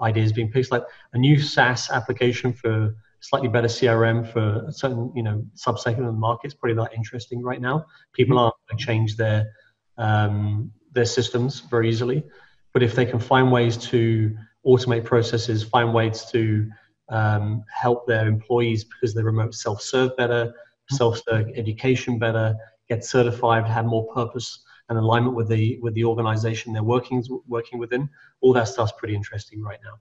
ideas 0.00 0.32
being 0.32 0.50
pitched, 0.50 0.70
like 0.70 0.84
a 1.12 1.18
new 1.18 1.38
SaaS 1.38 1.90
application 1.90 2.52
for 2.52 2.94
slightly 3.20 3.48
better 3.48 3.68
CRM 3.68 4.26
for 4.26 4.64
a 4.66 4.72
certain 4.72 5.12
you 5.14 5.22
know 5.22 5.44
subsegment 5.54 6.00
of 6.00 6.06
the 6.06 6.12
market 6.12 6.48
is 6.48 6.54
probably 6.54 6.76
not 6.76 6.94
interesting 6.94 7.42
right 7.42 7.60
now. 7.60 7.84
People 8.14 8.36
mm-hmm. 8.36 8.44
aren't 8.44 8.54
going 8.68 8.78
to 8.78 8.84
change 8.84 9.16
their 9.16 9.52
um, 9.98 10.72
their 10.92 11.04
systems 11.04 11.60
very 11.60 11.90
easily, 11.90 12.24
but 12.72 12.82
if 12.82 12.94
they 12.94 13.04
can 13.04 13.18
find 13.18 13.52
ways 13.52 13.76
to 13.76 14.34
automate 14.66 15.04
processes, 15.04 15.62
find 15.62 15.92
ways 15.92 16.24
to 16.32 16.70
um, 17.10 17.64
help 17.68 18.06
their 18.06 18.26
employees 18.26 18.84
because 18.84 19.14
they 19.14 19.22
remote 19.22 19.54
self-serve 19.54 20.16
better, 20.16 20.52
self-serve 20.96 21.48
education 21.54 22.18
better, 22.18 22.54
get 22.88 23.04
certified, 23.04 23.66
have 23.66 23.86
more 23.86 24.06
purpose 24.14 24.62
and 24.88 24.98
alignment 24.98 25.34
with 25.34 25.48
the 25.48 25.78
with 25.80 25.94
the 25.94 26.04
organization 26.04 26.72
they're 26.72 26.82
working 26.82 27.24
working 27.46 27.78
within. 27.78 28.08
All 28.40 28.52
that 28.52 28.68
stuff's 28.68 28.92
pretty 28.98 29.14
interesting 29.14 29.62
right 29.62 29.78
now. 29.84 29.94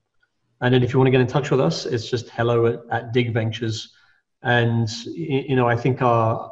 And 0.62 0.74
then 0.74 0.84
if 0.84 0.94
you 0.94 1.00
want 1.00 1.08
to 1.08 1.12
get 1.12 1.22
in 1.22 1.28
touch 1.28 1.50
with 1.50 1.60
us, 1.60 1.86
it's 1.86 2.10
just 2.10 2.30
hello 2.30 2.68
at, 2.68 2.80
at 2.92 3.14
Dig 3.14 3.34
Ventures. 3.34 3.94
And 4.44 4.90
you 5.06 5.56
know, 5.56 5.68
I 5.68 5.76
think 5.76 6.02
our 6.02 6.52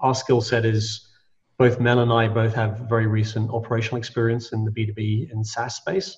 our 0.00 0.14
skill 0.14 0.40
set 0.40 0.64
is 0.64 1.08
both 1.58 1.80
Mel 1.80 2.00
and 2.00 2.12
I 2.12 2.28
both 2.28 2.54
have 2.54 2.80
very 2.88 3.06
recent 3.06 3.50
operational 3.50 3.96
experience 3.96 4.52
in 4.52 4.64
the 4.64 4.70
B2B 4.70 5.30
and 5.32 5.46
SaaS 5.46 5.76
space, 5.76 6.16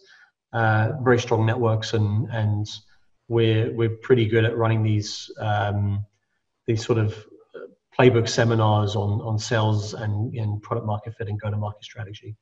uh, 0.52 0.92
very 1.02 1.18
strong 1.18 1.46
networks, 1.46 1.92
and 1.92 2.28
and 2.30 2.66
we're 3.28 3.72
we're 3.74 3.96
pretty 4.02 4.26
good 4.26 4.44
at 4.44 4.56
running 4.56 4.82
these 4.82 5.30
um, 5.40 6.04
these 6.66 6.84
sort 6.84 6.98
of 6.98 7.14
playbook 7.98 8.28
seminars 8.28 8.94
on, 8.94 9.20
on 9.22 9.38
sales 9.38 9.94
and, 9.94 10.32
and 10.34 10.62
product 10.62 10.86
market 10.86 11.14
fit 11.16 11.28
and 11.28 11.40
go 11.40 11.50
to 11.50 11.56
market 11.56 11.82
strategy. 11.82 12.36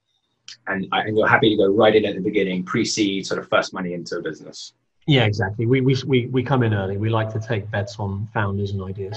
And, 0.67 0.87
and 0.93 1.17
you're 1.17 1.27
happy 1.27 1.51
to 1.51 1.57
go 1.57 1.73
right 1.73 1.97
in 1.97 2.05
at 2.05 2.15
the 2.15 2.21
beginning, 2.21 2.63
pre 2.63 2.85
seed, 2.85 3.27
sort 3.27 3.41
of 3.41 3.49
first 3.49 3.73
money 3.73 3.95
into 3.95 4.19
a 4.19 4.23
business. 4.23 4.75
Yeah, 5.07 5.25
exactly. 5.25 5.67
We, 5.67 5.81
we, 5.81 5.97
we, 6.07 6.27
we 6.27 6.43
come 6.43 6.63
in 6.63 6.75
early. 6.75 6.99
We 6.99 7.09
like 7.09 7.33
to 7.33 7.41
take 7.41 7.71
bets 7.71 7.97
on 7.99 8.29
founders 8.35 8.73
and 8.73 8.83
ideas. 8.83 9.17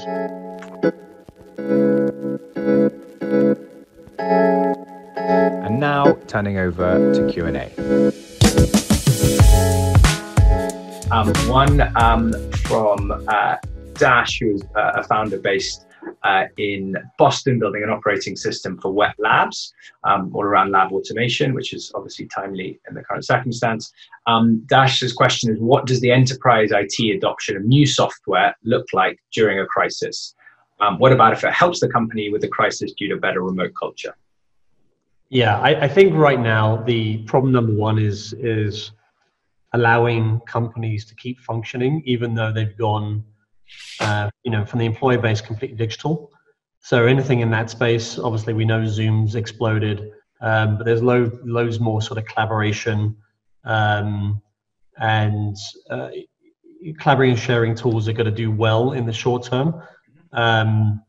And 4.17 5.79
now 5.79 6.13
turning 6.27 6.57
over 6.57 7.13
to 7.13 7.31
Q&A. 7.31 7.69
Um, 11.11 11.33
one 11.49 11.81
um, 11.97 12.33
from 12.65 13.25
uh, 13.27 13.57
Dash, 13.95 14.39
who's 14.39 14.63
uh, 14.75 14.93
a 14.95 15.03
founder 15.03 15.39
based 15.39 15.85
uh, 16.23 16.45
in 16.57 16.95
Boston 17.17 17.59
building 17.59 17.83
an 17.83 17.89
operating 17.89 18.35
system 18.35 18.79
for 18.79 18.91
wet 18.91 19.15
labs, 19.17 19.73
um, 20.03 20.31
all 20.33 20.43
around 20.43 20.71
lab 20.71 20.91
automation, 20.91 21.53
which 21.53 21.73
is 21.73 21.91
obviously 21.95 22.27
timely 22.27 22.79
in 22.87 22.95
the 22.95 23.03
current 23.03 23.25
circumstance. 23.25 23.91
Um, 24.27 24.63
Dash's 24.67 25.13
question 25.13 25.51
is 25.51 25.59
What 25.59 25.85
does 25.85 26.01
the 26.01 26.11
enterprise 26.11 26.71
IT 26.71 27.15
adoption 27.15 27.57
of 27.57 27.63
new 27.63 27.85
software 27.85 28.55
look 28.63 28.87
like 28.93 29.19
during 29.33 29.59
a 29.59 29.65
crisis? 29.65 30.35
Um, 30.79 30.97
what 30.97 31.11
about 31.11 31.33
if 31.33 31.43
it 31.43 31.53
helps 31.53 31.79
the 31.79 31.89
company 31.89 32.29
with 32.29 32.41
the 32.41 32.47
crisis 32.47 32.93
due 32.93 33.09
to 33.09 33.17
better 33.17 33.41
remote 33.41 33.73
culture? 33.77 34.15
Yeah, 35.29 35.59
I, 35.59 35.81
I 35.81 35.87
think 35.87 36.15
right 36.15 36.39
now 36.39 36.77
the 36.83 37.17
problem 37.23 37.51
number 37.53 37.73
one 37.73 37.99
is 37.99 38.33
is 38.33 38.91
allowing 39.73 40.39
companies 40.47 41.05
to 41.05 41.15
keep 41.15 41.39
functioning 41.39 42.01
even 42.05 42.33
though 42.33 42.51
they've 42.51 42.75
gone 42.75 43.23
uh, 43.99 44.29
you 44.43 44.51
know, 44.51 44.65
from 44.65 44.79
the 44.79 44.85
employee 44.85 45.17
base 45.17 45.41
completely 45.41 45.77
digital. 45.77 46.31
So 46.81 47.05
anything 47.05 47.41
in 47.41 47.51
that 47.51 47.69
space, 47.69 48.17
obviously 48.17 48.53
we 48.53 48.65
know 48.65 48.85
Zoom's 48.85 49.35
exploded, 49.35 50.11
um, 50.41 50.77
but 50.77 50.85
there's 50.85 51.03
lo- 51.03 51.37
loads 51.43 51.79
more 51.79 52.01
sort 52.01 52.17
of 52.17 52.25
collaboration 52.25 53.17
um, 53.65 54.41
and 54.97 55.55
uh, 55.89 56.09
collaborating 56.99 57.33
and 57.33 57.41
sharing 57.41 57.75
tools 57.75 58.07
are 58.07 58.13
going 58.13 58.25
to 58.25 58.31
do 58.31 58.49
well 58.51 58.93
in 58.93 59.05
the 59.05 59.13
short 59.13 59.43
term. 59.43 59.81
Um, 60.31 61.03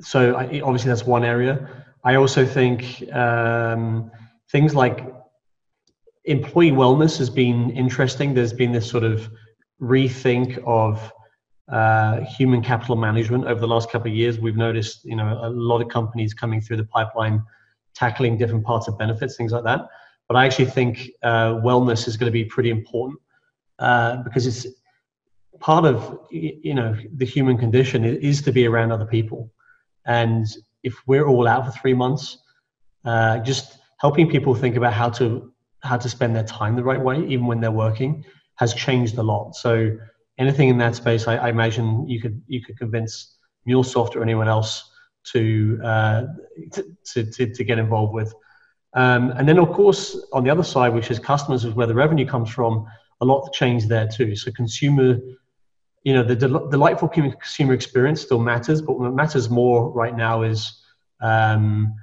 so 0.00 0.34
I, 0.34 0.60
obviously 0.60 0.88
that's 0.88 1.04
one 1.04 1.24
area. 1.24 1.68
I 2.02 2.16
also 2.16 2.46
think 2.46 3.04
um, 3.12 4.10
things 4.50 4.74
like 4.74 5.06
employee 6.24 6.70
wellness 6.70 7.18
has 7.18 7.30
been 7.30 7.70
interesting. 7.70 8.34
There's 8.34 8.52
been 8.52 8.72
this 8.72 8.88
sort 8.88 9.04
of 9.04 9.30
rethink 9.80 10.62
of 10.66 11.12
uh, 11.70 12.20
human 12.24 12.62
capital 12.62 12.96
management 12.96 13.44
over 13.44 13.60
the 13.60 13.68
last 13.68 13.90
couple 13.90 14.10
of 14.10 14.16
years. 14.16 14.38
We've 14.38 14.56
noticed, 14.56 15.04
you 15.04 15.16
know, 15.16 15.38
a 15.42 15.50
lot 15.50 15.80
of 15.80 15.88
companies 15.88 16.34
coming 16.34 16.60
through 16.60 16.78
the 16.78 16.84
pipeline, 16.84 17.42
tackling 17.94 18.36
different 18.38 18.64
parts 18.64 18.88
of 18.88 18.98
benefits, 18.98 19.36
things 19.36 19.52
like 19.52 19.64
that. 19.64 19.88
But 20.28 20.36
I 20.36 20.46
actually 20.46 20.66
think 20.66 21.10
uh, 21.22 21.54
wellness 21.54 22.06
is 22.08 22.16
going 22.16 22.26
to 22.28 22.32
be 22.32 22.44
pretty 22.44 22.70
important 22.70 23.20
uh, 23.78 24.18
because 24.18 24.46
it's 24.46 24.66
part 25.60 25.84
of, 25.84 26.18
you 26.30 26.74
know, 26.74 26.96
the 27.16 27.26
human 27.26 27.56
condition 27.56 28.04
is 28.04 28.42
to 28.42 28.52
be 28.52 28.66
around 28.66 28.92
other 28.92 29.06
people. 29.06 29.50
And 30.06 30.46
if 30.82 30.94
we're 31.06 31.26
all 31.26 31.46
out 31.46 31.66
for 31.66 31.72
three 31.72 31.94
months, 31.94 32.38
uh, 33.04 33.38
just 33.38 33.78
helping 34.00 34.28
people 34.28 34.54
think 34.54 34.76
about 34.76 34.92
how 34.92 35.10
to 35.10 35.52
how 35.82 35.96
to 35.96 36.08
spend 36.10 36.36
their 36.36 36.44
time 36.44 36.76
the 36.76 36.84
right 36.84 37.00
way, 37.00 37.24
even 37.26 37.46
when 37.46 37.58
they're 37.58 37.70
working, 37.70 38.22
has 38.60 38.74
changed 38.74 39.18
a 39.18 39.22
lot. 39.22 39.56
So 39.56 39.96
anything 40.38 40.68
in 40.68 40.78
that 40.78 40.94
space, 40.94 41.26
I, 41.26 41.36
I 41.36 41.48
imagine 41.48 42.08
you 42.08 42.20
could 42.20 42.40
you 42.46 42.62
could 42.62 42.78
convince 42.78 43.38
MuleSoft 43.66 44.14
or 44.14 44.22
anyone 44.22 44.48
else 44.48 44.90
to, 45.32 45.80
uh, 45.84 46.22
to, 46.72 47.24
to, 47.24 47.52
to, 47.52 47.64
get 47.64 47.78
involved 47.78 48.14
with. 48.14 48.34
Um, 48.94 49.30
and 49.32 49.48
then, 49.48 49.58
of 49.58 49.72
course, 49.72 50.16
on 50.32 50.44
the 50.44 50.50
other 50.50 50.62
side, 50.62 50.94
which 50.94 51.10
is 51.10 51.18
customers, 51.18 51.64
is 51.64 51.74
where 51.74 51.86
the 51.86 51.94
revenue 51.94 52.26
comes 52.26 52.50
from, 52.50 52.86
a 53.20 53.24
lot 53.24 53.52
changed 53.52 53.88
there 53.88 54.08
too. 54.08 54.34
So 54.34 54.50
consumer, 54.52 55.18
you 56.04 56.14
know, 56.14 56.22
the 56.22 56.34
del- 56.34 56.68
delightful 56.68 57.08
consumer 57.08 57.74
experience 57.74 58.22
still 58.22 58.38
matters, 58.38 58.80
but 58.80 58.98
what 58.98 59.12
matters 59.14 59.50
more 59.50 59.90
right 59.90 60.16
now 60.16 60.42
is 60.42 60.82
um, 61.20 61.94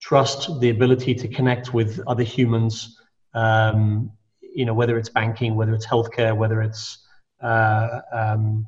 trust, 0.00 0.60
the 0.60 0.68
ability 0.70 1.14
to 1.14 1.28
connect 1.28 1.72
with 1.72 2.00
other 2.06 2.22
humans, 2.22 3.00
um, 3.34 4.12
you 4.56 4.64
know, 4.64 4.74
whether 4.74 4.96
it's 4.98 5.08
banking, 5.08 5.54
whether 5.54 5.74
it's 5.74 5.86
healthcare, 5.86 6.36
whether 6.36 6.62
it's 6.62 7.06
uh, 7.42 8.00
um, 8.12 8.66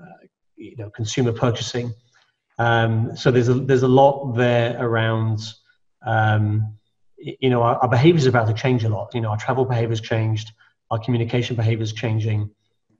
uh, 0.00 0.26
you 0.56 0.76
know 0.76 0.90
consumer 0.90 1.32
purchasing. 1.32 1.92
Um, 2.58 3.16
so 3.16 3.30
there's 3.30 3.48
a 3.48 3.54
there's 3.54 3.82
a 3.82 3.94
lot 4.02 4.34
there 4.34 4.76
around 4.78 5.40
um, 6.06 6.74
you 7.40 7.48
know, 7.48 7.62
our, 7.62 7.76
our 7.76 7.88
behavior 7.88 8.18
is 8.18 8.26
about 8.26 8.46
to 8.48 8.54
change 8.54 8.84
a 8.84 8.88
lot. 8.88 9.14
You 9.14 9.20
know, 9.20 9.30
our 9.30 9.36
travel 9.36 9.64
behavior 9.64 9.90
has 9.90 10.00
changed, 10.00 10.52
our 10.90 10.98
communication 10.98 11.56
behavior 11.56 11.82
is 11.82 11.92
changing, 11.92 12.50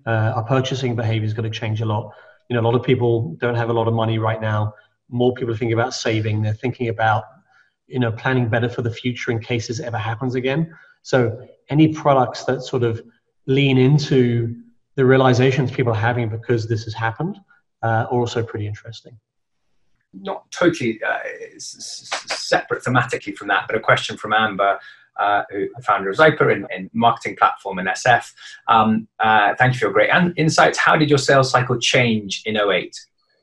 uh, 0.07 0.32
our 0.37 0.45
purchasing 0.45 0.97
behavior 0.97 1.26
is 1.26 1.35
going 1.35 1.51
to 1.51 1.59
change 1.59 1.80
a 1.80 1.85
lot. 1.85 2.12
You 2.49 2.55
know, 2.55 2.62
a 2.62 2.66
lot 2.66 2.74
of 2.74 2.82
people 2.82 3.37
don't 3.39 3.55
have 3.55 3.70
a 3.70 3.72
lot 3.72 3.89
of 3.89 3.95
money 3.95 4.18
right 4.18 4.41
now. 4.41 4.74
More 5.11 5.35
people 5.35 5.53
are 5.53 5.57
thinking 5.57 5.74
about 5.74 5.95
saving. 5.95 6.43
They're 6.43 6.55
thinking 6.55 6.89
about, 6.89 7.24
you 7.87 7.99
know, 7.99 8.12
planning 8.12 8.49
better 8.49 8.68
for 8.68 8.82
the 8.82 8.91
future 8.91 9.30
in 9.30 9.41
case 9.41 9.68
this 9.68 9.80
ever 9.80 9.99
happens 9.99 10.35
again. 10.35 10.74
So 11.03 11.47
any 11.70 11.88
products 11.88 12.44
that 12.44 12.62
sort 12.62 12.82
of 12.82 13.02
lean 13.46 13.78
into 13.78 14.54
the 14.96 15.04
realizations 15.04 15.70
people 15.70 15.92
are 15.92 15.96
having 15.96 16.28
because 16.28 16.68
this 16.68 16.84
has 16.84 16.94
happened 16.94 17.38
uh, 17.82 17.86
are 17.86 18.06
also 18.06 18.42
pretty 18.42 18.66
interesting 18.66 19.18
not 20.20 20.50
totally 20.50 21.00
uh, 21.02 21.18
separate 21.58 22.82
thematically 22.84 23.34
from 23.34 23.48
that, 23.48 23.64
but 23.66 23.76
a 23.76 23.80
question 23.80 24.16
from 24.16 24.32
Amber, 24.32 24.78
uh, 25.18 25.42
who 25.50 25.68
founder 25.82 26.10
of 26.10 26.16
Zyper 26.16 26.52
in, 26.52 26.66
in 26.74 26.90
marketing 26.92 27.36
platform 27.36 27.78
in 27.78 27.86
SF. 27.86 28.32
Um, 28.68 29.08
uh, 29.20 29.54
thank 29.58 29.74
you 29.74 29.78
for 29.78 29.86
your 29.86 29.92
great 29.92 30.10
insights. 30.36 30.78
How 30.78 30.96
did 30.96 31.08
your 31.08 31.18
sales 31.18 31.50
cycle 31.50 31.78
change 31.78 32.42
in 32.46 32.56
08? 32.56 32.94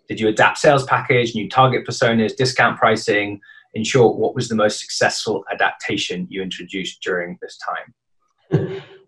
Did 0.10 0.20
you 0.20 0.28
adapt 0.28 0.58
sales 0.58 0.84
package, 0.86 1.34
new 1.36 1.50
target 1.50 1.86
personas, 1.88 2.36
discount 2.36 2.78
pricing? 2.78 3.40
In 3.74 3.86
short, 3.86 4.18
what 4.18 4.36
was 4.36 4.50
the 4.50 4.56
most 4.56 4.82
successful 4.82 5.46
adaptation 5.52 6.28
you 6.30 6.42
introduced 6.42 7.02
during 7.02 7.38
this 7.42 7.58
time? 7.58 7.94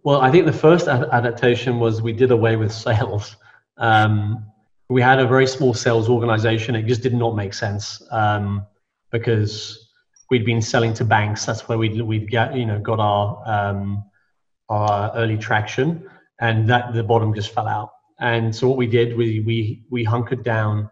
Well, 0.04 0.20
I 0.20 0.32
think 0.32 0.46
the 0.46 0.52
first 0.52 0.88
adaptation 0.90 1.80
was 1.80 2.02
we 2.02 2.12
did 2.12 2.32
away 2.32 2.58
with 2.58 2.74
sales. 2.74 3.38
Um, 3.78 4.46
we 4.90 5.02
had 5.02 5.20
a 5.20 5.26
very 5.26 5.48
small 5.48 5.74
sales 5.74 6.10
organization. 6.10 6.76
It 6.76 6.88
just 6.88 7.02
did 7.02 7.14
not 7.14 7.36
make 7.36 7.54
sense 7.54 8.02
um, 8.12 8.66
because 9.12 9.90
we'd 10.30 10.46
been 10.46 10.62
selling 10.62 10.94
to 10.96 11.06
banks. 11.06 11.46
That's 11.46 11.70
where 11.70 11.78
we'd, 11.78 12.02
we'd 12.02 12.30
get, 12.30 12.54
you 12.54 12.66
know, 12.66 12.80
got 12.80 13.00
our, 13.00 13.42
um, 13.46 14.04
our 14.68 15.12
early 15.16 15.38
traction 15.38 16.10
and 16.42 16.70
that 16.70 16.94
the 16.94 17.04
bottom 17.04 17.34
just 17.34 17.54
fell 17.54 17.68
out. 17.68 17.92
And 18.20 18.54
so 18.54 18.68
what 18.68 18.78
we 18.78 18.88
did, 18.88 19.16
we, 19.16 19.40
we, 19.40 19.84
we 19.90 20.04
hunkered 20.04 20.44
down. 20.44 20.90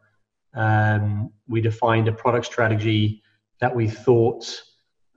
Um, 0.53 1.31
we 1.47 1.59
defined 1.59 2.07
a 2.07 2.13
product 2.13 2.45
strategy 2.45 3.23
that 3.59 3.75
we 3.75 3.89
thought 3.89 4.61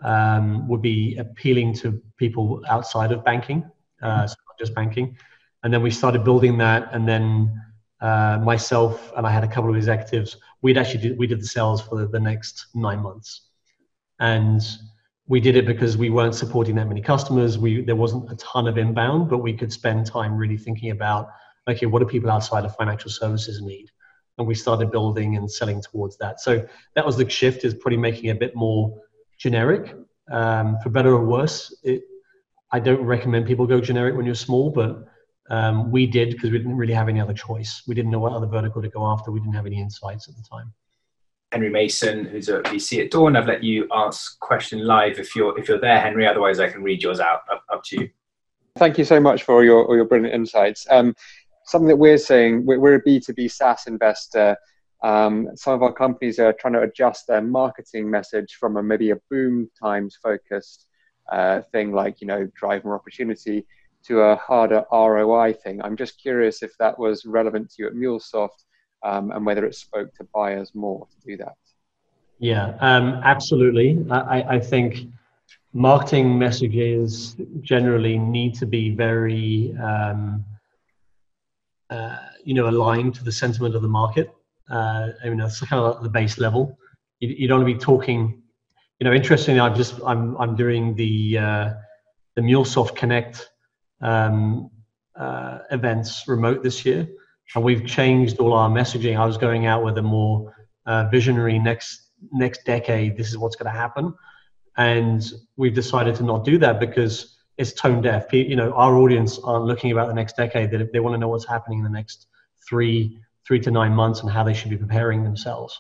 um, 0.05 0.69
would 0.69 0.83
be 0.83 1.17
appealing 1.17 1.75
to 1.75 2.01
people 2.19 2.63
outside 2.69 3.11
of 3.11 3.25
banking, 3.25 3.65
uh, 4.03 4.27
so 4.27 4.37
not 4.49 4.59
just 4.59 4.75
banking. 4.75 5.17
And 5.63 5.73
then 5.73 5.83
we 5.83 5.91
started 5.91 6.25
building 6.25 6.59
that 6.59 6.91
and 6.93 7.09
then 7.09 7.61
uh, 8.01 8.39
myself 8.45 9.13
and 9.17 9.27
I 9.27 9.31
had 9.31 9.45
a 9.45 9.49
couple 9.49 9.71
of 9.71 9.77
executives. 9.77 10.37
We'd 10.61 10.77
actually 10.77 11.01
did, 11.09 11.19
we 11.19 11.27
did 11.27 11.41
the 11.41 11.47
sales 11.47 11.81
for 11.81 11.97
the, 11.97 12.07
the 12.07 12.21
next 12.21 12.67
nine 12.75 13.01
months, 13.01 13.49
and 14.21 14.63
we 15.27 15.41
did 15.41 15.57
it 15.57 15.67
because 15.67 15.97
we 15.97 16.11
weren't 16.11 16.35
supporting 16.35 16.75
that 16.75 16.87
many 16.87 17.01
customers. 17.01 17.57
We 17.57 17.83
there 17.83 17.97
wasn't 17.97 18.31
a 18.31 18.37
ton 18.37 18.69
of 18.69 18.77
inbound, 18.77 19.31
but 19.31 19.39
we 19.39 19.55
could 19.55 19.73
spend 19.73 20.07
time 20.07 20.37
really 20.37 20.59
thinking 20.59 20.91
about 20.91 21.31
okay, 21.67 21.87
what 21.87 22.01
do 22.01 22.05
people 22.07 22.31
outside 22.31 22.67
of 22.67 22.77
financial 22.77 23.11
services 23.11 23.63
need, 23.63 23.91
and 24.37 24.47
we 24.47 24.55
started 24.55 24.91
building 24.91 25.37
and 25.39 25.51
selling 25.51 25.81
towards 25.81 26.19
that. 26.19 26.43
So 26.43 26.67
that 26.95 27.07
was 27.07 27.17
the 27.17 27.29
shift, 27.31 27.65
is 27.65 27.73
probably 27.73 27.97
making 27.97 28.29
a 28.29 28.35
bit 28.35 28.55
more 28.55 29.01
generic, 29.39 29.95
um, 30.31 30.79
for 30.83 30.91
better 30.91 31.15
or 31.15 31.25
worse. 31.25 31.75
It, 31.83 32.03
I 32.73 32.81
don't 32.81 33.03
recommend 33.03 33.47
people 33.47 33.67
go 33.67 33.81
generic 33.81 34.17
when 34.17 34.27
you're 34.27 34.35
small, 34.35 34.71
but 34.71 35.05
um, 35.51 35.91
we 35.91 36.07
did 36.07 36.31
because 36.31 36.51
we 36.51 36.59
didn't 36.59 36.77
really 36.77 36.95
have 36.95 37.09
any 37.09 37.21
other 37.21 37.35
choice. 37.35 37.83
We 37.87 37.95
didn't 37.95 38.11
know 38.11 38.19
what 38.19 38.33
other 38.33 38.47
vertical 38.47 38.83
to 38.83 38.89
go 38.89 39.07
after. 39.07 39.31
We 39.31 39.41
didn't 39.41 39.55
have 39.55 39.67
any 39.67 39.81
insights 39.81 40.29
at 40.29 40.35
the 40.37 40.43
time. 40.43 40.73
Henry 41.53 41.71
Mason, 41.71 42.25
who's 42.25 42.49
a 42.49 42.63
VC 42.63 43.05
at 43.05 43.13
Dawn. 43.13 43.37
I've 43.37 43.47
let 43.47 43.63
you 43.63 43.87
ask 43.93 44.41
question 44.41 44.81
live 44.81 45.21
if 45.21 45.37
you're 45.37 45.57
if 45.57 45.69
you're 45.69 45.79
there, 45.79 46.01
Henry. 46.01 46.27
Otherwise, 46.27 46.59
I 46.59 46.69
can 46.69 46.83
read 46.83 47.03
yours 47.03 47.21
out. 47.21 47.43
Up, 47.53 47.63
up 47.73 47.85
to 47.85 48.01
you. 48.01 48.11
Thank 48.77 48.99
you 48.99 49.05
so 49.05 49.21
much 49.21 49.45
for 49.45 49.63
your 49.63 49.87
all 49.87 49.95
your 49.95 50.05
brilliant 50.05 50.35
insights. 50.35 50.85
Um, 50.91 51.15
something 51.65 51.89
that 51.89 51.97
we're 51.97 52.19
saying, 52.19 52.67
we're, 52.67 52.95
a 52.95 53.03
B2B 53.03 53.51
SaaS 53.51 53.87
investor. 53.87 54.57
Um, 55.05 55.51
some 55.55 55.75
of 55.75 55.83
our 55.83 55.93
companies 55.93 56.39
are 56.39 56.55
trying 56.55 56.73
to 56.73 56.81
adjust 56.81 57.27
their 57.27 57.43
marketing 57.43 58.11
message 58.11 58.55
from 58.59 58.79
a 58.79 58.83
maybe 58.83 59.11
a 59.11 59.17
boom 59.31 59.71
times 59.79 60.17
focused 60.23 60.87
uh, 61.31 61.61
thing 61.73 61.93
like 61.93 62.23
you 62.23 62.27
know 62.27 62.49
drive 62.57 62.85
more 62.85 62.95
opportunity 62.95 63.67
to 64.07 64.21
a 64.21 64.37
harder 64.37 64.85
ROI 64.91 65.53
thing. 65.53 65.83
I'm 65.83 65.97
just 65.97 66.21
curious 66.21 66.63
if 66.63 66.73
that 66.79 66.99
was 66.99 67.27
relevant 67.27 67.71
to 67.71 67.83
you 67.83 67.89
at 67.89 67.95
MuleSoft 67.95 68.65
um, 69.03 69.31
and 69.31 69.45
whether 69.45 69.67
it 69.67 69.75
spoke 69.75 70.15
to 70.15 70.27
buyers 70.35 70.75
more 70.75 71.07
to 71.07 71.27
do 71.27 71.37
that. 71.37 71.57
Yeah, 72.39 72.77
um, 72.81 73.21
absolutely. 73.25 74.05
I, 74.11 74.57
I, 74.57 74.61
think 74.61 75.07
marketing 75.73 76.39
messages 76.39 77.37
generally 77.61 78.19
need 78.19 78.55
to 78.57 78.67
be 78.67 78.91
very, 78.91 79.75
um, 79.83 80.45
uh, 81.89 82.19
you 82.43 82.55
know, 82.55 82.69
aligned 82.69 83.15
to 83.15 83.25
the 83.25 83.33
sentiment 83.33 83.75
of 83.75 83.83
the 83.83 83.89
market. 83.89 84.34
Uh, 84.71 85.09
I 85.23 85.29
mean, 85.29 85.39
that's 85.39 85.61
kind 85.61 85.83
of 85.83 86.03
the 86.03 86.09
base 86.09 86.39
level. 86.39 86.79
You, 87.21 87.35
you 87.37 87.49
don't 87.49 87.61
want 87.61 87.69
to 87.69 87.75
be 87.75 87.81
talking. 87.81 88.43
You 89.01 89.05
know, 89.05 89.13
interestingly, 89.13 89.61
I'm 89.61 89.75
just 89.75 90.01
I'm 90.05 90.37
I'm 90.37 90.57
doing 90.57 90.95
the 90.95 91.39
uh, 91.39 91.71
the 92.37 92.43
MuleSoft 92.43 92.97
Connect 92.97 93.51
um, 94.01 94.71
uh, 95.17 95.59
events 95.71 96.27
remote 96.27 96.63
this 96.63 96.85
year, 96.85 97.07
and 97.55 97.65
we've 97.65 97.87
changed 97.87 98.39
all 98.39 98.53
our 98.53 98.71
messaging. 98.71 99.19
I 99.19 99.27
was 99.27 99.37
going 99.37 99.67
out 99.67 99.85
with 99.85 99.99
a 99.99 100.03
more 100.03 100.55
uh, 100.87 101.09
visionary 101.11 101.59
next 101.59 102.11
next 102.33 102.65
decade. 102.65 103.17
This 103.17 103.29
is 103.29 103.39
what's 103.39 103.57
going 103.57 103.73
to 103.73 103.79
happen, 103.79 104.15
and 104.77 105.23
we've 105.57 105.75
decided 105.75 106.15
to 106.17 106.23
not 106.23 106.45
do 106.45 106.59
that 106.59 106.81
because 106.81 107.37
it's 107.59 107.73
tone 107.73 108.01
deaf. 108.01 108.33
You 108.33 108.57
know, 108.57 108.73
our 108.73 108.97
audience 108.97 109.39
aren't 109.39 109.67
looking 109.67 109.93
about 109.93 110.09
the 110.09 110.15
next 110.15 110.37
decade. 110.37 110.71
That 110.71 110.93
they 110.93 111.01
want 111.01 111.15
to 111.15 111.19
know 111.19 111.29
what's 111.29 111.47
happening 111.47 111.79
in 111.79 111.85
the 111.85 111.91
next 111.91 112.27
three 112.69 113.19
three 113.47 113.61
to 113.61 113.71
nine 113.71 113.93
months 113.93 114.21
and 114.21 114.31
how 114.31 114.43
they 114.43 114.55
should 114.55 114.71
be 114.71 114.77
preparing 114.77 115.23
themselves. 115.23 115.79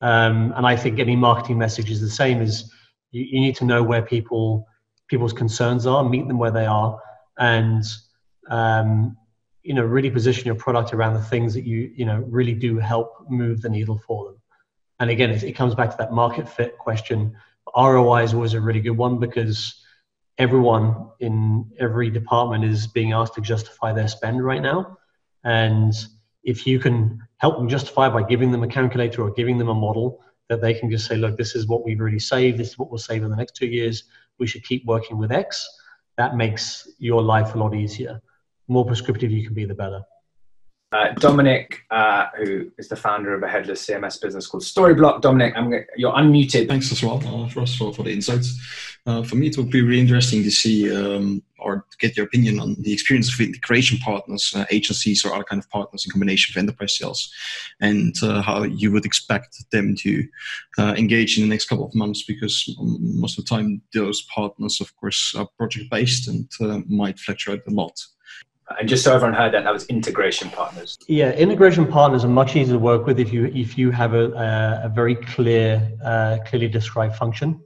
Um, 0.00 0.52
and 0.56 0.66
I 0.66 0.76
think 0.76 0.98
any 0.98 1.16
marketing 1.16 1.58
message 1.58 1.90
is 1.90 2.00
the 2.00 2.10
same. 2.10 2.42
Is 2.42 2.72
you, 3.12 3.24
you 3.24 3.40
need 3.40 3.56
to 3.56 3.64
know 3.64 3.82
where 3.82 4.02
people 4.02 4.66
people's 5.08 5.32
concerns 5.32 5.86
are, 5.86 6.04
meet 6.04 6.26
them 6.28 6.38
where 6.38 6.50
they 6.50 6.66
are, 6.66 7.00
and 7.38 7.84
um, 8.50 9.16
you 9.66 9.74
know 9.74 9.82
really 9.82 10.10
position 10.10 10.46
your 10.46 10.54
product 10.54 10.94
around 10.94 11.14
the 11.14 11.22
things 11.22 11.52
that 11.52 11.64
you 11.64 11.92
you 11.94 12.06
know 12.06 12.24
really 12.28 12.54
do 12.54 12.78
help 12.78 13.26
move 13.28 13.60
the 13.60 13.68
needle 13.68 14.00
for 14.06 14.26
them 14.26 14.40
and 15.00 15.10
again 15.10 15.30
it, 15.30 15.42
it 15.42 15.52
comes 15.52 15.74
back 15.74 15.90
to 15.90 15.96
that 15.96 16.12
market 16.12 16.48
fit 16.48 16.78
question 16.78 17.36
roi 17.76 18.22
is 18.22 18.32
always 18.32 18.54
a 18.54 18.60
really 18.60 18.80
good 18.80 18.96
one 18.96 19.18
because 19.18 19.82
everyone 20.38 21.08
in 21.18 21.68
every 21.80 22.10
department 22.10 22.64
is 22.64 22.86
being 22.86 23.12
asked 23.12 23.34
to 23.34 23.40
justify 23.40 23.92
their 23.92 24.06
spend 24.06 24.44
right 24.44 24.62
now 24.62 24.96
and 25.42 25.92
if 26.46 26.66
you 26.66 26.78
can 26.78 27.20
help 27.36 27.58
them 27.58 27.68
justify 27.68 28.08
by 28.08 28.22
giving 28.22 28.50
them 28.50 28.62
a 28.62 28.68
calculator 28.68 29.20
or 29.22 29.30
giving 29.32 29.58
them 29.58 29.68
a 29.68 29.74
model 29.74 30.20
that 30.48 30.62
they 30.62 30.72
can 30.72 30.90
just 30.90 31.06
say 31.06 31.16
look 31.16 31.36
this 31.36 31.54
is 31.54 31.66
what 31.66 31.84
we've 31.84 32.00
already 32.00 32.18
saved 32.18 32.56
this 32.58 32.68
is 32.68 32.78
what 32.78 32.90
we'll 32.90 32.98
save 32.98 33.22
in 33.22 33.30
the 33.30 33.36
next 33.36 33.56
two 33.56 33.66
years 33.66 34.04
we 34.38 34.46
should 34.46 34.64
keep 34.64 34.84
working 34.86 35.18
with 35.18 35.30
x 35.30 35.68
that 36.16 36.36
makes 36.36 36.88
your 36.98 37.22
life 37.22 37.54
a 37.54 37.58
lot 37.58 37.74
easier. 37.74 38.20
The 38.66 38.72
more 38.72 38.84
prescriptive 38.84 39.30
you 39.30 39.44
can 39.44 39.54
be, 39.54 39.64
the 39.64 39.74
better. 39.74 40.02
Uh, 40.92 41.12
Dominic, 41.14 41.82
uh, 41.90 42.26
who 42.36 42.70
is 42.78 42.88
the 42.88 42.94
founder 42.94 43.34
of 43.34 43.42
a 43.42 43.48
headless 43.48 43.84
CMS 43.84 44.22
business 44.22 44.46
called 44.46 44.62
Storyblok. 44.62 45.20
Dominic, 45.20 45.54
you're 45.96 46.12
unmuted. 46.12 46.68
Thanks 46.68 46.92
as 46.92 47.02
well, 47.02 47.20
uh, 47.26 47.48
Ross, 47.56 47.74
for, 47.74 47.92
for 47.92 48.04
the 48.04 48.12
insights. 48.12 48.56
Uh, 49.04 49.24
for 49.24 49.34
me, 49.34 49.48
it 49.48 49.56
would 49.56 49.68
be 49.68 49.82
really 49.82 49.98
interesting 49.98 50.44
to 50.44 50.50
see 50.50 50.94
um, 50.94 51.42
or 51.58 51.84
get 51.98 52.16
your 52.16 52.26
opinion 52.26 52.60
on 52.60 52.76
the 52.82 52.92
experience 52.92 53.34
of 53.34 53.40
integration 53.40 53.98
partners, 53.98 54.52
uh, 54.54 54.64
agencies, 54.70 55.24
or 55.24 55.34
other 55.34 55.42
kind 55.42 55.60
of 55.60 55.68
partners 55.70 56.04
in 56.06 56.12
combination 56.12 56.52
with 56.52 56.62
enterprise 56.62 56.96
sales, 56.96 57.32
and 57.80 58.14
uh, 58.22 58.40
how 58.40 58.62
you 58.62 58.92
would 58.92 59.04
expect 59.04 59.64
them 59.72 59.96
to 59.96 60.24
engage 60.78 61.36
in 61.36 61.42
the 61.42 61.50
next 61.50 61.68
couple 61.68 61.86
of 61.86 61.94
months. 61.96 62.22
Because 62.22 62.64
most 62.78 63.36
of 63.36 63.44
the 63.44 63.48
time, 63.48 63.82
those 63.92 64.22
partners, 64.32 64.80
of 64.80 64.94
course, 64.94 65.34
are 65.36 65.48
project 65.58 65.90
based 65.90 66.28
and 66.28 66.48
might 66.88 67.18
fluctuate 67.18 67.62
a 67.66 67.72
lot. 67.72 68.00
And 68.78 68.88
just 68.88 69.04
so 69.04 69.14
everyone 69.14 69.34
heard 69.34 69.52
that, 69.52 69.62
that 69.62 69.72
was 69.72 69.86
integration 69.86 70.50
partners. 70.50 70.98
Yeah, 71.06 71.30
integration 71.32 71.86
partners 71.86 72.24
are 72.24 72.28
much 72.28 72.56
easier 72.56 72.74
to 72.74 72.78
work 72.80 73.06
with 73.06 73.20
if 73.20 73.32
you 73.32 73.46
if 73.46 73.78
you 73.78 73.92
have 73.92 74.12
a, 74.14 74.82
a, 74.84 74.88
very 74.88 75.14
clear, 75.14 75.92
uh, 76.04 76.38
clearly 76.46 76.68
described 76.68 77.14
function. 77.14 77.60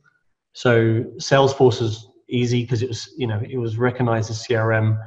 So 0.52 1.04
Salesforce 1.16 1.80
is 1.80 2.06
easy 2.28 2.62
because 2.62 2.82
it 2.82 2.88
was 2.88 3.14
you 3.16 3.26
know 3.26 3.40
it 3.48 3.56
was 3.56 3.78
recognized 3.78 4.30
as 4.30 4.46
CRM. 4.46 4.98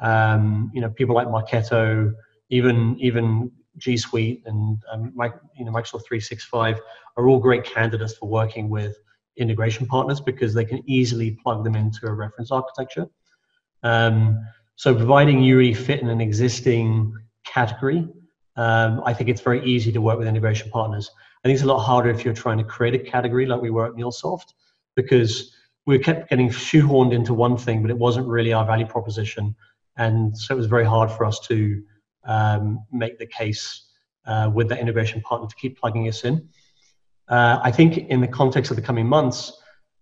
Um, 0.00 0.70
you 0.74 0.80
know, 0.80 0.90
people 0.90 1.14
like 1.14 1.28
Marketo, 1.28 2.12
even 2.50 2.96
even 2.98 3.52
G 3.78 3.96
Suite 3.96 4.42
and 4.46 4.82
um, 4.90 5.12
you 5.56 5.64
know 5.64 5.70
Microsoft 5.70 6.06
365 6.06 6.80
are 7.16 7.28
all 7.28 7.38
great 7.38 7.64
candidates 7.64 8.14
for 8.14 8.28
working 8.28 8.68
with 8.68 8.96
integration 9.36 9.86
partners 9.86 10.20
because 10.20 10.54
they 10.54 10.64
can 10.64 10.82
easily 10.86 11.38
plug 11.42 11.62
them 11.62 11.76
into 11.76 12.06
a 12.06 12.12
reference 12.12 12.50
architecture. 12.50 13.06
Um, 13.82 14.40
so 14.76 14.94
providing 14.94 15.42
UE 15.42 15.74
fit 15.74 16.00
in 16.00 16.08
an 16.08 16.20
existing 16.20 17.14
category, 17.44 18.08
um, 18.56 19.02
I 19.04 19.12
think 19.12 19.30
it's 19.30 19.40
very 19.40 19.64
easy 19.64 19.90
to 19.92 20.00
work 20.00 20.18
with 20.18 20.28
integration 20.28 20.70
partners. 20.70 21.10
I 21.44 21.48
think 21.48 21.54
it's 21.54 21.64
a 21.64 21.68
lot 21.68 21.82
harder 21.82 22.10
if 22.10 22.24
you're 22.24 22.34
trying 22.34 22.58
to 22.58 22.64
create 22.64 22.94
a 22.94 22.98
category 22.98 23.46
like 23.46 23.60
we 23.60 23.70
were 23.70 23.86
at 23.86 23.92
MuleSoft, 23.92 24.52
because 24.94 25.54
we 25.86 25.98
kept 25.98 26.28
getting 26.28 26.50
shoehorned 26.50 27.12
into 27.12 27.32
one 27.32 27.56
thing, 27.56 27.80
but 27.80 27.90
it 27.90 27.98
wasn't 27.98 28.26
really 28.26 28.52
our 28.52 28.66
value 28.66 28.86
proposition. 28.86 29.54
And 29.96 30.36
so 30.36 30.54
it 30.54 30.58
was 30.58 30.66
very 30.66 30.84
hard 30.84 31.10
for 31.10 31.24
us 31.24 31.40
to 31.48 31.82
um, 32.24 32.84
make 32.92 33.18
the 33.18 33.26
case 33.26 33.86
uh, 34.26 34.50
with 34.52 34.68
that 34.68 34.80
integration 34.80 35.20
partner 35.22 35.48
to 35.48 35.56
keep 35.56 35.78
plugging 35.78 36.08
us 36.08 36.24
in. 36.24 36.48
Uh, 37.28 37.60
I 37.62 37.70
think 37.70 37.96
in 37.96 38.20
the 38.20 38.28
context 38.28 38.70
of 38.70 38.76
the 38.76 38.82
coming 38.82 39.06
months, 39.06 39.52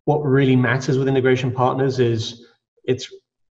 what 0.04 0.18
really 0.18 0.56
matters 0.56 0.98
with 0.98 1.08
integration 1.08 1.52
partners 1.52 1.98
is 1.98 2.46
it's 2.84 3.12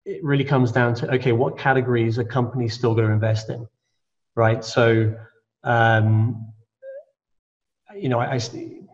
it 0.06 0.22
really 0.22 0.44
comes 0.44 0.70
down 0.70 0.94
to 0.94 1.14
okay, 1.14 1.32
what 1.32 1.58
categories 1.58 2.18
are 2.18 2.24
companies 2.24 2.74
still 2.74 2.94
going 2.94 3.08
to 3.08 3.12
invest 3.12 3.50
in, 3.50 3.66
right? 4.36 4.64
So, 4.64 5.14
um, 5.64 6.52
you 7.94 8.08
know, 8.08 8.20
I, 8.20 8.34
I, 8.34 8.40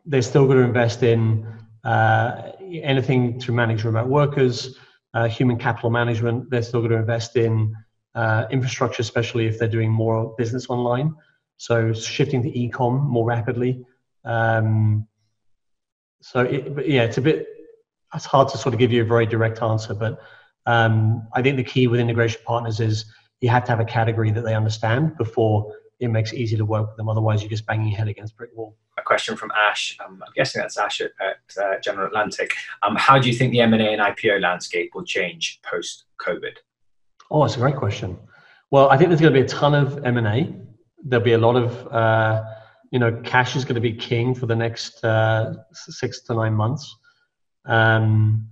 they're 0.07 0.23
still 0.23 0.47
going 0.47 0.57
to 0.57 0.65
invest 0.65 1.03
in 1.03 1.47
uh, 1.85 2.53
anything 2.61 3.39
to 3.41 3.53
manage 3.53 3.85
remote 3.85 4.09
workers, 4.09 4.79
uh, 5.13 5.29
human 5.29 5.59
capital 5.59 5.91
management. 5.91 6.49
They're 6.49 6.63
still 6.63 6.81
going 6.81 6.93
to 6.93 6.99
invest 6.99 7.37
in 7.37 7.77
uh, 8.15 8.47
infrastructure, 8.51 9.03
especially 9.03 9.47
if 9.47 9.59
they're 9.59 9.69
doing 9.69 9.91
more 9.91 10.35
business 10.39 10.71
online. 10.71 11.15
So 11.59 11.93
shifting 11.93 12.43
to 12.43 12.59
e-com 12.59 13.07
more 13.07 13.27
rapidly. 13.27 13.85
Um, 14.25 15.07
so 16.23 16.41
it, 16.41 16.89
yeah, 16.89 17.03
it's 17.03 17.19
a 17.19 17.21
bit. 17.21 17.49
It's 18.15 18.25
hard 18.25 18.49
to 18.49 18.59
sort 18.59 18.75
of 18.75 18.79
give 18.79 18.93
you 18.93 19.03
a 19.03 19.07
very 19.07 19.27
direct 19.27 19.63
answer, 19.63 19.95
but 19.95 20.21
um, 20.67 21.27
I 21.33 21.43
think 21.43 21.57
the 21.57 21.65
key 21.65 21.87
with 21.87 22.01
integration 22.01 22.41
partners 22.45 22.81
is 22.81 23.05
you 23.41 23.49
have 23.49 23.65
to 23.65 23.71
have 23.71 23.81
a 23.81 23.85
category 23.85 24.31
that 24.31 24.43
they 24.43 24.55
understand 24.55 25.17
before 25.17 25.75
it 26.01 26.09
makes 26.09 26.33
it 26.33 26.39
easy 26.39 26.57
to 26.57 26.65
work 26.65 26.89
with 26.89 26.97
them. 26.97 27.09
Otherwise, 27.09 27.43
you're 27.43 27.51
just 27.51 27.67
banging 27.67 27.89
your 27.89 27.99
head 27.99 28.09
against 28.09 28.37
brick 28.37 28.51
wall. 28.55 28.77
A 28.99 29.03
question 29.03 29.37
from 29.37 29.51
Ash. 29.53 29.97
Um, 30.05 30.23
I'm 30.25 30.33
guessing 30.35 30.61
that's 30.61 30.77
Ash 30.77 31.01
at, 31.01 31.13
at 31.21 31.63
uh, 31.63 31.81
General 31.81 32.09
Atlantic. 32.09 32.53
Um, 32.83 32.97
how 32.97 33.19
do 33.19 33.29
you 33.29 33.35
think 33.35 33.53
the 33.53 33.61
M&A 33.61 33.77
and 33.77 34.01
IPO 34.01 34.41
landscape 34.41 34.91
will 34.95 35.05
change 35.05 35.61
post 35.63 36.05
COVID? 36.21 36.57
Oh, 37.31 37.43
that's 37.43 37.57
a 37.57 37.61
great 37.61 37.77
question. 37.77 38.19
Well, 38.71 38.91
I 38.91 38.97
think 38.97 39.09
there's 39.09 39.21
going 39.21 39.33
to 39.33 39.41
be 39.41 39.45
a 39.45 39.49
ton 39.49 39.75
of 39.75 40.05
M&A. 40.05 40.55
There'll 41.05 41.25
be 41.25 41.33
a 41.33 41.39
lot 41.39 41.57
of, 41.57 41.87
uh, 41.93 42.45
you 42.91 42.99
know, 42.99 43.13
cash 43.25 43.57
is 43.57 43.65
going 43.65 43.77
to 43.77 43.81
be 43.81 43.93
king 43.93 44.35
for 44.35 44.47
the 44.47 44.57
next 44.57 45.05
uh, 45.05 45.55
six 45.73 46.23
to 46.23 46.35
nine 46.35 46.55
months. 46.55 46.97
Um, 47.65 48.49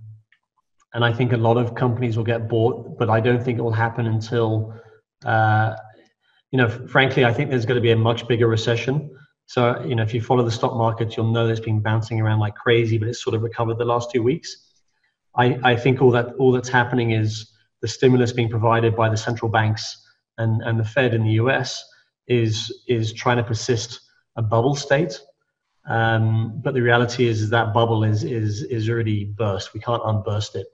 and 0.93 1.05
I 1.05 1.13
think 1.13 1.31
a 1.31 1.37
lot 1.37 1.57
of 1.57 1.75
companies 1.75 2.17
will 2.17 2.23
get 2.23 2.49
bought, 2.49 2.97
but 2.97 3.09
I 3.09 3.19
don't 3.19 3.43
think 3.43 3.57
it 3.57 3.61
will 3.61 3.71
happen 3.71 4.05
until, 4.07 4.73
uh, 5.25 5.75
you 6.51 6.57
know, 6.57 6.69
frankly, 6.69 7.23
I 7.23 7.33
think 7.33 7.49
there's 7.49 7.65
going 7.65 7.75
to 7.77 7.81
be 7.81 7.91
a 7.91 7.95
much 7.95 8.27
bigger 8.27 8.47
recession. 8.47 9.09
So, 9.45 9.81
you 9.85 9.95
know, 9.95 10.03
if 10.03 10.13
you 10.13 10.21
follow 10.21 10.43
the 10.43 10.51
stock 10.51 10.75
market, 10.75 11.15
you'll 11.15 11.31
know 11.31 11.47
it's 11.47 11.59
been 11.59 11.81
bouncing 11.81 12.19
around 12.19 12.39
like 12.39 12.55
crazy, 12.55 12.97
but 12.97 13.07
it's 13.07 13.23
sort 13.23 13.35
of 13.35 13.41
recovered 13.41 13.77
the 13.77 13.85
last 13.85 14.11
two 14.11 14.21
weeks. 14.21 14.71
I, 15.35 15.57
I 15.63 15.75
think 15.75 16.01
all 16.01 16.11
that 16.11 16.33
all 16.39 16.51
that's 16.51 16.69
happening 16.69 17.11
is 17.11 17.51
the 17.81 17.87
stimulus 17.87 18.33
being 18.33 18.49
provided 18.49 18.95
by 18.95 19.09
the 19.09 19.17
central 19.17 19.49
banks 19.49 20.05
and, 20.37 20.61
and 20.63 20.79
the 20.79 20.83
Fed 20.83 21.13
in 21.13 21.23
the 21.23 21.31
US 21.31 21.83
is 22.27 22.83
is 22.87 23.13
trying 23.13 23.37
to 23.37 23.43
persist 23.43 24.01
a 24.35 24.41
bubble 24.41 24.75
state. 24.75 25.19
Um, 25.87 26.61
but 26.63 26.73
the 26.73 26.81
reality 26.81 27.27
is, 27.27 27.41
is 27.41 27.49
that 27.49 27.73
bubble 27.73 28.03
is 28.03 28.23
is 28.23 28.63
is 28.63 28.89
already 28.89 29.25
burst. 29.25 29.73
We 29.73 29.79
can't 29.79 30.01
unburst 30.05 30.55
it. 30.55 30.67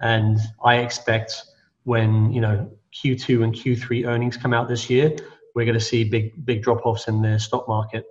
And 0.00 0.38
I 0.64 0.76
expect 0.76 1.42
when 1.84 2.32
you 2.32 2.40
know 2.40 2.70
Q2 2.94 3.44
and 3.44 3.54
Q3 3.54 4.06
earnings 4.06 4.36
come 4.36 4.52
out 4.52 4.68
this 4.68 4.88
year, 4.88 5.14
we're 5.54 5.64
going 5.64 5.78
to 5.78 5.84
see 5.84 6.04
big 6.04 6.44
big 6.44 6.62
drop 6.62 6.84
offs 6.84 7.08
in 7.08 7.22
the 7.22 7.38
stock 7.38 7.68
market, 7.68 8.06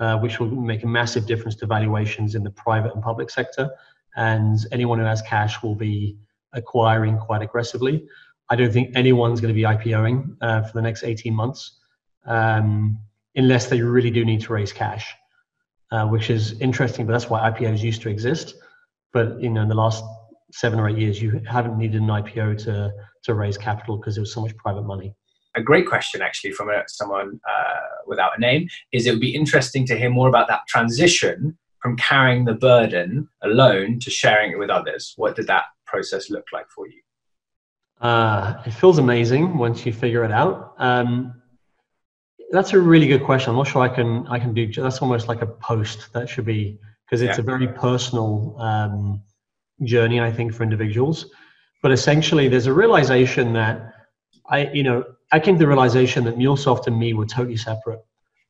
uh, 0.00 0.18
which 0.18 0.38
will 0.38 0.50
make 0.50 0.82
a 0.82 0.88
massive 0.88 1.26
difference 1.26 1.56
to 1.56 1.66
valuations 1.66 2.34
in 2.34 2.42
the 2.42 2.50
private 2.50 2.94
and 2.94 3.02
public 3.02 3.30
sector. 3.30 3.70
And 4.16 4.58
anyone 4.70 4.98
who 4.98 5.04
has 5.04 5.22
cash 5.22 5.62
will 5.62 5.74
be 5.74 6.16
acquiring 6.52 7.18
quite 7.18 7.42
aggressively. 7.42 8.06
I 8.48 8.56
don't 8.56 8.72
think 8.72 8.94
anyone's 8.94 9.40
going 9.40 9.52
to 9.52 9.54
be 9.54 9.62
IPOing 9.62 10.36
uh, 10.40 10.62
for 10.62 10.72
the 10.74 10.82
next 10.82 11.02
18 11.02 11.34
months 11.34 11.78
um, 12.26 12.98
unless 13.34 13.66
they 13.66 13.80
really 13.80 14.10
do 14.10 14.24
need 14.24 14.40
to 14.42 14.52
raise 14.52 14.72
cash, 14.72 15.12
uh, 15.90 16.06
which 16.06 16.30
is 16.30 16.60
interesting. 16.60 17.06
But 17.06 17.12
that's 17.12 17.30
why 17.30 17.50
IPOs 17.50 17.80
used 17.80 18.02
to 18.02 18.08
exist. 18.08 18.54
But 19.12 19.40
you 19.40 19.50
know, 19.50 19.62
in 19.62 19.68
the 19.68 19.74
last 19.74 20.04
seven 20.54 20.78
or 20.78 20.88
eight 20.88 20.98
years, 20.98 21.20
you 21.20 21.40
haven't 21.46 21.76
needed 21.76 22.00
an 22.00 22.08
IPO 22.08 22.56
to 22.64 22.92
to 23.24 23.34
raise 23.34 23.58
capital 23.58 23.96
because 23.96 24.14
there 24.14 24.22
was 24.22 24.32
so 24.32 24.40
much 24.40 24.56
private 24.56 24.82
money. 24.82 25.14
A 25.56 25.62
great 25.62 25.86
question, 25.86 26.20
actually, 26.20 26.52
from 26.52 26.68
a, 26.68 26.82
someone 26.88 27.40
uh, 27.48 27.80
without 28.06 28.36
a 28.36 28.40
name, 28.40 28.68
is 28.92 29.06
it 29.06 29.12
would 29.12 29.20
be 29.20 29.34
interesting 29.34 29.86
to 29.86 29.96
hear 29.96 30.10
more 30.10 30.28
about 30.28 30.48
that 30.48 30.60
transition 30.68 31.56
from 31.80 31.96
carrying 31.96 32.44
the 32.44 32.54
burden 32.54 33.28
alone 33.42 33.98
to 34.00 34.10
sharing 34.10 34.52
it 34.52 34.58
with 34.58 34.70
others. 34.70 35.14
What 35.16 35.36
did 35.36 35.46
that 35.48 35.64
process 35.86 36.30
look 36.30 36.46
like 36.52 36.68
for 36.70 36.86
you? 36.88 37.00
Uh, 38.00 38.62
it 38.66 38.72
feels 38.72 38.98
amazing 38.98 39.56
once 39.58 39.86
you 39.86 39.92
figure 39.92 40.24
it 40.24 40.32
out. 40.32 40.74
Um, 40.78 41.40
that's 42.50 42.72
a 42.72 42.80
really 42.80 43.06
good 43.06 43.24
question. 43.24 43.50
I'm 43.50 43.56
not 43.56 43.66
sure 43.66 43.82
I 43.82 43.88
can 43.88 44.26
I 44.28 44.38
can 44.38 44.54
do. 44.54 44.70
That's 44.72 45.00
almost 45.02 45.28
like 45.28 45.42
a 45.42 45.46
post 45.46 46.12
that 46.12 46.28
should 46.28 46.44
be 46.44 46.78
because 47.04 47.22
it's 47.22 47.38
yeah. 47.38 47.42
a 47.42 47.44
very 47.44 47.68
personal. 47.68 48.56
Um, 48.58 49.22
journey, 49.82 50.20
I 50.20 50.30
think, 50.30 50.54
for 50.54 50.62
individuals. 50.62 51.26
But 51.82 51.92
essentially, 51.92 52.48
there's 52.48 52.66
a 52.66 52.72
realization 52.72 53.52
that 53.54 53.92
I, 54.48 54.70
you 54.72 54.82
know, 54.82 55.04
I 55.32 55.40
came 55.40 55.56
to 55.56 55.58
the 55.58 55.66
realization 55.66 56.24
that 56.24 56.36
MuleSoft 56.36 56.86
and 56.86 56.98
me 56.98 57.12
were 57.14 57.26
totally 57.26 57.56
separate. 57.56 58.00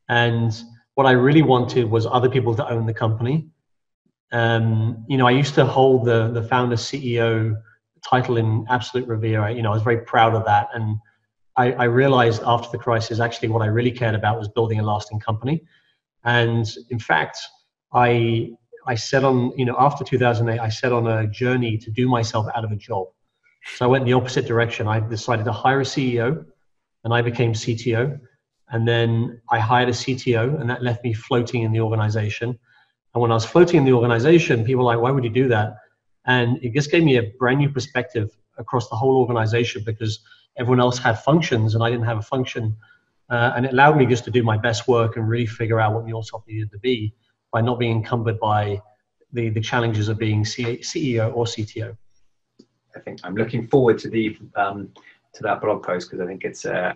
And 0.09 0.53
what 0.95 1.07
I 1.07 1.13
really 1.13 1.43
wanted 1.43 1.91
was 1.91 2.07
other 2.07 2.29
people 2.29 2.55
to 2.57 2.69
own 2.69 2.87
the 2.87 2.95
company. 2.95 3.49
Um, 4.33 5.05
you 5.09 5.17
know, 5.17 5.27
I 5.27 5.31
used 5.31 5.55
to 5.55 5.65
hold 5.65 6.05
the 6.05 6.31
the 6.31 6.43
founder 6.43 6.77
CEO 6.77 7.57
title 8.09 8.37
in 8.37 8.67
absolute 8.69 9.09
revere. 9.09 9.43
I, 9.43 9.51
You 9.51 9.63
know, 9.63 9.71
I 9.71 9.75
was 9.75 9.83
very 9.83 9.99
proud 9.99 10.35
of 10.35 10.45
that. 10.45 10.69
And 10.75 10.99
I, 11.57 11.73
I 11.73 11.85
realized 11.85 12.43
after 12.45 12.69
the 12.71 12.79
crisis, 12.79 13.21
actually, 13.21 13.49
what 13.49 13.63
I 13.63 13.67
really 13.67 13.93
cared 13.93 14.15
about 14.15 14.39
was 14.39 14.49
building 14.49 14.81
a 14.81 14.83
lasting 14.83 15.21
company. 15.21 15.63
And 16.25 16.67
in 16.91 16.99
fact, 16.99 17.39
I 17.93 18.51
I 18.87 18.95
set 18.95 19.25
on, 19.25 19.53
you 19.57 19.65
know, 19.65 19.77
after 19.79 20.05
2008, 20.05 20.59
I 20.59 20.69
set 20.69 20.93
on 20.93 21.07
a 21.07 21.27
journey 21.27 21.79
to 21.79 21.91
do 21.91 22.09
myself 22.09 22.47
out 22.55 22.65
of 22.65 22.73
a 22.73 22.77
job. 22.77 23.09
So 23.77 23.87
I 23.87 23.89
went 23.89 24.03
in 24.03 24.09
the 24.09 24.13
opposite 24.13 24.47
direction. 24.47 24.87
I 24.87 25.01
decided 25.01 25.45
to 25.47 25.53
hire 25.53 25.81
a 25.81 25.85
CEO 25.85 26.45
and 27.05 27.15
I 27.15 27.23
became 27.23 27.53
CTO. 27.53 28.21
And 28.69 28.87
then 28.87 29.41
I 29.51 29.59
hired 29.59 29.89
a 29.89 29.93
CTO 29.93 30.61
and 30.61 30.69
that 30.69 30.83
left 30.83 31.05
me 31.05 31.13
floating 31.13 31.63
in 31.63 31.73
the 31.73 31.81
organization. 31.81 32.59
And 33.15 33.23
when 33.23 33.31
I 33.31 33.35
was 33.35 33.45
floating 33.45 33.79
in 33.79 33.85
the 33.85 33.93
organization, 33.93 34.65
people 34.65 34.85
were 34.85 34.93
like, 34.93 35.01
why 35.01 35.11
would 35.11 35.25
you 35.25 35.31
do 35.31 35.49
that? 35.49 35.77
And 36.27 36.63
it 36.63 36.73
just 36.75 36.91
gave 36.91 37.05
me 37.05 37.17
a 37.17 37.23
brand 37.39 37.59
new 37.59 37.71
perspective 37.71 38.37
across 38.59 38.89
the 38.89 38.97
whole 38.97 39.17
organization 39.17 39.83
because 39.85 40.21
everyone 40.59 40.81
else 40.81 40.99
had 40.99 41.19
functions 41.19 41.75
and 41.75 41.83
I 41.83 41.91
didn't 41.91 42.07
have 42.07 42.19
a 42.19 42.23
function. 42.23 42.77
Uh, 43.31 43.53
and 43.57 43.67
it 43.67 43.73
allowed 43.73 43.97
me 43.97 44.07
just 44.07 44.25
to 44.25 44.31
do 44.31 44.43
my 44.43 44.59
best 44.59 44.87
work 44.89 45.17
and 45.17 45.29
really 45.29 45.47
figure 45.47 45.81
out 45.81 45.95
what 45.95 46.05
MuleSoft 46.05 46.47
needed 46.47 46.71
to 46.73 46.79
be 46.79 47.15
by 47.55 47.61
not 47.61 47.79
being 47.79 47.93
encumbered 47.93 48.39
by 48.41 48.83
the, 49.33 49.49
the 49.49 49.61
challenges 49.61 50.09
of 50.09 50.19
being 50.19 50.43
CEO 50.43 51.35
or 51.35 51.45
CTO. 51.45 51.97
I 52.97 53.01
think 53.01 53.21
I'm 53.23 53.37
looking 53.37 53.67
forward 53.69 53.97
to 54.01 54.11
the 54.11 54.37
um, 54.57 54.91
to 55.35 55.43
that 55.43 55.61
blog 55.61 55.83
post 55.83 56.11
because 56.11 56.23
I 56.23 56.27
think 56.27 56.45
it's 56.45 56.67
uh, 56.67 56.93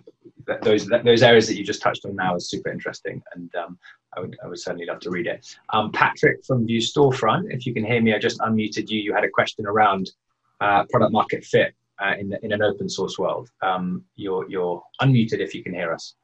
those 0.61 0.85
those 0.87 1.23
areas 1.23 1.47
that 1.47 1.55
you 1.55 1.63
just 1.63 1.81
touched 1.81 2.05
on 2.05 2.15
now 2.15 2.35
is 2.35 2.49
super 2.49 2.69
interesting, 2.69 3.21
and 3.35 3.53
um, 3.55 3.79
I 4.15 4.19
would 4.19 4.37
I 4.43 4.47
would 4.47 4.59
certainly 4.59 4.85
love 4.85 4.99
to 5.01 5.11
read 5.11 5.27
it. 5.27 5.45
Um, 5.71 5.91
Patrick 5.91 6.45
from 6.45 6.65
Vue 6.65 6.79
Storefront, 6.81 7.53
if 7.53 7.65
you 7.65 7.73
can 7.73 7.85
hear 7.85 8.01
me, 8.01 8.13
I 8.13 8.19
just 8.19 8.39
unmuted 8.39 8.89
you. 8.89 8.99
You 8.99 9.13
had 9.13 9.23
a 9.23 9.29
question 9.29 9.65
around 9.65 10.11
uh, 10.61 10.83
product 10.89 11.13
market 11.13 11.43
fit 11.43 11.73
uh, 12.01 12.15
in 12.19 12.37
in 12.43 12.51
an 12.51 12.61
open 12.61 12.89
source 12.89 13.17
world. 13.17 13.49
Um, 13.61 14.03
you're 14.15 14.49
you're 14.49 14.83
unmuted 15.01 15.39
if 15.39 15.53
you 15.55 15.63
can 15.63 15.73
hear 15.73 15.93
us. 15.93 16.15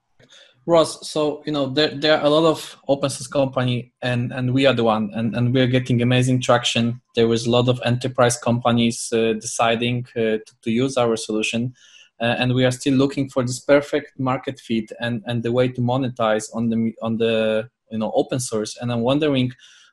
Ross, 0.68 1.07
so 1.07 1.43
you 1.45 1.51
know 1.51 1.68
there, 1.68 1.93
there 1.93 2.18
are 2.18 2.26
a 2.26 2.30
lot 2.30 2.49
of 2.49 2.78
open 2.88 3.09
source 3.11 3.28
company 3.28 3.93
and 4.01 4.34
and 4.34 4.51
we 4.51 4.66
are 4.66 4.74
the 4.74 4.84
one 4.84 5.11
and, 5.13 5.36
and 5.36 5.53
we're 5.53 5.68
getting 5.68 6.01
amazing 6.01 6.41
traction. 6.41 7.01
There 7.13 7.28
was 7.28 7.45
a 7.45 7.51
lot 7.51 7.70
of 7.70 7.80
enterprise 7.86 8.36
companies 8.36 9.09
uh, 9.13 9.34
deciding 9.34 10.07
uh, 10.16 10.41
to, 10.41 10.53
to, 10.63 10.72
use 10.72 10.97
our 10.97 11.18
solution, 11.18 11.76
uh, 12.20 12.36
and 12.39 12.55
we 12.55 12.66
are 12.66 12.72
still 12.72 12.95
looking 12.95 13.30
for 13.30 13.43
this 13.43 13.59
perfect 13.59 14.20
market 14.20 14.59
fit 14.59 14.91
and, 14.99 15.22
and 15.28 15.43
the 15.43 15.51
way 15.51 15.68
to 15.68 15.82
monetize 15.82 16.49
on 16.55 16.70
the 16.70 16.93
on 16.99 17.18
the 17.18 17.70
you 17.91 17.99
know 17.99 18.11
open 18.16 18.39
source. 18.39 18.76
And 18.82 18.91
I'm 18.91 19.01
wondering, 19.01 19.51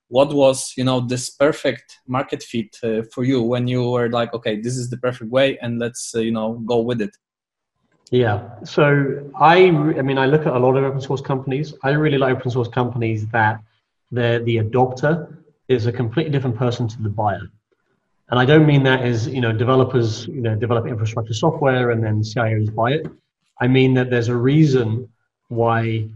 what 0.09 0.33
was 0.33 0.73
you 0.79 0.85
know 0.85 1.01
this 1.01 1.29
perfect 1.29 1.99
market 2.07 2.43
fit 2.43 2.79
uh, 2.83 3.03
for 3.12 3.25
you 3.25 3.43
when 3.43 3.68
you 3.68 3.91
were 3.91 4.09
like, 4.09 4.33
okay, 4.33 4.59
this 4.59 4.79
is 4.79 4.89
the 4.89 4.97
perfect 4.97 5.31
way, 5.31 5.59
and 5.59 5.79
let's 5.79 6.14
uh, 6.14 6.20
you 6.20 6.33
know 6.33 6.62
go 6.64 6.81
with 6.81 7.03
it. 7.03 7.14
Yeah. 8.13 8.63
So 8.63 9.31
I, 9.35 9.69
I 9.69 10.03
mean, 10.03 10.19
I 10.19 10.27
look 10.27 10.43
at 10.43 10.55
a 10.55 10.59
lot 10.59 10.77
of 10.77 10.85
open 10.85 11.01
source 11.01 11.23
companies. 11.23 11.73
I 11.83 11.93
really 11.93 12.19
like 12.19 12.37
open 12.37 12.51
source 12.51 12.69
companies 12.69 13.27
that 13.29 13.63
the 14.11 14.43
the 14.45 14.59
adopter 14.59 15.35
is 15.69 15.87
a 15.87 15.93
completely 15.93 16.31
different 16.31 16.57
person 16.57 16.87
to 16.89 17.03
the 17.03 17.09
buyer. 17.09 17.49
And 18.29 18.39
I 18.39 18.45
don't 18.45 18.67
mean 18.67 18.83
that 18.83 19.01
as 19.01 19.27
you 19.29 19.41
know 19.41 19.51
developers 19.51 20.27
you 20.27 20.43
know 20.43 20.55
develop 20.55 20.87
infrastructure 20.87 21.33
software 21.33 21.91
and 21.93 22.05
then 22.05 22.21
CIOs 22.21 22.75
buy 22.75 22.93
it. 22.93 23.07
I 23.59 23.67
mean 23.67 23.95
that 23.95 24.11
there's 24.11 24.29
a 24.29 24.37
reason 24.37 25.09
why 25.49 26.07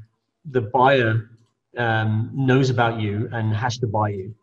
the 0.51 0.61
buyer 0.61 1.31
um, 1.79 2.31
knows 2.35 2.69
about 2.69 3.01
you 3.01 3.31
and 3.33 3.55
has 3.55 3.79
to 3.79 3.87
buy 3.87 4.11
you. 4.11 4.35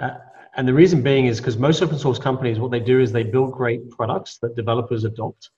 Uh, 0.00 0.16
and 0.56 0.66
the 0.66 0.74
reason 0.74 1.02
being 1.02 1.26
is 1.26 1.38
because 1.38 1.56
most 1.56 1.82
open 1.82 2.00
source 2.00 2.18
companies, 2.18 2.58
what 2.58 2.72
they 2.72 2.80
do 2.80 2.98
is 2.98 3.12
they 3.12 3.22
build 3.22 3.52
great 3.52 3.88
products 3.90 4.38
that 4.38 4.56
developers 4.56 5.04
adopt, 5.04 5.50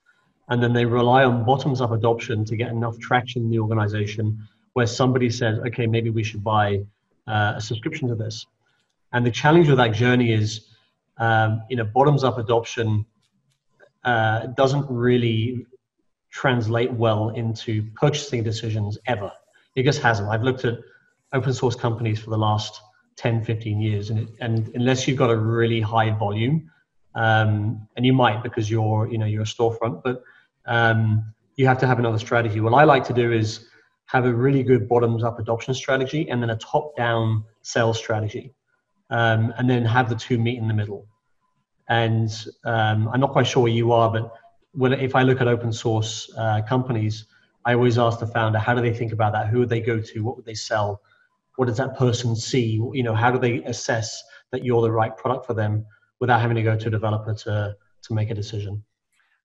and 0.49 0.61
then 0.61 0.73
they 0.73 0.85
rely 0.85 1.23
on 1.23 1.45
bottoms 1.45 1.81
up 1.81 1.91
adoption 1.91 2.45
to 2.45 2.55
get 2.55 2.69
enough 2.69 2.99
traction 2.99 3.43
in 3.43 3.49
the 3.49 3.59
organization 3.59 4.47
where 4.73 4.87
somebody 4.87 5.29
says, 5.29 5.59
okay, 5.67 5.87
maybe 5.87 6.09
we 6.09 6.23
should 6.23 6.43
buy 6.43 6.83
uh, 7.27 7.53
a 7.55 7.61
subscription 7.61 8.07
to 8.09 8.15
this. 8.15 8.45
And 9.13 9.25
the 9.25 9.31
challenge 9.31 9.69
with 9.69 9.77
that 9.77 9.93
journey 9.93 10.33
is, 10.33 10.67
um, 11.17 11.61
you 11.69 11.77
know, 11.77 11.85
bottoms 11.85 12.23
up 12.23 12.37
adoption 12.37 13.05
uh, 14.03 14.47
doesn't 14.47 14.85
really 14.89 15.65
translate 16.31 16.91
well 16.91 17.29
into 17.29 17.83
purchasing 17.95 18.43
decisions 18.43 18.97
ever. 19.05 19.31
It 19.75 19.83
just 19.83 20.01
hasn't. 20.01 20.29
I've 20.29 20.43
looked 20.43 20.65
at 20.65 20.79
open 21.31 21.53
source 21.53 21.75
companies 21.75 22.19
for 22.19 22.31
the 22.31 22.37
last 22.37 22.81
10, 23.17 23.43
15 23.45 23.79
years, 23.79 24.09
and, 24.09 24.19
it, 24.19 24.29
and 24.41 24.71
unless 24.73 25.07
you've 25.07 25.17
got 25.17 25.29
a 25.29 25.37
really 25.37 25.79
high 25.79 26.09
volume, 26.09 26.69
um, 27.15 27.87
and 27.95 28.05
you 28.05 28.13
might 28.13 28.43
because 28.43 28.69
you're, 28.69 29.09
you 29.11 29.17
know, 29.17 29.25
you're 29.25 29.43
a 29.43 29.45
storefront, 29.45 30.01
but 30.03 30.23
um, 30.65 31.33
you 31.55 31.67
have 31.67 31.77
to 31.79 31.87
have 31.87 31.99
another 31.99 32.19
strategy. 32.19 32.59
What 32.59 32.73
I 32.73 32.83
like 32.83 33.03
to 33.05 33.13
do 33.13 33.31
is 33.31 33.67
have 34.05 34.25
a 34.25 34.33
really 34.33 34.63
good 34.63 34.87
bottoms 34.87 35.23
up 35.23 35.39
adoption 35.39 35.73
strategy 35.73 36.29
and 36.29 36.41
then 36.41 36.49
a 36.49 36.57
top 36.57 36.95
down 36.95 37.43
sales 37.61 37.97
strategy, 37.97 38.53
um, 39.09 39.53
and 39.57 39.69
then 39.69 39.85
have 39.85 40.09
the 40.09 40.15
two 40.15 40.37
meet 40.37 40.57
in 40.57 40.67
the 40.67 40.73
middle. 40.73 41.07
And 41.89 42.29
um, 42.65 43.09
I'm 43.09 43.19
not 43.19 43.31
quite 43.31 43.47
sure 43.47 43.63
where 43.63 43.71
you 43.71 43.91
are, 43.91 44.09
but 44.09 44.31
when, 44.71 44.93
if 44.93 45.15
I 45.15 45.23
look 45.23 45.41
at 45.41 45.47
open 45.47 45.71
source 45.71 46.31
uh, 46.37 46.61
companies, 46.67 47.25
I 47.65 47.73
always 47.75 47.97
ask 47.97 48.19
the 48.19 48.27
founder, 48.27 48.59
how 48.59 48.73
do 48.73 48.81
they 48.81 48.93
think 48.93 49.13
about 49.13 49.33
that? 49.33 49.47
Who 49.47 49.59
would 49.59 49.69
they 49.69 49.81
go 49.81 49.99
to? 49.99 50.19
What 50.23 50.35
would 50.35 50.45
they 50.45 50.53
sell? 50.53 51.01
What 51.55 51.67
does 51.67 51.77
that 51.77 51.97
person 51.97 52.35
see? 52.35 52.81
You 52.93 53.03
know, 53.03 53.13
how 53.13 53.31
do 53.31 53.39
they 53.39 53.63
assess 53.63 54.21
that 54.51 54.65
you're 54.65 54.81
the 54.81 54.91
right 54.91 55.15
product 55.15 55.45
for 55.45 55.53
them 55.53 55.85
without 56.19 56.41
having 56.41 56.55
to 56.55 56.63
go 56.63 56.77
to 56.77 56.87
a 56.87 56.91
developer 56.91 57.33
to, 57.33 57.75
to 58.03 58.13
make 58.13 58.29
a 58.29 58.33
decision? 58.33 58.83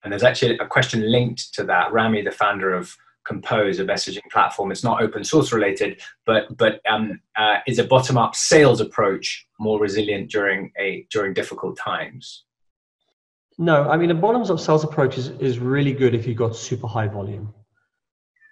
And 0.02 0.12
there's 0.12 0.22
actually 0.22 0.58
a 0.58 0.66
question 0.66 1.10
linked 1.10 1.54
to 1.54 1.64
that. 1.64 1.92
Rami, 1.92 2.22
the 2.22 2.30
founder 2.30 2.72
of 2.72 2.96
Compose, 3.26 3.78
a 3.78 3.84
messaging 3.84 4.22
platform, 4.32 4.72
it's 4.72 4.82
not 4.82 5.02
open 5.02 5.22
source 5.22 5.52
related, 5.52 6.00
but 6.24 6.56
but 6.56 6.80
um, 6.88 7.20
uh, 7.36 7.56
is 7.66 7.78
a 7.78 7.84
bottom 7.84 8.16
up 8.16 8.34
sales 8.34 8.80
approach 8.80 9.46
more 9.60 9.78
resilient 9.78 10.30
during 10.30 10.72
a 10.78 11.06
during 11.10 11.34
difficult 11.34 11.76
times? 11.76 12.44
No, 13.58 13.88
I 13.90 13.98
mean 13.98 14.10
a 14.10 14.14
bottoms 14.14 14.50
up 14.50 14.60
sales 14.60 14.82
approach 14.82 15.18
is, 15.18 15.28
is 15.40 15.58
really 15.58 15.92
good 15.92 16.14
if 16.14 16.26
you've 16.26 16.38
got 16.38 16.56
super 16.56 16.86
high 16.86 17.08
volume. 17.08 17.52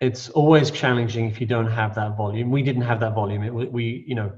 It's 0.03 0.29
always 0.31 0.71
challenging 0.71 1.31
if 1.31 1.41
you 1.41 1.47
don't 1.47 1.71
have 1.71 1.95
that 1.95 2.17
volume. 2.17 2.51
We 2.51 2.63
didn't 2.63 2.83
have 2.83 3.01
that 3.01 3.15
volume. 3.15 3.45
It 3.45 3.55
we 3.55 4.05
you 4.07 4.15
know 4.15 4.33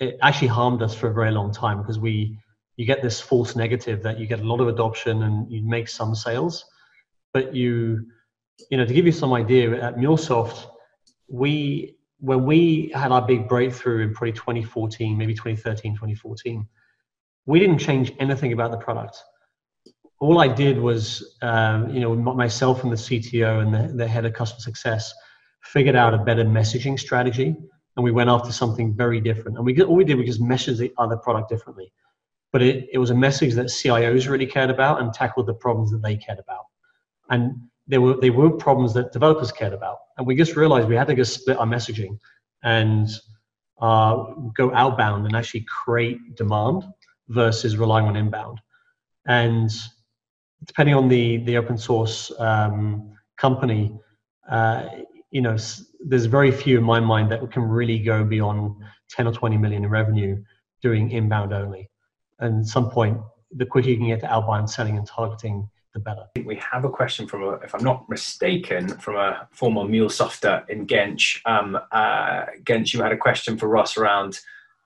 it 0.00 0.16
actually 0.22 0.48
harmed 0.48 0.82
us 0.82 0.94
for 0.94 1.10
a 1.10 1.12
very 1.12 1.30
long 1.30 1.52
time 1.52 1.78
because 1.78 1.98
we 1.98 2.38
you 2.76 2.86
get 2.86 3.02
this 3.02 3.20
false 3.20 3.54
negative 3.54 4.02
that 4.02 4.18
you 4.18 4.26
get 4.26 4.40
a 4.40 4.44
lot 4.44 4.60
of 4.60 4.68
adoption 4.68 5.22
and 5.22 5.50
you 5.50 5.62
make 5.62 5.88
some 5.88 6.14
sales, 6.14 6.64
but 7.32 7.54
you 7.54 8.06
you 8.70 8.76
know 8.76 8.84
to 8.84 8.94
give 8.94 9.06
you 9.06 9.12
some 9.12 9.32
idea 9.32 9.82
at 9.82 9.96
MuleSoft, 9.96 10.66
we 11.28 11.96
when 12.20 12.46
we 12.46 12.90
had 12.94 13.12
our 13.12 13.22
big 13.22 13.48
breakthrough 13.48 14.02
in 14.04 14.14
probably 14.14 14.32
2014, 14.32 15.18
maybe 15.18 15.34
2013, 15.34 15.94
2014, 15.94 16.66
we 17.46 17.58
didn't 17.58 17.78
change 17.78 18.12
anything 18.18 18.52
about 18.52 18.70
the 18.70 18.78
product. 18.78 19.22
All 20.20 20.38
I 20.38 20.48
did 20.48 20.78
was, 20.78 21.36
um, 21.42 21.90
you 21.90 22.00
know, 22.00 22.14
myself 22.14 22.82
and 22.82 22.90
the 22.90 22.96
CTO 22.96 23.60
and 23.60 23.74
the, 23.74 23.94
the 23.94 24.08
head 24.08 24.24
of 24.24 24.32
customer 24.32 24.60
success 24.60 25.12
figured 25.62 25.96
out 25.96 26.14
a 26.14 26.18
better 26.18 26.44
messaging 26.44 26.98
strategy, 26.98 27.54
and 27.96 28.04
we 28.04 28.10
went 28.10 28.30
after 28.30 28.52
something 28.52 28.94
very 28.94 29.20
different. 29.20 29.56
And 29.58 29.66
we 29.66 29.80
all 29.82 29.94
we 29.94 30.04
did 30.04 30.16
was 30.16 30.26
just 30.26 30.40
message 30.40 30.78
the 30.78 30.92
other 30.96 31.16
product 31.16 31.50
differently, 31.50 31.92
but 32.54 32.62
it, 32.62 32.88
it 32.92 32.98
was 32.98 33.10
a 33.10 33.14
message 33.16 33.54
that 33.54 33.66
CIOs 33.66 34.30
really 34.30 34.46
cared 34.46 34.70
about 34.70 35.00
and 35.00 35.12
tackled 35.12 35.48
the 35.48 35.54
problems 35.54 35.90
that 35.90 36.02
they 36.02 36.16
cared 36.16 36.38
about, 36.38 36.66
and 37.28 37.52
there 37.88 38.00
were 38.00 38.14
they 38.20 38.30
weren't 38.30 38.60
problems 38.60 38.94
that 38.94 39.10
developers 39.10 39.50
cared 39.50 39.72
about. 39.72 39.98
And 40.16 40.24
we 40.24 40.36
just 40.36 40.54
realized 40.54 40.88
we 40.88 40.94
had 40.94 41.08
to 41.08 41.16
just 41.16 41.34
split 41.34 41.58
our 41.58 41.66
messaging 41.66 42.16
and 42.62 43.08
uh, 43.80 44.22
go 44.56 44.72
outbound 44.72 45.26
and 45.26 45.34
actually 45.34 45.66
create 45.68 46.36
demand 46.36 46.84
versus 47.26 47.76
relying 47.76 48.06
on 48.06 48.14
inbound. 48.14 48.60
And 49.26 49.68
depending 50.64 50.94
on 50.94 51.08
the 51.08 51.38
the 51.38 51.56
open 51.56 51.76
source 51.76 52.30
um, 52.38 53.16
company, 53.36 53.98
uh, 54.48 54.90
you 55.32 55.40
know, 55.40 55.56
there's 56.06 56.26
very 56.26 56.52
few 56.52 56.78
in 56.78 56.84
my 56.84 57.00
mind 57.00 57.32
that 57.32 57.50
can 57.50 57.64
really 57.64 57.98
go 57.98 58.22
beyond 58.22 58.76
10 59.10 59.26
or 59.26 59.32
20 59.32 59.56
million 59.56 59.82
in 59.82 59.90
revenue 59.90 60.40
doing 60.82 61.10
inbound 61.10 61.52
only. 61.52 61.90
And 62.40 62.60
at 62.60 62.66
some 62.66 62.90
point, 62.90 63.18
the 63.50 63.66
quicker 63.66 63.90
you 63.90 63.96
can 63.96 64.08
get 64.08 64.20
to 64.20 64.32
outbound 64.32 64.68
selling 64.68 64.96
and 64.96 65.06
targeting, 65.06 65.68
the 65.92 66.00
better. 66.00 66.26
We 66.44 66.56
have 66.56 66.84
a 66.84 66.90
question 66.90 67.26
from, 67.26 67.44
a, 67.44 67.52
if 67.56 67.74
I'm 67.74 67.84
not 67.84 68.08
mistaken, 68.08 68.88
from 68.98 69.16
a 69.16 69.48
former 69.52 69.84
mule 69.84 70.08
MuleSofter 70.08 70.68
in 70.68 70.86
Gench. 70.86 71.40
Um, 71.46 71.78
uh, 71.92 72.46
Gench, 72.64 72.92
you 72.92 73.02
had 73.02 73.12
a 73.12 73.16
question 73.16 73.56
for 73.56 73.68
Ross 73.68 73.96
around 73.96 74.40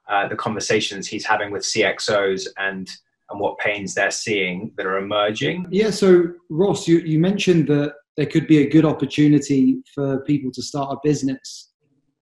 uh, 0.08 0.28
the 0.28 0.36
conversations 0.36 1.06
he's 1.06 1.24
having 1.24 1.50
with 1.50 1.62
CXOs 1.62 2.46
and 2.58 2.88
and 3.30 3.40
what 3.40 3.58
pains 3.58 3.94
they're 3.94 4.10
seeing 4.10 4.72
that 4.76 4.86
are 4.86 4.96
emerging. 4.96 5.66
Yeah, 5.70 5.90
so 5.90 6.32
Ross, 6.48 6.88
you, 6.88 6.98
you 7.00 7.18
mentioned 7.18 7.68
that 7.68 7.94
there 8.16 8.26
could 8.26 8.46
be 8.46 8.58
a 8.58 8.68
good 8.68 8.84
opportunity 8.84 9.82
for 9.94 10.20
people 10.20 10.50
to 10.52 10.62
start 10.62 10.92
a 10.92 10.96
business 11.06 11.70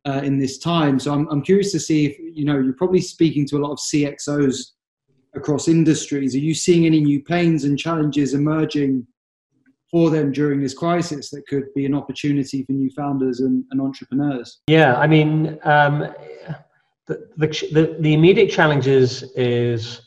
uh, 0.06 0.20
in 0.24 0.38
this 0.38 0.58
time. 0.58 0.98
So 0.98 1.12
I'm, 1.12 1.28
I'm 1.28 1.42
curious 1.42 1.72
to 1.72 1.80
see 1.80 2.06
if, 2.06 2.18
you 2.18 2.44
know, 2.44 2.58
you're 2.58 2.72
probably 2.72 3.00
speaking 3.00 3.46
to 3.46 3.56
a 3.56 3.60
lot 3.60 3.72
of 3.72 3.78
CXOs 3.78 4.72
across 5.36 5.68
industries. 5.68 6.34
Are 6.34 6.38
you 6.38 6.54
seeing 6.54 6.86
any 6.86 7.00
new 7.00 7.22
pains 7.22 7.64
and 7.64 7.78
challenges 7.78 8.34
emerging 8.34 9.06
for 9.90 10.10
them 10.10 10.32
during 10.32 10.60
this 10.60 10.74
crisis 10.74 11.30
that 11.30 11.46
could 11.46 11.72
be 11.74 11.86
an 11.86 11.94
opportunity 11.94 12.64
for 12.64 12.72
new 12.72 12.90
founders 12.90 13.40
and, 13.40 13.64
and 13.70 13.80
entrepreneurs? 13.80 14.60
Yeah, 14.66 14.96
I 14.96 15.06
mean, 15.06 15.58
um, 15.62 16.12
the, 17.06 17.28
the, 17.36 17.96
the, 18.00 18.14
immediate 18.14 18.50
challenges 18.50 19.22
is 19.36 20.02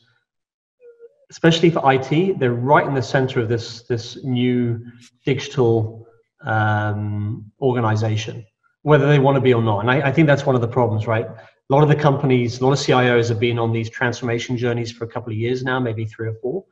especially 1.30 1.70
for 1.70 1.94
IT, 1.94 2.40
they're 2.40 2.54
right 2.54 2.86
in 2.86 2.94
the 2.94 3.02
center 3.02 3.40
of 3.40 3.48
this 3.50 3.84
this 3.84 4.22
new 4.24 4.84
digital 5.26 6.08
um, 6.44 7.52
organization, 7.62 8.46
whether 8.82 9.08
they 9.08 9.20
want 9.20 9.36
to 9.36 9.42
be 9.42 9.54
or 9.54 9.62
not. 9.62 9.80
And 9.80 9.92
I, 9.92 10.08
I, 10.08 10.12
think 10.12 10.28
that's 10.28 10.46
one 10.46 10.56
of 10.56 10.62
the 10.62 10.68
problems, 10.68 11.06
right? 11.06 11.28
A 11.70 11.74
lot 11.76 11.84
of 11.84 11.90
the 11.90 11.96
companies, 11.96 12.60
a 12.60 12.66
lot 12.66 12.74
of 12.74 12.80
CIOs 12.80 13.30
have 13.30 13.40
been 13.40 13.60
on 13.60 13.72
these 13.72 13.90
transformation 13.90 14.58
journeys 14.58 14.92
for 14.92 15.04
a 15.04 15.08
couple 15.08 15.32
of 15.32 15.38
years 15.38 15.64
now, 15.64 15.80
maybe 15.80 16.06
three 16.06 16.28
or 16.28 16.34
four, 16.42 16.66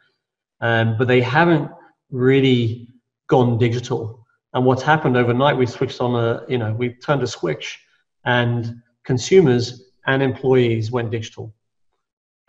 um, 0.61 0.97
but 0.97 1.07
they 1.07 1.21
haven't 1.21 1.69
really 2.09 2.87
gone 3.27 3.57
digital. 3.57 4.25
And 4.53 4.65
what's 4.65 4.81
happened 4.81 5.15
overnight, 5.15 5.55
we 5.55 5.67
switched 5.67 6.01
on 6.01 6.15
a, 6.15 6.43
you 6.49 6.57
know, 6.57 6.73
we 6.73 6.93
turned 6.95 7.21
a 7.21 7.27
switch, 7.27 7.79
and 8.25 8.81
consumers 9.03 9.91
and 10.07 10.23
employees 10.23 10.89
went 10.89 11.11
digital 11.11 11.53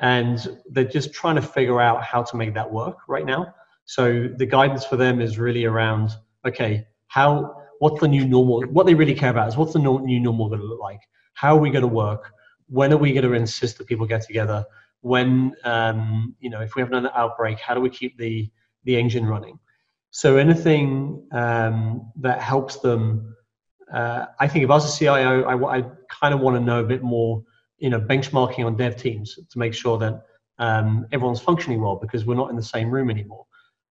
and 0.00 0.58
they're 0.70 0.84
just 0.84 1.12
trying 1.12 1.36
to 1.36 1.42
figure 1.42 1.80
out 1.80 2.02
how 2.02 2.22
to 2.22 2.36
make 2.36 2.54
that 2.54 2.70
work 2.70 2.98
right 3.08 3.26
now. 3.26 3.52
So 3.84 4.28
the 4.36 4.46
guidance 4.46 4.84
for 4.84 4.96
them 4.96 5.20
is 5.20 5.38
really 5.38 5.64
around 5.64 6.10
okay, 6.46 6.86
how 7.08 7.54
what's 7.80 8.00
the 8.00 8.08
new 8.08 8.26
normal? 8.26 8.62
What 8.68 8.86
they 8.86 8.94
really 8.94 9.14
care 9.14 9.30
about 9.30 9.48
is 9.48 9.56
what's 9.56 9.72
the 9.72 9.78
new 9.78 10.20
normal 10.20 10.48
going 10.48 10.60
to 10.60 10.66
look 10.66 10.80
like? 10.80 11.00
How 11.34 11.56
are 11.56 11.60
we 11.60 11.70
going 11.70 11.82
to 11.82 11.88
work? 11.88 12.32
When 12.68 12.92
are 12.92 12.96
we 12.96 13.12
going 13.12 13.24
to 13.24 13.32
insist 13.32 13.78
that 13.78 13.86
people 13.86 14.06
get 14.06 14.22
together? 14.22 14.64
When 15.00 15.54
um, 15.64 16.34
you 16.40 16.50
know 16.50 16.60
if 16.60 16.74
we 16.74 16.82
have 16.82 16.90
another 16.90 17.12
outbreak, 17.14 17.58
how 17.60 17.74
do 17.74 17.80
we 17.80 17.90
keep 17.90 18.18
the 18.18 18.50
the 18.84 18.96
engine 18.98 19.26
running? 19.26 19.58
So 20.10 20.36
anything 20.36 21.26
um, 21.32 22.10
that 22.16 22.40
helps 22.40 22.78
them, 22.78 23.36
uh, 23.92 24.26
I 24.40 24.48
think 24.48 24.64
if 24.64 24.70
I 24.70 24.74
was 24.74 24.92
a 24.92 24.98
CIO, 24.98 25.44
I, 25.44 25.78
I 25.78 25.84
kind 26.08 26.34
of 26.34 26.40
want 26.40 26.56
to 26.56 26.60
know 26.60 26.80
a 26.80 26.84
bit 26.84 27.02
more 27.02 27.44
you 27.78 27.90
know 27.90 28.00
benchmarking 28.00 28.64
on 28.64 28.76
dev 28.76 28.96
teams 28.96 29.34
to 29.34 29.58
make 29.58 29.74
sure 29.74 29.98
that 29.98 30.24
um, 30.58 31.06
everyone's 31.12 31.40
functioning 31.40 31.80
well 31.80 31.96
because 31.96 32.26
we're 32.26 32.34
not 32.34 32.50
in 32.50 32.56
the 32.56 32.62
same 32.62 32.90
room 32.90 33.10
anymore. 33.10 33.46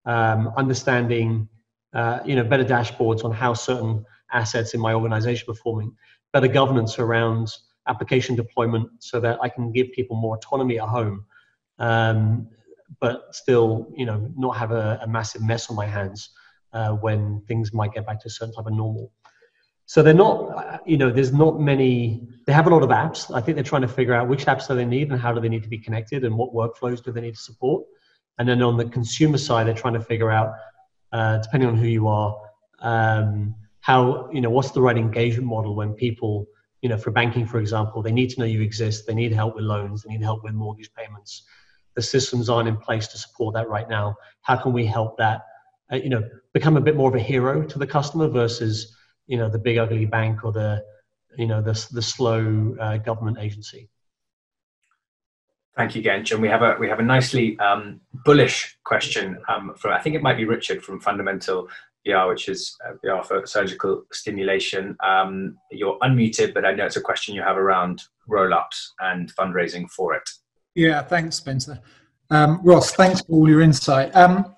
Um, 0.05 0.53
understanding 0.57 1.47
uh, 1.93 2.19
you 2.25 2.35
know 2.35 2.43
better 2.43 2.65
dashboards 2.65 3.23
on 3.23 3.31
how 3.31 3.53
certain 3.53 4.05
assets 4.31 4.73
in 4.73 4.81
my 4.81 4.93
organization 4.93 5.45
are 5.49 5.53
performing, 5.53 5.95
better 6.33 6.47
governance 6.47 6.99
around 6.99 7.49
application 7.87 8.35
deployment 8.35 8.89
so 8.99 9.19
that 9.19 9.39
I 9.41 9.49
can 9.49 9.71
give 9.71 9.91
people 9.91 10.15
more 10.17 10.37
autonomy 10.37 10.79
at 10.79 10.87
home, 10.87 11.25
um, 11.79 12.47
but 12.99 13.35
still 13.35 13.91
you 13.95 14.05
know 14.05 14.31
not 14.37 14.57
have 14.57 14.71
a, 14.71 14.99
a 15.03 15.07
massive 15.07 15.41
mess 15.41 15.69
on 15.69 15.75
my 15.75 15.85
hands 15.85 16.29
uh, 16.73 16.91
when 16.91 17.41
things 17.47 17.73
might 17.73 17.93
get 17.93 18.05
back 18.05 18.19
to 18.21 18.27
a 18.27 18.29
certain 18.29 18.53
type 18.53 18.65
of 18.65 18.73
normal. 18.73 19.11
So 19.87 20.03
they're 20.03 20.13
not, 20.13 20.81
you 20.85 20.97
know, 20.97 21.09
there's 21.09 21.31
not 21.31 21.61
many, 21.61 22.27
they 22.45 22.51
have 22.51 22.67
a 22.67 22.69
lot 22.69 22.83
of 22.83 22.89
apps. 22.89 23.33
I 23.33 23.39
think 23.39 23.55
they're 23.55 23.63
trying 23.63 23.83
to 23.83 23.87
figure 23.87 24.13
out 24.13 24.27
which 24.27 24.45
apps 24.45 24.67
do 24.67 24.75
they 24.75 24.83
need 24.83 25.09
and 25.09 25.19
how 25.19 25.31
do 25.31 25.39
they 25.39 25.47
need 25.47 25.63
to 25.63 25.69
be 25.69 25.77
connected 25.77 26.25
and 26.25 26.37
what 26.37 26.53
workflows 26.53 27.01
do 27.01 27.13
they 27.13 27.21
need 27.21 27.35
to 27.35 27.41
support. 27.41 27.85
And 28.37 28.49
then 28.49 28.61
on 28.61 28.75
the 28.75 28.83
consumer 28.83 29.37
side, 29.37 29.65
they're 29.65 29.73
trying 29.73 29.93
to 29.93 30.01
figure 30.01 30.29
out, 30.29 30.53
uh, 31.13 31.37
depending 31.37 31.69
on 31.69 31.77
who 31.77 31.87
you 31.87 32.09
are, 32.09 32.37
um, 32.79 33.55
how, 33.79 34.29
you 34.33 34.41
know, 34.41 34.49
what's 34.49 34.71
the 34.71 34.81
right 34.81 34.97
engagement 34.97 35.47
model 35.47 35.73
when 35.73 35.93
people, 35.93 36.45
you 36.81 36.89
know, 36.89 36.97
for 36.97 37.11
banking, 37.11 37.45
for 37.47 37.59
example, 37.59 38.01
they 38.01 38.11
need 38.11 38.29
to 38.31 38.39
know 38.39 38.45
you 38.45 38.61
exist. 38.61 39.07
They 39.07 39.15
need 39.15 39.33
help 39.33 39.55
with 39.55 39.65
loans. 39.65 40.03
They 40.03 40.11
need 40.11 40.23
help 40.23 40.43
with 40.43 40.53
mortgage 40.53 40.91
payments. 40.93 41.43
the 41.97 42.01
systems 42.03 42.47
aren't 42.47 42.69
in 42.69 42.77
place 42.77 43.07
to 43.07 43.17
support 43.17 43.55
that 43.55 43.67
right 43.67 43.89
now. 43.89 44.15
How 44.41 44.55
can 44.55 44.71
we 44.71 44.85
help 44.85 45.17
that, 45.17 45.41
uh, 45.91 45.95
you 45.95 46.09
know, 46.09 46.23
become 46.53 46.77
a 46.77 46.81
bit 46.81 46.95
more 46.95 47.09
of 47.09 47.15
a 47.15 47.19
hero 47.19 47.63
to 47.63 47.79
the 47.79 47.87
customer 47.87 48.27
versus, 48.27 48.95
you 49.25 49.35
know, 49.35 49.49
the 49.49 49.57
big 49.57 49.79
ugly 49.79 50.05
bank 50.05 50.45
or 50.45 50.51
the, 50.51 50.83
you 51.37 51.47
know, 51.47 51.59
the, 51.59 51.73
the 51.91 52.01
slow 52.01 52.75
uh, 52.79 52.97
government 52.97 53.39
agency. 53.39 53.89
Thank 55.75 55.95
you, 55.95 56.03
Gench. 56.03 56.31
And 56.31 56.41
we 56.41 56.49
have 56.49 56.61
a 56.61 56.75
we 56.79 56.87
have 56.87 56.99
a 56.99 57.03
nicely 57.03 57.57
um, 57.59 58.01
bullish 58.25 58.77
question 58.83 59.37
um, 59.47 59.73
from 59.77 59.93
I 59.93 59.99
think 59.99 60.15
it 60.15 60.23
might 60.23 60.37
be 60.37 60.45
Richard 60.45 60.83
from 60.83 60.99
Fundamental 60.99 61.67
VR, 62.07 62.29
which 62.29 62.49
is 62.49 62.75
uh, 62.87 62.93
VR 63.03 63.25
for 63.25 63.45
surgical 63.45 64.03
stimulation. 64.11 64.95
Um, 65.03 65.57
you're 65.71 65.97
unmuted, 65.99 66.53
but 66.53 66.65
I 66.65 66.73
know 66.73 66.85
it's 66.85 66.97
a 66.97 67.01
question 67.01 67.35
you 67.35 67.41
have 67.41 67.57
around 67.57 68.01
roll 68.27 68.53
ups 68.53 68.93
and 68.99 69.33
fundraising 69.35 69.89
for 69.89 70.13
it. 70.15 70.27
Yeah, 70.75 71.01
thanks, 71.01 71.35
Spencer. 71.35 71.79
Um, 72.29 72.59
Ross, 72.63 72.91
thanks 72.91 73.21
for 73.21 73.33
all 73.33 73.49
your 73.49 73.61
insight. 73.61 74.15
Um, 74.15 74.55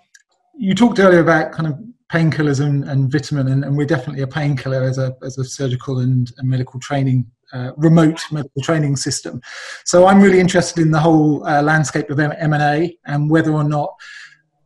you 0.55 0.75
talked 0.75 0.99
earlier 0.99 1.21
about 1.21 1.51
kind 1.51 1.67
of 1.67 1.79
painkillers 2.11 2.59
and, 2.59 2.83
and, 2.85 3.11
vitamin, 3.11 3.47
and, 3.47 3.63
and, 3.63 3.77
we're 3.77 3.85
definitely 3.85 4.23
a 4.23 4.27
painkiller 4.27 4.81
as 4.81 4.97
a, 4.97 5.15
as 5.21 5.37
a 5.37 5.43
surgical 5.43 5.99
and, 5.99 6.31
and 6.37 6.49
medical 6.49 6.79
training, 6.79 7.25
uh, 7.53 7.71
remote 7.77 8.19
medical 8.31 8.61
training 8.63 8.95
system. 8.95 9.39
So 9.85 10.07
I'm 10.07 10.19
really 10.19 10.39
interested 10.39 10.81
in 10.81 10.89
the 10.89 10.99
whole 10.99 11.45
uh, 11.45 11.61
landscape 11.61 12.09
of 12.09 12.19
M&A 12.19 12.97
and 13.05 13.29
whether 13.29 13.51
or 13.51 13.63
not 13.63 13.93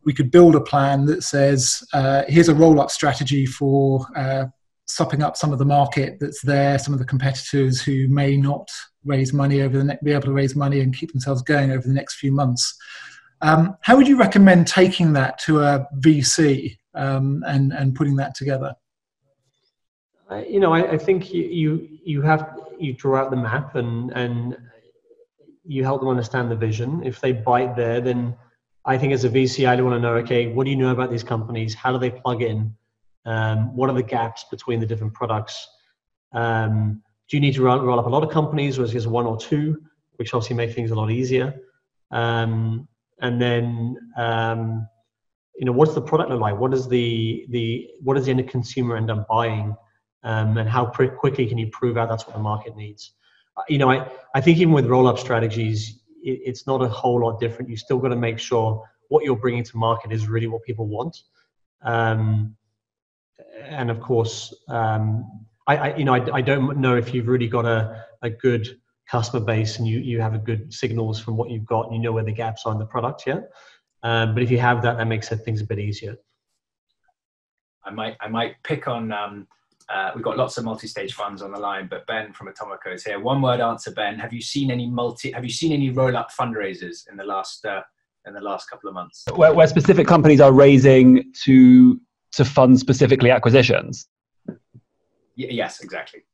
we 0.04 0.12
could 0.12 0.30
build 0.30 0.54
a 0.54 0.60
plan 0.60 1.06
that 1.06 1.22
says, 1.22 1.82
uh, 1.92 2.22
here's 2.28 2.48
a 2.48 2.54
roll-up 2.54 2.90
strategy 2.90 3.46
for 3.46 4.06
uh, 4.16 4.46
sopping 4.86 5.22
up 5.22 5.36
some 5.36 5.52
of 5.52 5.58
the 5.58 5.64
market 5.64 6.18
that's 6.20 6.42
there, 6.42 6.78
some 6.78 6.92
of 6.92 6.98
the 6.98 7.06
competitors 7.06 7.80
who 7.80 8.08
may 8.08 8.36
not 8.36 8.68
raise 9.04 9.32
money 9.32 9.62
over 9.62 9.78
the 9.78 9.84
next, 9.84 10.04
be 10.04 10.12
able 10.12 10.22
to 10.22 10.32
raise 10.32 10.54
money 10.54 10.80
and 10.80 10.96
keep 10.96 11.12
themselves 11.12 11.42
going 11.42 11.70
over 11.70 11.86
the 11.86 11.94
next 11.94 12.16
few 12.16 12.32
months. 12.32 12.76
Um, 13.40 13.76
how 13.80 13.96
would 13.96 14.08
you 14.08 14.16
recommend 14.16 14.66
taking 14.66 15.12
that 15.14 15.38
to 15.40 15.60
a 15.60 15.86
VC 15.98 16.78
um, 16.94 17.42
and 17.46 17.72
and 17.72 17.94
putting 17.94 18.16
that 18.16 18.34
together? 18.34 18.74
you 20.48 20.58
know, 20.58 20.72
I, 20.72 20.92
I, 20.92 20.98
think 20.98 21.32
you, 21.32 21.42
you 21.44 21.88
you 22.04 22.22
have 22.22 22.58
you 22.78 22.92
draw 22.92 23.20
out 23.20 23.30
the 23.30 23.36
map 23.36 23.76
and 23.76 24.10
and 24.12 24.56
you 25.64 25.84
help 25.84 26.00
them 26.00 26.08
understand 26.08 26.50
the 26.50 26.56
vision. 26.56 27.02
If 27.04 27.20
they 27.20 27.32
bite 27.32 27.76
there, 27.76 28.00
then 28.00 28.34
I 28.86 28.98
think 28.98 29.12
as 29.12 29.24
a 29.24 29.30
VC, 29.30 29.66
I 29.66 29.80
want 29.80 29.96
to 29.96 30.00
know, 30.00 30.14
okay, 30.16 30.48
what 30.48 30.64
do 30.64 30.70
you 30.70 30.76
know 30.76 30.90
about 30.90 31.10
these 31.10 31.22
companies? 31.22 31.74
How 31.74 31.92
do 31.92 31.98
they 31.98 32.10
plug 32.10 32.42
in? 32.42 32.74
Um, 33.24 33.74
what 33.74 33.88
are 33.88 33.94
the 33.94 34.02
gaps 34.02 34.44
between 34.50 34.80
the 34.80 34.86
different 34.86 35.14
products? 35.14 35.66
Um, 36.32 37.02
do 37.28 37.36
you 37.36 37.40
need 37.40 37.54
to 37.54 37.62
roll, 37.62 37.80
roll, 37.80 37.98
up 37.98 38.06
a 38.06 38.10
lot 38.10 38.22
of 38.22 38.30
companies, 38.30 38.78
or 38.78 38.84
is 38.84 38.90
it 38.90 38.94
just 38.94 39.06
one 39.06 39.24
or 39.24 39.38
two, 39.38 39.80
which 40.16 40.34
obviously 40.34 40.56
make 40.56 40.74
things 40.74 40.90
a 40.90 40.94
lot 40.94 41.10
easier? 41.10 41.54
Um, 42.10 42.86
and 43.20 43.40
then, 43.40 43.96
um, 44.18 44.86
you 45.56 45.64
know, 45.64 45.72
what's 45.72 45.94
the 45.94 46.02
product 46.02 46.30
look 46.30 46.40
like? 46.40 46.58
What 46.58 46.74
is 46.74 46.86
the 46.86 47.46
the 47.50 47.88
what 48.02 48.14
does 48.14 48.26
the 48.26 48.32
end 48.32 48.46
consumer 48.48 48.96
end 48.96 49.10
up 49.10 49.26
buying, 49.28 49.74
um, 50.24 50.58
and 50.58 50.68
how 50.68 50.84
quickly 50.84 51.46
can 51.46 51.56
you 51.56 51.68
prove 51.68 51.96
out 51.96 52.08
that's 52.08 52.26
what 52.26 52.36
the 52.36 52.42
market 52.42 52.76
needs? 52.76 53.12
Uh, 53.56 53.62
you 53.68 53.78
know, 53.78 53.90
I 53.90 54.10
I 54.34 54.40
think 54.40 54.58
even 54.58 54.74
with 54.74 54.86
roll 54.86 55.06
up 55.06 55.18
strategies, 55.18 56.00
it, 56.24 56.40
it's 56.44 56.66
not 56.66 56.82
a 56.82 56.88
whole 56.88 57.20
lot 57.20 57.38
different. 57.38 57.70
You 57.70 57.76
still 57.76 57.98
got 57.98 58.08
to 58.08 58.16
make 58.16 58.38
sure 58.38 58.82
what 59.08 59.24
you're 59.24 59.36
bringing 59.36 59.62
to 59.64 59.76
market 59.76 60.12
is 60.12 60.26
really 60.26 60.46
what 60.46 60.62
people 60.62 60.86
want. 60.86 61.16
Um, 61.82 62.56
and 63.62 63.90
of 63.90 64.00
course, 64.00 64.54
um, 64.68 65.46
I, 65.66 65.76
I, 65.76 65.96
you 65.96 66.04
know, 66.04 66.14
I, 66.14 66.36
I, 66.36 66.40
don't 66.40 66.78
know 66.78 66.96
if 66.96 67.14
you've 67.14 67.28
really 67.28 67.48
got 67.48 67.66
a, 67.66 68.04
a 68.22 68.30
good 68.30 68.80
customer 69.08 69.44
base 69.44 69.78
and 69.78 69.86
you, 69.86 69.98
you 69.98 70.20
have 70.20 70.34
a 70.34 70.38
good 70.38 70.72
signals 70.72 71.20
from 71.20 71.36
what 71.36 71.50
you've 71.50 71.66
got 71.66 71.86
and 71.86 71.94
you 71.94 72.00
know 72.00 72.12
where 72.12 72.24
the 72.24 72.32
gaps 72.32 72.62
are 72.64 72.72
in 72.72 72.78
the 72.78 72.86
product 72.86 73.26
yet. 73.26 73.50
Um, 74.02 74.34
but 74.34 74.42
if 74.42 74.50
you 74.50 74.58
have 74.58 74.82
that, 74.82 74.98
that 74.98 75.06
makes 75.06 75.28
things 75.28 75.60
a 75.60 75.64
bit 75.64 75.78
easier. 75.78 76.16
I 77.84 77.90
might, 77.90 78.16
I 78.20 78.28
might 78.28 78.54
pick 78.62 78.88
on, 78.88 79.12
um, 79.12 79.46
uh, 79.92 80.10
we've 80.14 80.24
got 80.24 80.36
lots 80.36 80.56
of 80.56 80.64
multi-stage 80.64 81.14
funds 81.14 81.42
on 81.42 81.52
the 81.52 81.58
line, 81.58 81.86
but 81.88 82.06
Ben 82.06 82.32
from 82.32 82.48
Atomico 82.48 82.94
is 82.94 83.04
here. 83.04 83.20
One 83.20 83.42
word 83.42 83.60
answer, 83.60 83.90
Ben. 83.90 84.18
Have 84.18 84.32
you 84.32 84.40
seen 84.40 84.70
any 84.70 84.88
multi, 84.88 85.30
have 85.32 85.44
you 85.44 85.50
seen 85.50 85.72
any 85.72 85.90
roll-up 85.90 86.30
fundraisers 86.30 87.08
in 87.10 87.16
the 87.16 87.24
last, 87.24 87.64
uh, 87.66 87.82
in 88.26 88.32
the 88.32 88.40
last 88.40 88.70
couple 88.70 88.88
of 88.88 88.94
months? 88.94 89.24
Where, 89.34 89.52
where 89.52 89.66
specific 89.66 90.06
companies 90.06 90.40
are 90.40 90.52
raising 90.52 91.32
to 91.44 92.00
to 92.32 92.44
fund 92.44 92.80
specifically 92.80 93.30
acquisitions? 93.30 94.08
Y- 94.48 94.56
yes, 95.36 95.80
exactly. 95.80 96.24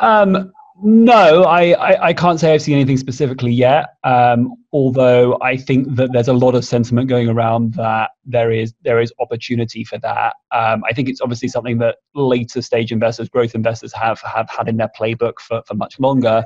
Um, 0.00 0.52
no, 0.82 1.44
I, 1.44 1.72
I, 1.72 2.06
I, 2.08 2.12
can't 2.12 2.38
say 2.38 2.52
I've 2.52 2.60
seen 2.60 2.74
anything 2.74 2.98
specifically 2.98 3.50
yet. 3.50 3.94
Um, 4.04 4.52
although 4.74 5.38
I 5.40 5.56
think 5.56 5.94
that 5.96 6.12
there's 6.12 6.28
a 6.28 6.34
lot 6.34 6.54
of 6.54 6.66
sentiment 6.66 7.08
going 7.08 7.30
around 7.30 7.72
that 7.74 8.10
there 8.26 8.50
is 8.52 8.74
there 8.82 9.00
is 9.00 9.10
opportunity 9.18 9.84
for 9.84 9.96
that. 9.98 10.34
Um, 10.52 10.84
I 10.86 10.92
think 10.92 11.08
it's 11.08 11.22
obviously 11.22 11.48
something 11.48 11.78
that 11.78 11.96
later 12.14 12.60
stage 12.60 12.92
investors, 12.92 13.30
growth 13.30 13.54
investors, 13.54 13.92
have 13.94 14.20
have 14.20 14.50
had 14.50 14.68
in 14.68 14.76
their 14.76 14.90
playbook 14.98 15.38
for, 15.40 15.62
for 15.66 15.74
much 15.74 15.98
longer. 15.98 16.44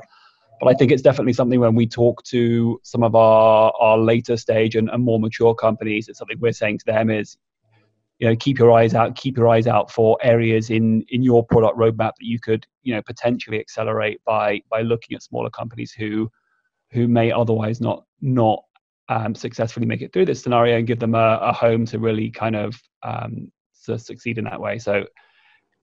But 0.61 0.67
I 0.69 0.75
think 0.75 0.91
it's 0.91 1.01
definitely 1.01 1.33
something 1.33 1.59
when 1.59 1.75
we 1.75 1.87
talk 1.87 2.23
to 2.25 2.79
some 2.83 3.03
of 3.03 3.15
our, 3.15 3.73
our 3.79 3.97
later 3.97 4.37
stage 4.37 4.75
and, 4.75 4.89
and 4.91 5.03
more 5.03 5.19
mature 5.19 5.55
companies, 5.55 6.07
it's 6.07 6.19
something 6.19 6.37
we're 6.39 6.51
saying 6.53 6.77
to 6.77 6.85
them 6.85 7.09
is, 7.09 7.35
you 8.21 8.27
know 8.29 8.35
keep 8.35 8.57
your 8.57 8.71
eyes 8.71 8.93
out 8.93 9.15
keep 9.15 9.35
your 9.35 9.49
eyes 9.49 9.67
out 9.67 9.91
for 9.91 10.17
areas 10.21 10.69
in 10.69 11.03
in 11.09 11.21
your 11.23 11.43
product 11.45 11.77
roadmap 11.77 12.13
that 12.19 12.27
you 12.27 12.39
could 12.39 12.65
you 12.83 12.93
know 12.93 13.01
potentially 13.01 13.59
accelerate 13.59 14.21
by 14.25 14.61
by 14.69 14.81
looking 14.81 15.15
at 15.15 15.23
smaller 15.23 15.49
companies 15.49 15.91
who 15.91 16.29
who 16.91 17.07
may 17.07 17.31
otherwise 17.31 17.81
not 17.81 18.05
not 18.21 18.63
um, 19.09 19.35
successfully 19.35 19.85
make 19.85 20.01
it 20.01 20.13
through 20.13 20.25
this 20.25 20.41
scenario 20.41 20.77
and 20.77 20.87
give 20.87 20.99
them 20.99 21.15
a, 21.15 21.37
a 21.41 21.51
home 21.51 21.85
to 21.85 21.99
really 21.99 22.29
kind 22.29 22.55
of 22.55 22.79
um, 23.03 23.51
to 23.85 23.99
succeed 23.99 24.37
in 24.37 24.45
that 24.45 24.61
way. 24.61 24.77
So 24.77 25.05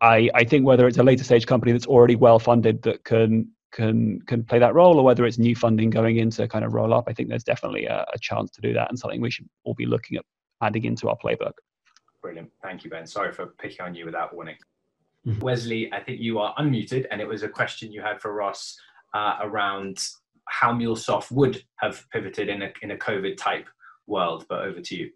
I, 0.00 0.30
I 0.34 0.44
think 0.44 0.64
whether 0.64 0.86
it's 0.86 0.96
a 0.96 1.02
later 1.02 1.24
stage 1.24 1.46
company 1.46 1.72
that's 1.72 1.86
already 1.86 2.16
well 2.16 2.38
funded 2.38 2.80
that 2.82 3.04
can 3.04 3.50
can 3.70 4.20
can 4.22 4.44
play 4.44 4.58
that 4.58 4.74
role 4.74 4.98
or 4.98 5.04
whether 5.04 5.26
it's 5.26 5.36
new 5.36 5.54
funding 5.54 5.90
going 5.90 6.16
into 6.16 6.48
kind 6.48 6.64
of 6.64 6.72
roll 6.72 6.94
up 6.94 7.04
i 7.06 7.12
think 7.12 7.28
there's 7.28 7.44
definitely 7.44 7.84
a, 7.84 8.02
a 8.14 8.18
chance 8.18 8.50
to 8.50 8.62
do 8.62 8.72
that 8.72 8.88
and 8.88 8.98
something 8.98 9.20
we 9.20 9.30
should 9.30 9.46
all 9.64 9.74
be 9.74 9.84
looking 9.84 10.16
at 10.16 10.24
adding 10.62 10.86
into 10.86 11.06
our 11.10 11.16
playbook 11.22 11.52
Brilliant. 12.22 12.50
Thank 12.62 12.84
you, 12.84 12.90
Ben. 12.90 13.06
Sorry 13.06 13.32
for 13.32 13.46
picking 13.60 13.80
on 13.80 13.94
you 13.94 14.04
without 14.04 14.34
warning. 14.34 14.56
Mm-hmm. 15.26 15.40
Wesley, 15.40 15.92
I 15.92 16.00
think 16.00 16.20
you 16.20 16.38
are 16.38 16.54
unmuted, 16.56 17.06
and 17.10 17.20
it 17.20 17.28
was 17.28 17.42
a 17.42 17.48
question 17.48 17.92
you 17.92 18.02
had 18.02 18.20
for 18.20 18.32
Ross 18.32 18.76
uh, 19.14 19.38
around 19.42 19.98
how 20.48 20.72
MuleSoft 20.72 21.30
would 21.30 21.62
have 21.76 22.04
pivoted 22.10 22.48
in 22.48 22.62
a, 22.62 22.72
in 22.82 22.92
a 22.92 22.96
COVID 22.96 23.36
type 23.36 23.66
world, 24.06 24.46
but 24.48 24.62
over 24.62 24.80
to 24.80 24.96
you. 24.96 25.10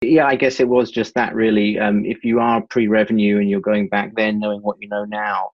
Yeah, 0.00 0.26
I 0.26 0.36
guess 0.36 0.60
it 0.60 0.68
was 0.68 0.90
just 0.90 1.14
that 1.14 1.34
really. 1.34 1.78
Um, 1.78 2.04
if 2.04 2.24
you 2.24 2.40
are 2.40 2.62
pre 2.62 2.86
revenue 2.86 3.38
and 3.38 3.50
you're 3.50 3.60
going 3.60 3.88
back 3.88 4.14
then, 4.14 4.38
knowing 4.38 4.60
what 4.62 4.76
you 4.80 4.88
know 4.88 5.04
now, 5.04 5.50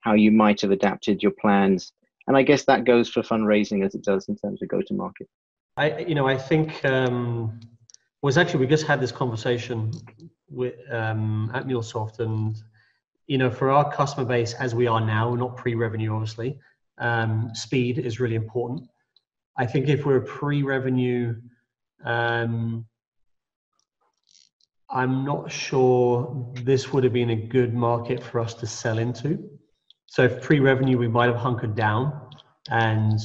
how 0.00 0.12
you 0.12 0.30
might 0.30 0.60
have 0.60 0.70
adapted 0.70 1.22
your 1.22 1.32
plans. 1.32 1.92
And 2.28 2.36
I 2.36 2.42
guess 2.42 2.64
that 2.66 2.84
goes 2.84 3.08
for 3.08 3.22
fundraising 3.22 3.84
as 3.84 3.94
it 3.94 4.04
does 4.04 4.28
in 4.28 4.36
terms 4.36 4.62
of 4.62 4.68
go 4.68 4.82
to 4.82 4.94
market. 4.94 5.26
I, 5.76 5.98
you 6.00 6.14
know, 6.14 6.26
I 6.26 6.36
think 6.36 6.84
um, 6.84 7.58
was 8.22 8.38
actually 8.38 8.60
we 8.60 8.66
just 8.68 8.86
had 8.86 9.00
this 9.00 9.12
conversation 9.12 9.92
with 10.48 10.74
um, 10.90 11.50
at 11.54 11.66
MuleSoft, 11.66 12.20
and 12.20 12.56
you 13.26 13.36
know, 13.36 13.50
for 13.50 13.70
our 13.70 13.92
customer 13.92 14.26
base 14.26 14.54
as 14.54 14.74
we 14.74 14.86
are 14.86 15.00
now, 15.00 15.34
not 15.34 15.56
pre-revenue, 15.56 16.14
obviously, 16.14 16.58
um, 16.98 17.50
speed 17.54 17.98
is 17.98 18.20
really 18.20 18.36
important. 18.36 18.88
I 19.58 19.66
think 19.66 19.88
if 19.88 20.06
we're 20.06 20.20
pre-revenue, 20.20 21.34
um, 22.04 22.86
I'm 24.88 25.24
not 25.24 25.50
sure 25.50 26.52
this 26.62 26.92
would 26.92 27.04
have 27.04 27.12
been 27.12 27.30
a 27.30 27.36
good 27.36 27.74
market 27.74 28.22
for 28.22 28.40
us 28.40 28.54
to 28.54 28.66
sell 28.66 28.98
into. 28.98 29.50
So, 30.06 30.24
if 30.24 30.42
pre-revenue, 30.42 30.96
we 30.96 31.08
might 31.08 31.26
have 31.26 31.36
hunkered 31.36 31.74
down 31.74 32.30
and 32.70 33.18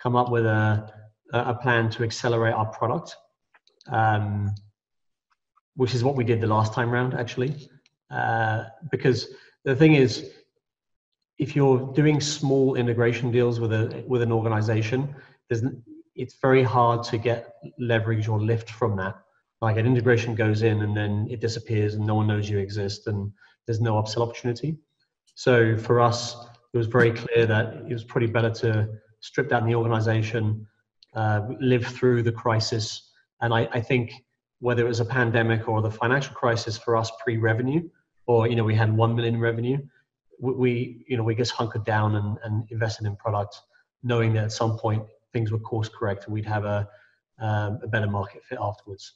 come 0.00 0.14
up 0.14 0.30
with 0.30 0.46
a 0.46 0.92
a 1.32 1.54
plan 1.54 1.90
to 1.90 2.04
accelerate 2.04 2.54
our 2.54 2.66
product 2.66 3.16
um, 3.88 4.54
which 5.76 5.94
is 5.94 6.04
what 6.04 6.16
we 6.16 6.24
did 6.24 6.40
the 6.40 6.46
last 6.46 6.72
time 6.72 6.90
round, 6.90 7.14
actually. 7.14 7.68
Uh, 8.10 8.64
because 8.90 9.28
the 9.64 9.74
thing 9.74 9.94
is, 9.94 10.30
if 11.38 11.56
you're 11.56 11.92
doing 11.94 12.20
small 12.20 12.76
integration 12.76 13.30
deals 13.30 13.58
with 13.58 13.72
a 13.72 14.04
with 14.06 14.22
an 14.22 14.30
organization, 14.32 15.14
there's 15.48 15.62
it's 16.14 16.34
very 16.40 16.62
hard 16.62 17.02
to 17.04 17.18
get 17.18 17.54
leverage 17.78 18.28
or 18.28 18.40
lift 18.40 18.70
from 18.70 18.96
that. 18.96 19.16
Like 19.60 19.76
an 19.76 19.86
integration 19.86 20.34
goes 20.34 20.62
in 20.62 20.82
and 20.82 20.96
then 20.96 21.26
it 21.30 21.40
disappears 21.40 21.94
and 21.94 22.06
no 22.06 22.14
one 22.14 22.26
knows 22.26 22.48
you 22.48 22.58
exist 22.58 23.06
and 23.06 23.32
there's 23.66 23.80
no 23.80 23.94
upsell 23.94 24.22
opportunity. 24.22 24.76
So 25.34 25.76
for 25.76 26.00
us, 26.00 26.36
it 26.72 26.76
was 26.76 26.86
very 26.86 27.12
clear 27.12 27.46
that 27.46 27.74
it 27.88 27.92
was 27.92 28.04
pretty 28.04 28.26
better 28.26 28.50
to 28.50 28.88
strip 29.20 29.48
down 29.48 29.66
the 29.66 29.74
organization, 29.74 30.66
uh, 31.14 31.48
live 31.60 31.86
through 31.86 32.22
the 32.22 32.32
crisis, 32.32 33.10
and 33.40 33.52
I, 33.52 33.68
I 33.72 33.80
think 33.80 34.12
whether 34.60 34.84
it 34.84 34.88
was 34.88 35.00
a 35.00 35.04
pandemic 35.04 35.68
or 35.68 35.82
the 35.82 35.90
financial 35.90 36.34
crisis 36.34 36.78
for 36.78 36.96
us 36.96 37.10
pre-revenue, 37.22 37.88
or 38.26 38.46
you 38.48 38.56
know 38.56 38.64
we 38.64 38.74
had 38.74 38.94
one 38.96 39.14
million 39.14 39.38
revenue, 39.38 39.78
we, 40.40 41.04
you 41.08 41.16
know 41.16 41.22
we 41.22 41.34
just 41.34 41.52
hunkered 41.52 41.84
down 41.84 42.16
and, 42.16 42.38
and 42.44 42.70
invested 42.70 43.06
in 43.06 43.16
product, 43.16 43.60
knowing 44.02 44.32
that 44.34 44.44
at 44.44 44.52
some 44.52 44.78
point 44.78 45.02
things 45.32 45.50
were 45.50 45.58
course 45.58 45.88
correct 45.88 46.24
and 46.24 46.34
we'd 46.34 46.46
have 46.46 46.64
a 46.64 46.88
um, 47.40 47.80
a 47.82 47.88
better 47.88 48.06
market 48.06 48.44
fit 48.44 48.58
afterwards. 48.60 49.14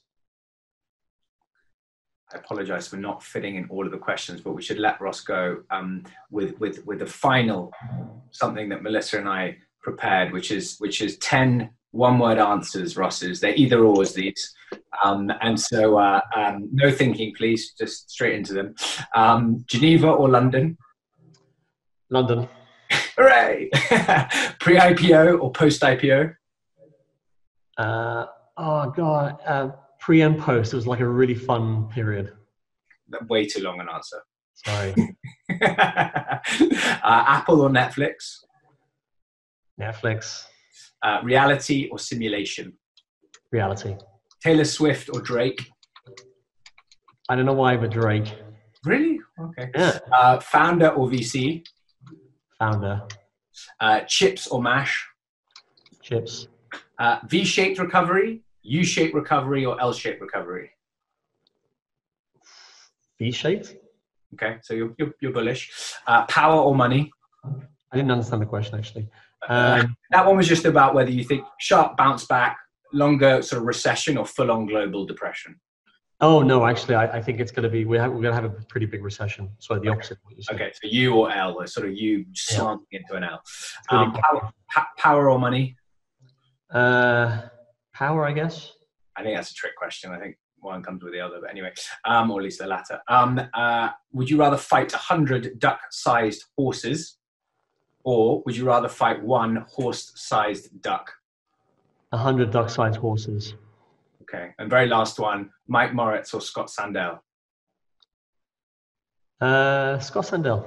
I 2.32 2.38
apologize 2.38 2.88
for 2.88 2.96
not 2.96 3.22
fitting 3.22 3.56
in 3.56 3.66
all 3.70 3.86
of 3.86 3.92
the 3.92 3.98
questions, 3.98 4.40
but 4.42 4.52
we 4.52 4.60
should 4.60 4.78
let 4.78 5.00
Ross 5.00 5.20
go 5.20 5.62
um, 5.70 6.04
with 6.30 6.58
with 6.58 6.84
with 6.84 6.98
the 6.98 7.06
final 7.06 7.72
something 8.30 8.68
that 8.68 8.82
Melissa 8.82 9.18
and 9.18 9.28
I 9.28 9.56
prepared, 9.80 10.32
which 10.32 10.50
is 10.50 10.76
which 10.78 11.00
is 11.00 11.16
10 11.18 11.70
one 11.98 12.18
word 12.20 12.38
answers, 12.38 12.96
Ross's. 12.96 13.40
They're 13.40 13.56
either 13.56 13.84
ors 13.84 14.14
these. 14.14 14.54
Um, 15.04 15.32
and 15.40 15.58
so 15.60 15.98
uh, 15.98 16.20
um, 16.34 16.68
no 16.72 16.92
thinking, 16.92 17.34
please, 17.36 17.74
just 17.76 18.10
straight 18.10 18.34
into 18.36 18.54
them. 18.54 18.74
Um, 19.16 19.64
Geneva 19.66 20.08
or 20.08 20.28
London? 20.28 20.78
London. 22.08 22.48
Hooray! 23.16 23.68
Pre 24.60 24.76
IPO 24.76 25.40
or 25.40 25.50
post 25.50 25.82
IPO? 25.82 26.34
Uh, 27.76 28.26
oh, 28.56 28.90
God. 28.90 29.38
Uh, 29.44 29.70
pre 29.98 30.22
and 30.22 30.38
post. 30.38 30.72
It 30.72 30.76
was 30.76 30.86
like 30.86 31.00
a 31.00 31.08
really 31.08 31.34
fun 31.34 31.88
period. 31.88 32.32
Way 33.28 33.46
too 33.46 33.62
long 33.62 33.80
an 33.80 33.88
answer. 33.92 34.22
Sorry. 34.54 34.94
uh, 35.62 37.24
Apple 37.36 37.60
or 37.60 37.70
Netflix? 37.70 38.38
Netflix. 39.80 40.44
Uh, 41.02 41.20
reality 41.22 41.88
or 41.90 41.98
simulation? 41.98 42.72
Reality. 43.52 43.96
Taylor 44.42 44.64
Swift 44.64 45.08
or 45.12 45.20
Drake? 45.20 45.70
I 47.28 47.36
don't 47.36 47.46
know 47.46 47.52
why, 47.52 47.76
but 47.76 47.90
Drake. 47.90 48.34
Really? 48.84 49.20
Okay. 49.40 49.70
Yeah. 49.74 49.98
Uh, 50.12 50.40
founder 50.40 50.88
or 50.88 51.08
VC? 51.08 51.64
Founder. 52.58 53.02
Uh, 53.80 54.00
chips 54.00 54.46
or 54.46 54.62
mash? 54.62 55.06
Chips. 56.02 56.48
Uh, 56.98 57.18
V-shaped 57.28 57.78
recovery, 57.78 58.42
U-shaped 58.62 59.14
recovery, 59.14 59.64
or 59.64 59.80
L-shaped 59.80 60.20
recovery? 60.20 60.70
V-shaped. 63.18 63.76
Okay, 64.34 64.56
so 64.62 64.74
you're, 64.74 64.94
you're, 64.98 65.12
you're 65.20 65.32
bullish. 65.32 65.70
Uh, 66.06 66.24
power 66.26 66.60
or 66.60 66.74
money? 66.74 67.10
I 67.44 67.96
didn't 67.96 68.10
understand 68.10 68.42
the 68.42 68.46
question 68.46 68.78
actually. 68.78 69.08
Uh, 69.48 69.82
Um, 69.84 69.96
that 70.10 70.26
one 70.26 70.36
was 70.36 70.48
just 70.48 70.64
about 70.64 70.94
whether 70.94 71.10
you 71.10 71.24
think 71.24 71.44
sharp 71.58 71.96
bounce 71.96 72.24
back, 72.26 72.56
longer 72.92 73.42
sort 73.42 73.60
of 73.60 73.66
recession, 73.66 74.16
or 74.16 74.24
full-on 74.26 74.66
global 74.66 75.04
depression. 75.04 75.60
oh 76.20 76.42
no, 76.42 76.66
actually, 76.66 76.94
I, 76.96 77.18
I 77.18 77.22
think 77.22 77.38
it's 77.40 77.52
going 77.52 77.62
to 77.64 77.68
be 77.68 77.84
we 77.84 77.96
have, 77.98 78.10
we're 78.10 78.22
going 78.22 78.34
to 78.34 78.40
have 78.40 78.44
a 78.44 78.64
pretty 78.68 78.86
big 78.86 79.04
recession. 79.04 79.50
So 79.58 79.78
the 79.78 79.88
opposite. 79.90 80.18
you 80.34 80.42
said. 80.42 80.56
Okay, 80.56 80.72
so 80.72 80.88
U 80.90 81.14
or 81.14 81.30
L, 81.30 81.54
or 81.60 81.66
sort 81.66 81.86
of 81.88 81.94
you 81.94 82.24
slanting 82.34 82.86
into 82.92 83.14
an 83.14 83.24
L. 83.24 83.40
Um, 83.90 84.12
power, 84.12 84.50
pa- 84.70 84.88
power 84.96 85.30
or 85.30 85.38
money? 85.38 85.76
Uh, 86.72 87.42
power, 87.94 88.26
I 88.26 88.32
guess. 88.32 88.72
I 89.16 89.22
think 89.22 89.36
that's 89.36 89.50
a 89.50 89.54
trick 89.54 89.76
question. 89.76 90.10
I 90.12 90.18
think 90.18 90.36
one 90.60 90.82
comes 90.82 91.02
with 91.02 91.12
the 91.12 91.20
other, 91.20 91.38
but 91.40 91.50
anyway, 91.50 91.72
um, 92.04 92.30
or 92.30 92.40
at 92.40 92.44
least 92.44 92.58
the 92.58 92.66
latter. 92.66 93.00
Um, 93.08 93.40
uh, 93.54 93.90
would 94.12 94.28
you 94.28 94.38
rather 94.38 94.56
fight 94.56 94.92
100 94.92 95.58
duck 95.58 95.80
sized 95.90 96.44
horses, 96.56 97.17
or 98.08 98.42
would 98.46 98.56
you 98.56 98.64
rather 98.64 98.88
fight 98.88 99.22
one 99.22 99.66
horse 99.68 100.12
sized 100.14 100.80
duck? 100.80 101.12
A 102.12 102.16
hundred 102.16 102.50
duck-sized 102.50 102.96
horses. 102.96 103.52
Okay, 104.22 104.54
and 104.58 104.70
very 104.70 104.86
last 104.86 105.18
one 105.18 105.50
Mike 105.66 105.92
Moritz 105.92 106.32
or 106.32 106.40
Scott 106.40 106.68
Sandell? 106.68 107.18
Uh, 109.38 109.98
Scott 109.98 110.24
Sandell. 110.24 110.64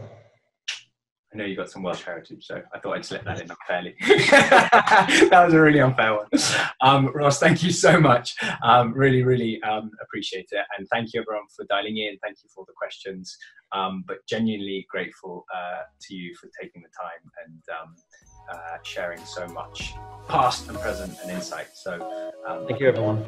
I 1.34 1.38
know 1.38 1.46
you 1.46 1.56
got 1.56 1.70
some 1.70 1.82
Welsh 1.82 2.04
heritage, 2.04 2.46
so 2.46 2.62
I 2.74 2.80
thought 2.80 2.98
I'd 2.98 3.06
slip 3.06 3.24
that 3.24 3.40
in 3.40 3.50
unfairly. 3.50 3.96
that 4.02 5.42
was 5.46 5.54
a 5.54 5.62
really 5.62 5.80
unfair 5.80 6.14
one. 6.14 6.28
Um, 6.82 7.08
Ross, 7.14 7.40
thank 7.40 7.64
you 7.64 7.72
so 7.72 8.00
much. 8.02 8.36
Um, 8.62 8.94
really, 8.94 9.24
really 9.24 9.62
um, 9.64 9.92
appreciate 10.02 10.50
it. 10.52 10.66
And 10.78 10.86
thank 10.90 11.14
you 11.14 11.22
everyone 11.22 11.48
for 11.56 11.64
dialing 11.66 11.98
in. 11.98 12.18
Thank 12.22 12.40
you 12.44 12.50
for 12.54 12.66
the 12.68 12.74
questions. 12.74 13.38
Um, 13.72 14.04
but 14.06 14.18
genuinely 14.28 14.86
grateful 14.90 15.46
uh, 15.56 15.84
to 16.02 16.16
you 16.16 16.36
for 16.36 16.50
taking 16.62 16.82
the 16.82 16.90
time 16.90 17.32
and 17.46 17.64
um, 17.82 17.96
uh, 18.52 18.78
sharing 18.84 19.24
so 19.24 19.48
much 19.48 19.94
past 20.28 20.68
and 20.68 20.78
present 20.80 21.18
and 21.22 21.32
insight. 21.32 21.68
So 21.74 21.94
um, 22.46 22.68
thank 22.68 22.82
you, 22.82 22.90
everyone. 22.90 23.24